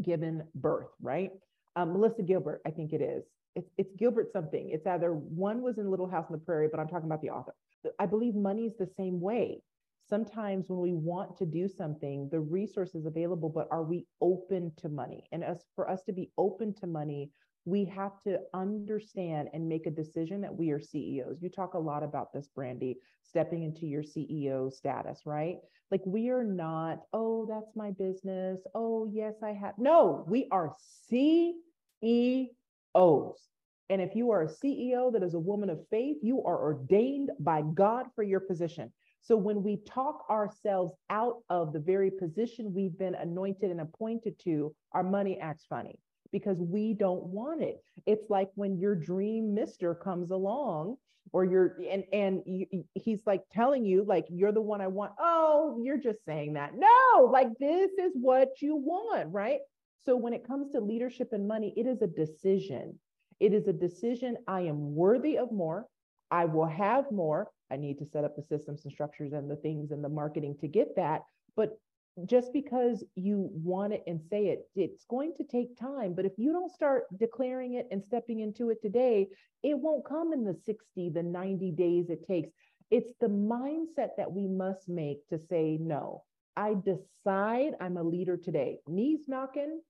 given 0.00 0.44
birth, 0.54 0.90
right? 1.00 1.30
Um, 1.76 1.94
Melissa 1.94 2.22
Gilbert, 2.22 2.60
I 2.66 2.70
think 2.70 2.92
it 2.92 3.00
is. 3.00 3.24
It's, 3.56 3.70
it's 3.78 3.94
Gilbert 3.96 4.30
something. 4.32 4.68
It's 4.70 4.86
either 4.86 5.12
one 5.12 5.62
was 5.62 5.78
in 5.78 5.90
Little 5.90 6.08
House 6.08 6.26
on 6.28 6.32
the 6.32 6.44
Prairie, 6.44 6.68
but 6.70 6.78
I'm 6.78 6.88
talking 6.88 7.06
about 7.06 7.22
the 7.22 7.30
author. 7.30 7.54
I 7.98 8.04
believe 8.04 8.34
money 8.34 8.66
is 8.66 8.76
the 8.78 8.88
same 8.98 9.18
way. 9.18 9.62
Sometimes 10.08 10.68
when 10.68 10.80
we 10.80 10.92
want 10.92 11.38
to 11.38 11.46
do 11.46 11.68
something, 11.68 12.28
the 12.30 12.40
resource 12.40 12.94
is 12.94 13.06
available, 13.06 13.48
but 13.48 13.68
are 13.70 13.82
we 13.82 14.06
open 14.20 14.72
to 14.78 14.90
money? 14.90 15.24
And 15.32 15.42
as 15.42 15.64
for 15.74 15.88
us 15.88 16.02
to 16.02 16.12
be 16.12 16.30
open 16.36 16.74
to 16.74 16.86
money, 16.86 17.30
we 17.64 17.84
have 17.84 18.12
to 18.24 18.40
understand 18.54 19.48
and 19.52 19.68
make 19.68 19.86
a 19.86 19.90
decision 19.90 20.40
that 20.40 20.54
we 20.54 20.70
are 20.70 20.80
CEOs. 20.80 21.40
You 21.40 21.48
talk 21.48 21.74
a 21.74 21.78
lot 21.78 22.02
about 22.02 22.32
this, 22.32 22.48
Brandy, 22.48 22.98
stepping 23.22 23.62
into 23.62 23.86
your 23.86 24.02
CEO 24.02 24.72
status, 24.72 25.20
right? 25.24 25.58
Like 25.90 26.02
we 26.04 26.30
are 26.30 26.42
not, 26.42 27.02
oh, 27.12 27.46
that's 27.48 27.76
my 27.76 27.92
business. 27.92 28.60
Oh, 28.74 29.08
yes, 29.12 29.34
I 29.42 29.52
have. 29.52 29.74
No, 29.78 30.24
we 30.26 30.48
are 30.50 30.72
CEOs. 31.08 32.48
And 33.90 34.00
if 34.00 34.16
you 34.16 34.30
are 34.30 34.42
a 34.42 34.48
CEO 34.48 35.12
that 35.12 35.22
is 35.22 35.34
a 35.34 35.38
woman 35.38 35.70
of 35.70 35.86
faith, 35.90 36.16
you 36.22 36.42
are 36.42 36.60
ordained 36.60 37.30
by 37.38 37.62
God 37.74 38.06
for 38.16 38.22
your 38.22 38.40
position. 38.40 38.92
So 39.20 39.36
when 39.36 39.62
we 39.62 39.76
talk 39.86 40.24
ourselves 40.30 40.94
out 41.10 41.42
of 41.48 41.72
the 41.72 41.78
very 41.78 42.10
position 42.10 42.74
we've 42.74 42.98
been 42.98 43.14
anointed 43.14 43.70
and 43.70 43.80
appointed 43.82 44.40
to, 44.44 44.74
our 44.92 45.04
money 45.04 45.38
acts 45.40 45.64
funny 45.68 46.00
because 46.32 46.58
we 46.58 46.94
don't 46.94 47.24
want 47.24 47.62
it. 47.62 47.82
It's 48.06 48.30
like 48.30 48.50
when 48.54 48.78
your 48.78 48.94
dream 48.94 49.54
mister 49.54 49.94
comes 49.94 50.30
along 50.30 50.96
or 51.32 51.44
you're 51.44 51.76
and 51.88 52.04
and 52.12 52.42
you, 52.46 52.66
he's 52.94 53.22
like 53.26 53.42
telling 53.52 53.84
you 53.84 54.04
like 54.04 54.26
you're 54.28 54.52
the 54.52 54.60
one 54.60 54.80
I 54.80 54.88
want. 54.88 55.12
Oh, 55.20 55.80
you're 55.82 55.98
just 55.98 56.24
saying 56.24 56.54
that. 56.54 56.72
No, 56.74 57.30
like 57.30 57.48
this 57.60 57.92
is 57.92 58.12
what 58.14 58.60
you 58.60 58.76
want, 58.76 59.32
right? 59.32 59.60
So 60.04 60.16
when 60.16 60.32
it 60.32 60.46
comes 60.46 60.72
to 60.72 60.80
leadership 60.80 61.32
and 61.32 61.46
money, 61.46 61.72
it 61.76 61.86
is 61.86 62.02
a 62.02 62.06
decision. 62.06 62.98
It 63.38 63.52
is 63.52 63.68
a 63.68 63.72
decision. 63.72 64.36
I 64.48 64.62
am 64.62 64.94
worthy 64.94 65.38
of 65.38 65.52
more. 65.52 65.86
I 66.30 66.46
will 66.46 66.66
have 66.66 67.10
more. 67.12 67.50
I 67.70 67.76
need 67.76 67.98
to 67.98 68.06
set 68.06 68.24
up 68.24 68.36
the 68.36 68.42
systems 68.42 68.84
and 68.84 68.92
structures 68.92 69.32
and 69.32 69.50
the 69.50 69.56
things 69.56 69.92
and 69.92 70.02
the 70.02 70.08
marketing 70.08 70.56
to 70.60 70.68
get 70.68 70.96
that. 70.96 71.22
But 71.56 71.78
just 72.26 72.52
because 72.52 73.02
you 73.14 73.48
want 73.52 73.92
it 73.92 74.02
and 74.06 74.20
say 74.30 74.46
it, 74.48 74.68
it's 74.74 75.04
going 75.08 75.32
to 75.36 75.44
take 75.44 75.78
time. 75.78 76.14
But 76.14 76.26
if 76.26 76.32
you 76.36 76.52
don't 76.52 76.72
start 76.72 77.04
declaring 77.18 77.74
it 77.74 77.88
and 77.90 78.04
stepping 78.04 78.40
into 78.40 78.70
it 78.70 78.82
today, 78.82 79.28
it 79.62 79.78
won't 79.78 80.06
come 80.06 80.32
in 80.32 80.44
the 80.44 80.56
60, 80.64 81.10
the 81.10 81.22
90 81.22 81.70
days 81.72 82.10
it 82.10 82.26
takes. 82.26 82.50
It's 82.90 83.12
the 83.20 83.28
mindset 83.28 84.10
that 84.18 84.30
we 84.30 84.46
must 84.46 84.88
make 84.88 85.26
to 85.28 85.38
say, 85.38 85.78
no, 85.80 86.24
I 86.56 86.74
decide 86.74 87.72
I'm 87.80 87.96
a 87.96 88.02
leader 88.02 88.36
today. 88.36 88.80
Knees 88.86 89.20
knocking, 89.26 89.80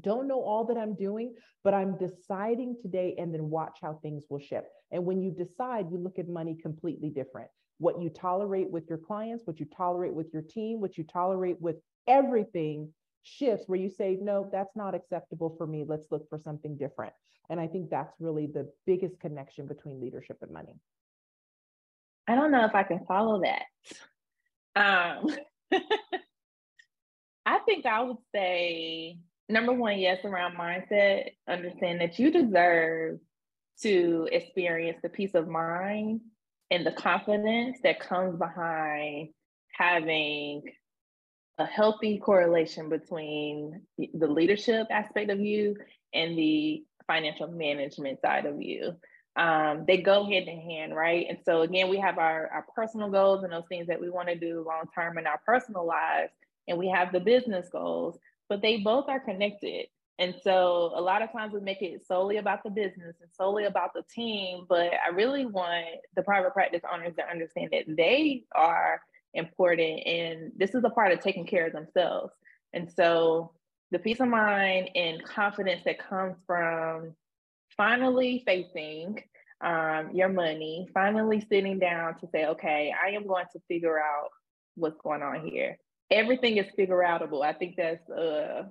don't 0.00 0.28
know 0.28 0.42
all 0.42 0.64
that 0.66 0.76
I'm 0.76 0.94
doing, 0.94 1.34
but 1.64 1.74
I'm 1.74 1.98
deciding 1.98 2.76
today 2.80 3.16
and 3.18 3.34
then 3.34 3.50
watch 3.50 3.78
how 3.82 3.94
things 3.94 4.24
will 4.30 4.38
shift. 4.38 4.68
And 4.92 5.04
when 5.04 5.20
you 5.20 5.32
decide, 5.32 5.90
you 5.90 5.98
look 5.98 6.18
at 6.18 6.28
money 6.28 6.56
completely 6.60 7.10
different 7.10 7.48
what 7.78 8.00
you 8.00 8.08
tolerate 8.08 8.70
with 8.70 8.88
your 8.88 8.98
clients, 8.98 9.46
what 9.46 9.60
you 9.60 9.66
tolerate 9.66 10.14
with 10.14 10.32
your 10.32 10.42
team, 10.42 10.80
what 10.80 10.96
you 10.96 11.04
tolerate 11.04 11.60
with 11.60 11.76
everything 12.06 12.92
shifts 13.22 13.64
where 13.66 13.78
you 13.78 13.90
say, 13.90 14.18
no, 14.20 14.48
that's 14.52 14.74
not 14.76 14.94
acceptable 14.94 15.54
for 15.58 15.66
me. 15.66 15.84
Let's 15.86 16.06
look 16.10 16.28
for 16.28 16.38
something 16.38 16.76
different. 16.76 17.12
And 17.50 17.60
I 17.60 17.66
think 17.66 17.90
that's 17.90 18.14
really 18.18 18.46
the 18.46 18.70
biggest 18.86 19.20
connection 19.20 19.66
between 19.66 20.00
leadership 20.00 20.38
and 20.42 20.52
money. 20.52 20.78
I 22.28 22.34
don't 22.34 22.50
know 22.50 22.64
if 22.64 22.74
I 22.74 22.82
can 22.82 23.04
follow 23.06 23.42
that. 23.42 23.62
Um, 24.74 25.28
I 27.46 27.58
think 27.60 27.86
I 27.86 28.02
would 28.02 28.16
say 28.34 29.18
number 29.48 29.72
one, 29.72 29.98
yes, 29.98 30.24
around 30.24 30.56
mindset, 30.56 31.30
understand 31.48 32.00
that 32.00 32.18
you 32.18 32.30
deserve 32.30 33.18
to 33.82 34.28
experience 34.32 34.98
the 35.02 35.08
peace 35.08 35.34
of 35.34 35.48
mind 35.48 36.20
and 36.70 36.86
the 36.86 36.92
confidence 36.92 37.78
that 37.82 38.00
comes 38.00 38.36
behind 38.36 39.28
having 39.72 40.62
a 41.58 41.66
healthy 41.66 42.18
correlation 42.18 42.88
between 42.88 43.82
the 43.98 44.26
leadership 44.26 44.86
aspect 44.90 45.30
of 45.30 45.40
you 45.40 45.76
and 46.12 46.36
the 46.36 46.84
financial 47.06 47.48
management 47.48 48.20
side 48.20 48.46
of 48.46 48.60
you. 48.60 48.92
Um, 49.36 49.84
they 49.86 49.98
go 49.98 50.24
hand 50.24 50.48
in 50.48 50.60
hand, 50.60 50.94
right? 50.94 51.26
And 51.28 51.38
so 51.44 51.62
again, 51.62 51.88
we 51.88 51.98
have 51.98 52.18
our, 52.18 52.48
our 52.48 52.66
personal 52.74 53.10
goals 53.10 53.44
and 53.44 53.52
those 53.52 53.66
things 53.68 53.86
that 53.88 54.00
we 54.00 54.10
want 54.10 54.28
to 54.28 54.38
do 54.38 54.64
long 54.66 54.84
term 54.94 55.18
in 55.18 55.26
our 55.26 55.40
personal 55.44 55.86
lives, 55.86 56.32
and 56.68 56.78
we 56.78 56.88
have 56.88 57.12
the 57.12 57.20
business 57.20 57.68
goals, 57.70 58.18
but 58.48 58.62
they 58.62 58.78
both 58.78 59.08
are 59.08 59.20
connected. 59.20 59.86
And 60.18 60.34
so 60.42 60.92
a 60.94 61.00
lot 61.00 61.22
of 61.22 61.30
times 61.30 61.52
we 61.52 61.60
make 61.60 61.82
it 61.82 62.06
solely 62.06 62.38
about 62.38 62.62
the 62.64 62.70
business 62.70 63.16
and 63.20 63.30
solely 63.32 63.64
about 63.64 63.92
the 63.94 64.02
team, 64.14 64.64
but 64.68 64.92
I 64.94 65.10
really 65.14 65.44
want 65.44 65.84
the 66.14 66.22
private 66.22 66.54
practice 66.54 66.82
owners 66.90 67.14
to 67.16 67.28
understand 67.28 67.68
that 67.72 67.84
they 67.96 68.44
are 68.54 69.00
important 69.34 70.06
and 70.06 70.52
this 70.56 70.74
is 70.74 70.82
a 70.84 70.90
part 70.90 71.12
of 71.12 71.20
taking 71.20 71.46
care 71.46 71.66
of 71.66 71.74
themselves. 71.74 72.32
And 72.72 72.90
so 72.90 73.52
the 73.90 73.98
peace 73.98 74.20
of 74.20 74.28
mind 74.28 74.90
and 74.94 75.22
confidence 75.24 75.82
that 75.84 75.98
comes 75.98 76.36
from 76.46 77.14
finally 77.76 78.42
facing 78.46 79.22
um, 79.60 80.10
your 80.12 80.28
money, 80.28 80.88
finally 80.94 81.44
sitting 81.48 81.78
down 81.78 82.18
to 82.20 82.28
say, 82.32 82.46
okay, 82.46 82.92
I 83.04 83.10
am 83.10 83.26
going 83.26 83.46
to 83.52 83.60
figure 83.68 83.98
out 83.98 84.30
what's 84.74 85.00
going 85.02 85.22
on 85.22 85.46
here. 85.46 85.78
Everything 86.10 86.56
is 86.56 86.66
figure 86.74 87.04
outable. 87.06 87.44
I 87.44 87.52
think 87.52 87.76
that's 87.76 88.08
uh, 88.10 88.64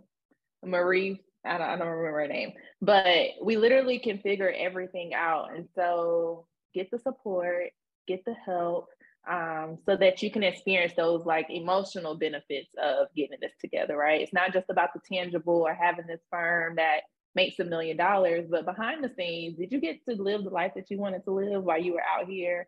Marie 0.63 1.21
I 1.45 1.57
don't, 1.57 1.69
I 1.69 1.75
don't 1.77 1.87
remember 1.87 2.19
her 2.21 2.27
name, 2.27 2.53
but 2.81 3.29
we 3.43 3.57
literally 3.57 3.99
can 3.99 4.19
figure 4.19 4.53
everything 4.55 5.13
out. 5.13 5.55
And 5.55 5.67
so 5.75 6.47
get 6.73 6.91
the 6.91 6.99
support, 6.99 7.71
get 8.07 8.23
the 8.25 8.33
help, 8.45 8.87
um, 9.29 9.77
so 9.85 9.95
that 9.97 10.21
you 10.21 10.31
can 10.31 10.43
experience 10.43 10.93
those 10.95 11.25
like 11.25 11.47
emotional 11.49 12.15
benefits 12.15 12.69
of 12.81 13.07
getting 13.15 13.37
this 13.41 13.53
together, 13.59 13.97
right? 13.97 14.21
It's 14.21 14.33
not 14.33 14.53
just 14.53 14.69
about 14.69 14.89
the 14.93 15.01
tangible 15.11 15.61
or 15.61 15.73
having 15.73 16.05
this 16.07 16.21
firm 16.29 16.75
that 16.75 17.01
makes 17.33 17.59
a 17.59 17.63
million 17.63 17.97
dollars, 17.97 18.45
but 18.49 18.65
behind 18.65 19.03
the 19.03 19.11
scenes, 19.17 19.57
did 19.57 19.71
you 19.71 19.79
get 19.81 20.05
to 20.07 20.15
live 20.15 20.43
the 20.43 20.49
life 20.49 20.73
that 20.75 20.89
you 20.89 20.97
wanted 20.99 21.23
to 21.25 21.31
live 21.31 21.63
while 21.63 21.81
you 21.81 21.93
were 21.93 22.01
out 22.01 22.27
here 22.27 22.67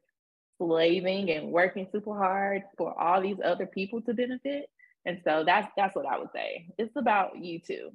slaving 0.58 1.30
and 1.32 1.52
working 1.52 1.88
super 1.92 2.18
hard 2.18 2.64
for 2.78 3.00
all 3.00 3.22
these 3.22 3.38
other 3.44 3.66
people 3.66 4.02
to 4.02 4.14
benefit? 4.14 4.66
And 5.06 5.22
so 5.24 5.44
that's 5.46 5.68
that's 5.78 5.96
what 5.96 6.06
I 6.06 6.20
would 6.20 6.32
say. 6.34 6.68
It's 6.78 6.96
about 6.98 7.38
you 7.38 7.60
too. 7.60 7.92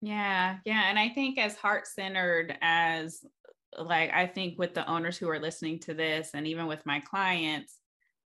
Yeah, 0.00 0.58
yeah. 0.64 0.88
And 0.88 0.98
I 0.98 1.08
think 1.08 1.38
as 1.38 1.56
heart 1.56 1.86
centered 1.86 2.56
as 2.60 3.24
like 3.78 4.10
I 4.12 4.26
think 4.26 4.58
with 4.58 4.74
the 4.74 4.88
owners 4.88 5.16
who 5.18 5.28
are 5.28 5.38
listening 5.38 5.80
to 5.80 5.94
this 5.94 6.30
and 6.34 6.46
even 6.46 6.66
with 6.66 6.84
my 6.86 7.00
clients, 7.00 7.78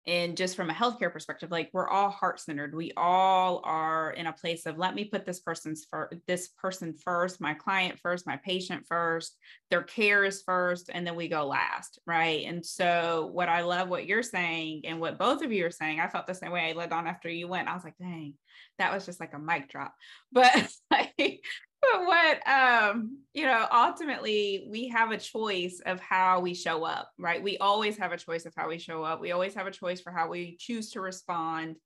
and 0.07 0.37
just 0.37 0.55
from 0.55 0.69
a 0.69 0.75
healthcare 0.75 1.13
perspective, 1.13 1.51
like 1.51 1.71
we're 1.73 1.89
all 1.89 2.11
heart 2.11 2.39
centered. 2.39 2.75
We 2.75 2.93
all 2.97 3.63
are 3.65 4.11
in 4.11 4.27
a 4.27 4.33
place 4.33 4.67
of 4.67 4.77
let 4.77 4.95
me 4.95 5.05
put 5.05 5.25
this 5.25 5.41
person's 5.41 5.87
for 5.89 6.11
this 6.27 6.49
person 6.49 6.95
first, 6.95 7.41
my 7.41 7.55
client 7.55 7.99
first, 8.01 8.27
my 8.27 8.37
patient 8.37 8.85
first, 8.87 9.37
their 9.71 9.83
care 9.83 10.25
is 10.25 10.43
first, 10.43 10.91
and 10.93 11.07
then 11.07 11.17
we 11.17 11.29
go 11.29 11.47
last, 11.47 11.99
right? 12.07 12.45
And 12.47 12.65
so, 12.65 13.31
what 13.33 13.49
I 13.49 13.63
love 13.63 13.89
what 13.89 14.07
you're 14.07 14.23
saying 14.23 14.83
and 14.85 15.01
what 15.01 15.19
both 15.19 15.43
of 15.43 15.53
you 15.53 15.65
are 15.67 15.71
saying, 15.71 16.01
I 16.01 16.09
felt 16.09 16.27
the 16.27 16.35
same 16.35 16.53
way 16.53 16.69
I 16.69 16.73
led 16.73 16.93
on 16.93 17.07
after 17.07 17.31
you 17.31 17.49
went. 17.49 17.69
I 17.69 17.75
was 17.75 17.85
like, 17.85 17.97
dang, 17.99 18.35
that 18.79 18.93
was 18.93 19.07
just 19.07 19.21
like 19.21 19.33
a 19.33 19.39
mic 19.39 19.71
drop. 19.71 19.95
But 20.33 20.69
like, 20.91 21.41
but 21.93 22.07
what 22.07 22.49
um, 22.49 23.19
you 23.33 23.47
know, 23.47 23.67
ultimately 23.73 24.67
we 24.71 24.89
have 24.89 25.11
a 25.11 25.19
choice 25.19 25.81
of 25.85 26.01
how 26.01 26.41
we 26.41 26.55
show 26.55 26.85
up, 26.85 27.11
right? 27.19 27.43
We 27.43 27.59
always 27.59 27.97
have 27.99 28.13
a 28.13 28.17
choice 28.17 28.47
of 28.47 28.55
how 28.57 28.69
we 28.69 28.79
show 28.79 29.03
up. 29.03 29.21
We 29.21 29.33
always 29.33 29.55
have 29.55 29.67
a 29.67 29.73
choice 29.73 30.01
for 30.01 30.13
how 30.13 30.29
we 30.29 30.57
choose 30.59 30.91
to 30.91 31.01
respond. 31.01 31.77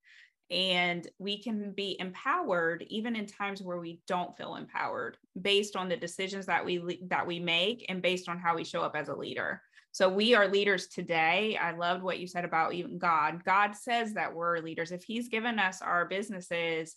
And 0.51 1.07
we 1.18 1.42
can 1.42 1.72
be 1.72 1.96
empowered 2.01 2.84
even 2.88 3.16
in 3.16 3.26
times 3.26 3.62
where 3.62 3.78
we 3.78 4.01
don't 4.07 4.36
feel 4.36 4.57
empowered 4.57 5.18
based 5.40 5.76
on 5.76 5.88
the 5.88 5.96
decisions 5.96 6.46
that 6.46 6.64
we 6.64 7.01
that 7.09 7.26
we 7.26 7.38
make 7.38 7.84
and 7.88 8.01
based 8.01 8.28
on 8.28 8.38
how 8.38 8.57
we 8.57 8.64
show 8.64 8.80
up 8.80 8.96
as 8.96 9.09
a 9.09 9.14
leader. 9.14 9.61
So 9.92 10.09
we 10.09 10.34
are 10.34 10.49
leaders 10.49 10.86
today. 10.86 11.59
I 11.61 11.72
loved 11.72 12.03
what 12.03 12.18
you 12.18 12.26
said 12.26 12.44
about 12.44 12.72
even 12.74 12.99
God. 12.99 13.42
God 13.44 13.74
says 13.74 14.14
that 14.14 14.34
we're 14.34 14.59
leaders. 14.59 14.92
If 14.92 15.03
He's 15.03 15.28
given 15.28 15.59
us 15.59 15.82
our 15.82 16.07
businesses, 16.07 16.94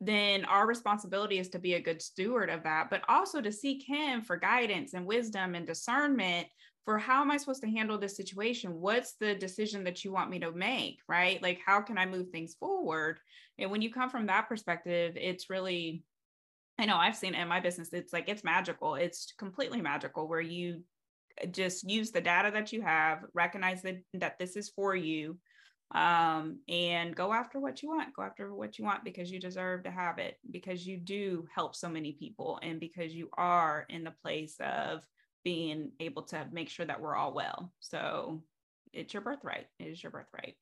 then 0.00 0.44
our 0.44 0.66
responsibility 0.66 1.38
is 1.38 1.48
to 1.50 1.58
be 1.58 1.74
a 1.74 1.80
good 1.80 2.00
steward 2.00 2.50
of 2.50 2.62
that, 2.62 2.90
but 2.90 3.02
also 3.08 3.40
to 3.40 3.52
seek 3.52 3.84
Him 3.86 4.22
for 4.22 4.36
guidance 4.36 4.94
and 4.94 5.06
wisdom 5.06 5.54
and 5.54 5.66
discernment 5.66 6.46
for 6.88 6.96
how 6.96 7.20
am 7.20 7.30
I 7.30 7.36
supposed 7.36 7.60
to 7.64 7.70
handle 7.70 7.98
this 7.98 8.16
situation? 8.16 8.80
What's 8.80 9.12
the 9.20 9.34
decision 9.34 9.84
that 9.84 10.04
you 10.06 10.10
want 10.10 10.30
me 10.30 10.38
to 10.38 10.52
make? 10.52 11.00
Right? 11.06 11.42
Like, 11.42 11.60
how 11.66 11.82
can 11.82 11.98
I 11.98 12.06
move 12.06 12.30
things 12.30 12.54
forward? 12.54 13.20
And 13.58 13.70
when 13.70 13.82
you 13.82 13.92
come 13.92 14.08
from 14.08 14.24
that 14.26 14.48
perspective, 14.48 15.12
it's 15.14 15.50
really, 15.50 16.02
I 16.78 16.86
know 16.86 16.96
I've 16.96 17.14
seen 17.14 17.34
it 17.34 17.42
in 17.42 17.48
my 17.48 17.60
business, 17.60 17.92
it's 17.92 18.14
like 18.14 18.30
it's 18.30 18.42
magical. 18.42 18.94
It's 18.94 19.34
completely 19.36 19.82
magical 19.82 20.28
where 20.28 20.40
you 20.40 20.82
eh, 21.42 21.46
just 21.48 21.86
use 21.90 22.10
the 22.10 22.22
data 22.22 22.50
that 22.54 22.72
you 22.72 22.80
have, 22.80 23.24
recognize 23.34 23.82
that, 23.82 23.98
that 24.14 24.38
this 24.38 24.56
is 24.56 24.70
for 24.70 24.96
you, 24.96 25.36
um, 25.94 26.58
and 26.68 27.16
go 27.16 27.32
after 27.32 27.58
what 27.58 27.82
you 27.82 27.88
want. 27.88 28.14
Go 28.14 28.22
after 28.22 28.54
what 28.54 28.78
you 28.78 28.84
want 28.84 29.04
because 29.04 29.30
you 29.30 29.40
deserve 29.40 29.84
to 29.84 29.90
have 29.90 30.18
it, 30.18 30.38
because 30.50 30.86
you 30.86 30.98
do 30.98 31.46
help 31.54 31.74
so 31.74 31.88
many 31.88 32.12
people, 32.12 32.58
and 32.62 32.78
because 32.78 33.14
you 33.14 33.30
are 33.36 33.86
in 33.88 34.04
the 34.04 34.14
place 34.22 34.56
of 34.60 35.06
being 35.44 35.92
able 36.00 36.22
to 36.22 36.46
make 36.52 36.68
sure 36.68 36.84
that 36.84 37.00
we're 37.00 37.16
all 37.16 37.32
well. 37.32 37.72
So 37.80 38.42
it's 38.92 39.14
your 39.14 39.22
birthright. 39.22 39.66
It 39.78 39.84
is 39.84 40.02
your 40.02 40.12
birthright. 40.12 40.56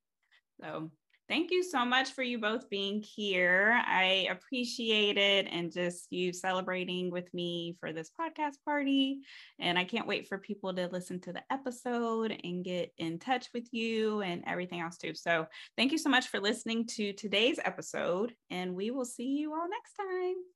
So 0.61 0.91
thank 1.29 1.51
you 1.51 1.63
so 1.63 1.85
much 1.85 2.13
for 2.13 2.23
you 2.23 2.39
both 2.39 2.69
being 2.71 3.03
here. 3.03 3.81
I 3.87 4.29
appreciate 4.31 5.19
it 5.19 5.47
and 5.51 5.73
just 5.73 6.07
you 6.11 6.33
celebrating 6.33 7.11
with 7.11 7.33
me 7.35 7.77
for 7.81 7.93
this 7.93 8.11
podcast 8.19 8.63
party. 8.65 9.21
And 9.59 9.79
I 9.79 9.85
can't 9.85 10.07
wait 10.07 10.29
for 10.29 10.39
people 10.39 10.75
to 10.75 10.89
listen 10.89 11.21
to 11.23 11.33
the 11.33 11.43
episode 11.51 12.39
and 12.45 12.65
get 12.65 12.93
in 12.99 13.19
touch 13.19 13.49
with 13.55 13.69
you 13.73 14.21
and 14.23 14.45
everything 14.47 14.81
else 14.81 14.97
too. 14.97 15.15
So 15.15 15.47
thank 15.77 15.93
you 15.93 15.99
so 15.99 16.11
much 16.11 16.29
for 16.29 16.41
listening 16.41 16.87
to 16.97 17.13
today's 17.13 17.59
episode, 17.65 18.35
and 18.51 18.75
we 18.75 18.91
will 18.91 19.05
see 19.05 19.37
you 19.37 19.53
all 19.53 19.69
next 19.69 19.95
time. 19.95 20.56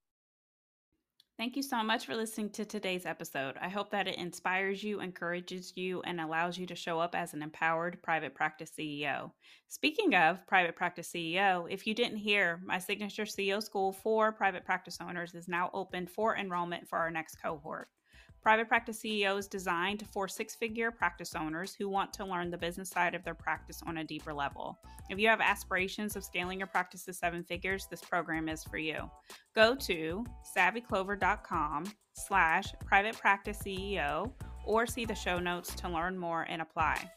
Thank 1.40 1.56
you 1.56 1.62
so 1.62 1.82
much 1.82 2.04
for 2.04 2.14
listening 2.14 2.50
to 2.50 2.66
today's 2.66 3.06
episode. 3.06 3.56
I 3.62 3.70
hope 3.70 3.92
that 3.92 4.06
it 4.06 4.18
inspires 4.18 4.84
you, 4.84 5.00
encourages 5.00 5.72
you, 5.74 6.02
and 6.02 6.20
allows 6.20 6.58
you 6.58 6.66
to 6.66 6.74
show 6.74 7.00
up 7.00 7.14
as 7.14 7.32
an 7.32 7.42
empowered 7.42 8.02
private 8.02 8.34
practice 8.34 8.70
CEO. 8.78 9.30
Speaking 9.66 10.14
of 10.14 10.46
private 10.46 10.76
practice 10.76 11.10
CEO, 11.10 11.66
if 11.70 11.86
you 11.86 11.94
didn't 11.94 12.18
hear, 12.18 12.60
my 12.66 12.78
signature 12.78 13.24
CEO 13.24 13.62
school 13.62 13.90
for 13.90 14.32
private 14.32 14.66
practice 14.66 14.98
owners 15.00 15.34
is 15.34 15.48
now 15.48 15.70
open 15.72 16.06
for 16.06 16.36
enrollment 16.36 16.86
for 16.86 16.98
our 16.98 17.10
next 17.10 17.36
cohort. 17.36 17.88
Private 18.42 18.68
Practice 18.68 19.02
CEO 19.02 19.38
is 19.38 19.46
designed 19.46 20.06
for 20.10 20.26
six 20.26 20.54
figure 20.54 20.90
practice 20.90 21.34
owners 21.34 21.74
who 21.74 21.90
want 21.90 22.10
to 22.14 22.24
learn 22.24 22.50
the 22.50 22.56
business 22.56 22.88
side 22.88 23.14
of 23.14 23.22
their 23.22 23.34
practice 23.34 23.82
on 23.86 23.98
a 23.98 24.04
deeper 24.04 24.32
level. 24.32 24.78
If 25.10 25.18
you 25.18 25.28
have 25.28 25.42
aspirations 25.42 26.16
of 26.16 26.24
scaling 26.24 26.58
your 26.60 26.66
practice 26.66 27.04
to 27.04 27.12
seven 27.12 27.44
figures, 27.44 27.86
this 27.90 28.00
program 28.00 28.48
is 28.48 28.64
for 28.64 28.78
you. 28.78 29.10
Go 29.54 29.74
to 29.74 30.24
savvyclover.com 30.56 31.84
slash 32.14 32.72
private 32.86 33.18
practice 33.18 33.58
CEO 33.62 34.32
or 34.64 34.86
see 34.86 35.04
the 35.04 35.14
show 35.14 35.38
notes 35.38 35.74
to 35.74 35.90
learn 35.90 36.16
more 36.16 36.46
and 36.48 36.62
apply. 36.62 37.10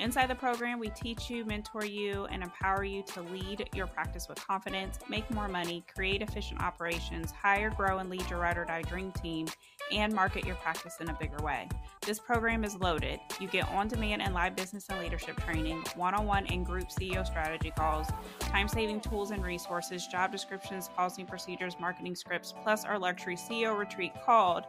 Inside 0.00 0.30
the 0.30 0.34
program, 0.34 0.78
we 0.78 0.88
teach 0.88 1.28
you, 1.28 1.44
mentor 1.44 1.84
you, 1.84 2.24
and 2.30 2.42
empower 2.42 2.84
you 2.84 3.02
to 3.02 3.20
lead 3.20 3.68
your 3.74 3.86
practice 3.86 4.30
with 4.30 4.42
confidence, 4.42 4.98
make 5.10 5.30
more 5.30 5.46
money, 5.46 5.84
create 5.94 6.22
efficient 6.22 6.62
operations, 6.62 7.32
hire, 7.32 7.68
grow, 7.68 7.98
and 7.98 8.08
lead 8.08 8.24
your 8.30 8.38
ride 8.38 8.56
or 8.56 8.64
die 8.64 8.80
dream 8.80 9.12
team, 9.12 9.46
and 9.92 10.14
market 10.14 10.46
your 10.46 10.54
practice 10.54 10.96
in 11.02 11.10
a 11.10 11.18
bigger 11.20 11.36
way. 11.44 11.68
This 12.00 12.18
program 12.18 12.64
is 12.64 12.76
loaded. 12.76 13.20
You 13.40 13.48
get 13.48 13.68
on 13.68 13.88
demand 13.88 14.22
and 14.22 14.32
live 14.32 14.56
business 14.56 14.86
and 14.88 14.98
leadership 15.00 15.38
training, 15.44 15.84
one 15.96 16.14
on 16.14 16.24
one 16.24 16.46
and 16.46 16.64
group 16.64 16.88
CEO 16.88 17.26
strategy 17.26 17.70
calls, 17.76 18.08
time 18.38 18.68
saving 18.68 19.02
tools 19.02 19.32
and 19.32 19.44
resources, 19.44 20.06
job 20.06 20.32
descriptions, 20.32 20.88
policy 20.88 21.24
procedures, 21.24 21.76
marketing 21.78 22.14
scripts, 22.14 22.54
plus 22.62 22.86
our 22.86 22.98
luxury 22.98 23.36
CEO 23.36 23.78
retreat 23.78 24.12
called 24.24 24.64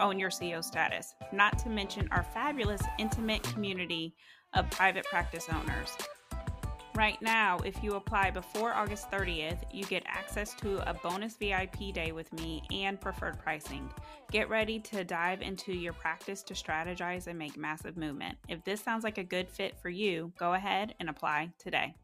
Own 0.00 0.18
Your 0.18 0.30
CEO 0.30 0.64
Status, 0.64 1.14
not 1.32 1.56
to 1.58 1.68
mention 1.68 2.08
our 2.10 2.24
fabulous 2.24 2.82
intimate 2.98 3.44
community 3.44 4.14
of 4.54 4.70
private 4.70 5.04
practice 5.06 5.48
owners. 5.52 5.96
Right 6.94 7.20
now, 7.22 7.56
if 7.64 7.82
you 7.82 7.94
apply 7.94 8.32
before 8.32 8.74
August 8.74 9.10
30th, 9.10 9.62
you 9.72 9.84
get 9.84 10.02
access 10.06 10.52
to 10.56 10.88
a 10.88 10.92
bonus 10.92 11.36
VIP 11.36 11.94
day 11.94 12.12
with 12.12 12.30
me 12.34 12.62
and 12.70 13.00
preferred 13.00 13.38
pricing. 13.38 13.90
Get 14.30 14.50
ready 14.50 14.78
to 14.80 15.02
dive 15.02 15.40
into 15.40 15.72
your 15.72 15.94
practice 15.94 16.42
to 16.42 16.54
strategize 16.54 17.28
and 17.28 17.38
make 17.38 17.56
massive 17.56 17.96
movement. 17.96 18.36
If 18.46 18.62
this 18.64 18.82
sounds 18.82 19.04
like 19.04 19.16
a 19.16 19.24
good 19.24 19.48
fit 19.48 19.74
for 19.80 19.88
you, 19.88 20.32
go 20.38 20.52
ahead 20.52 20.94
and 21.00 21.08
apply 21.08 21.52
today. 21.58 21.94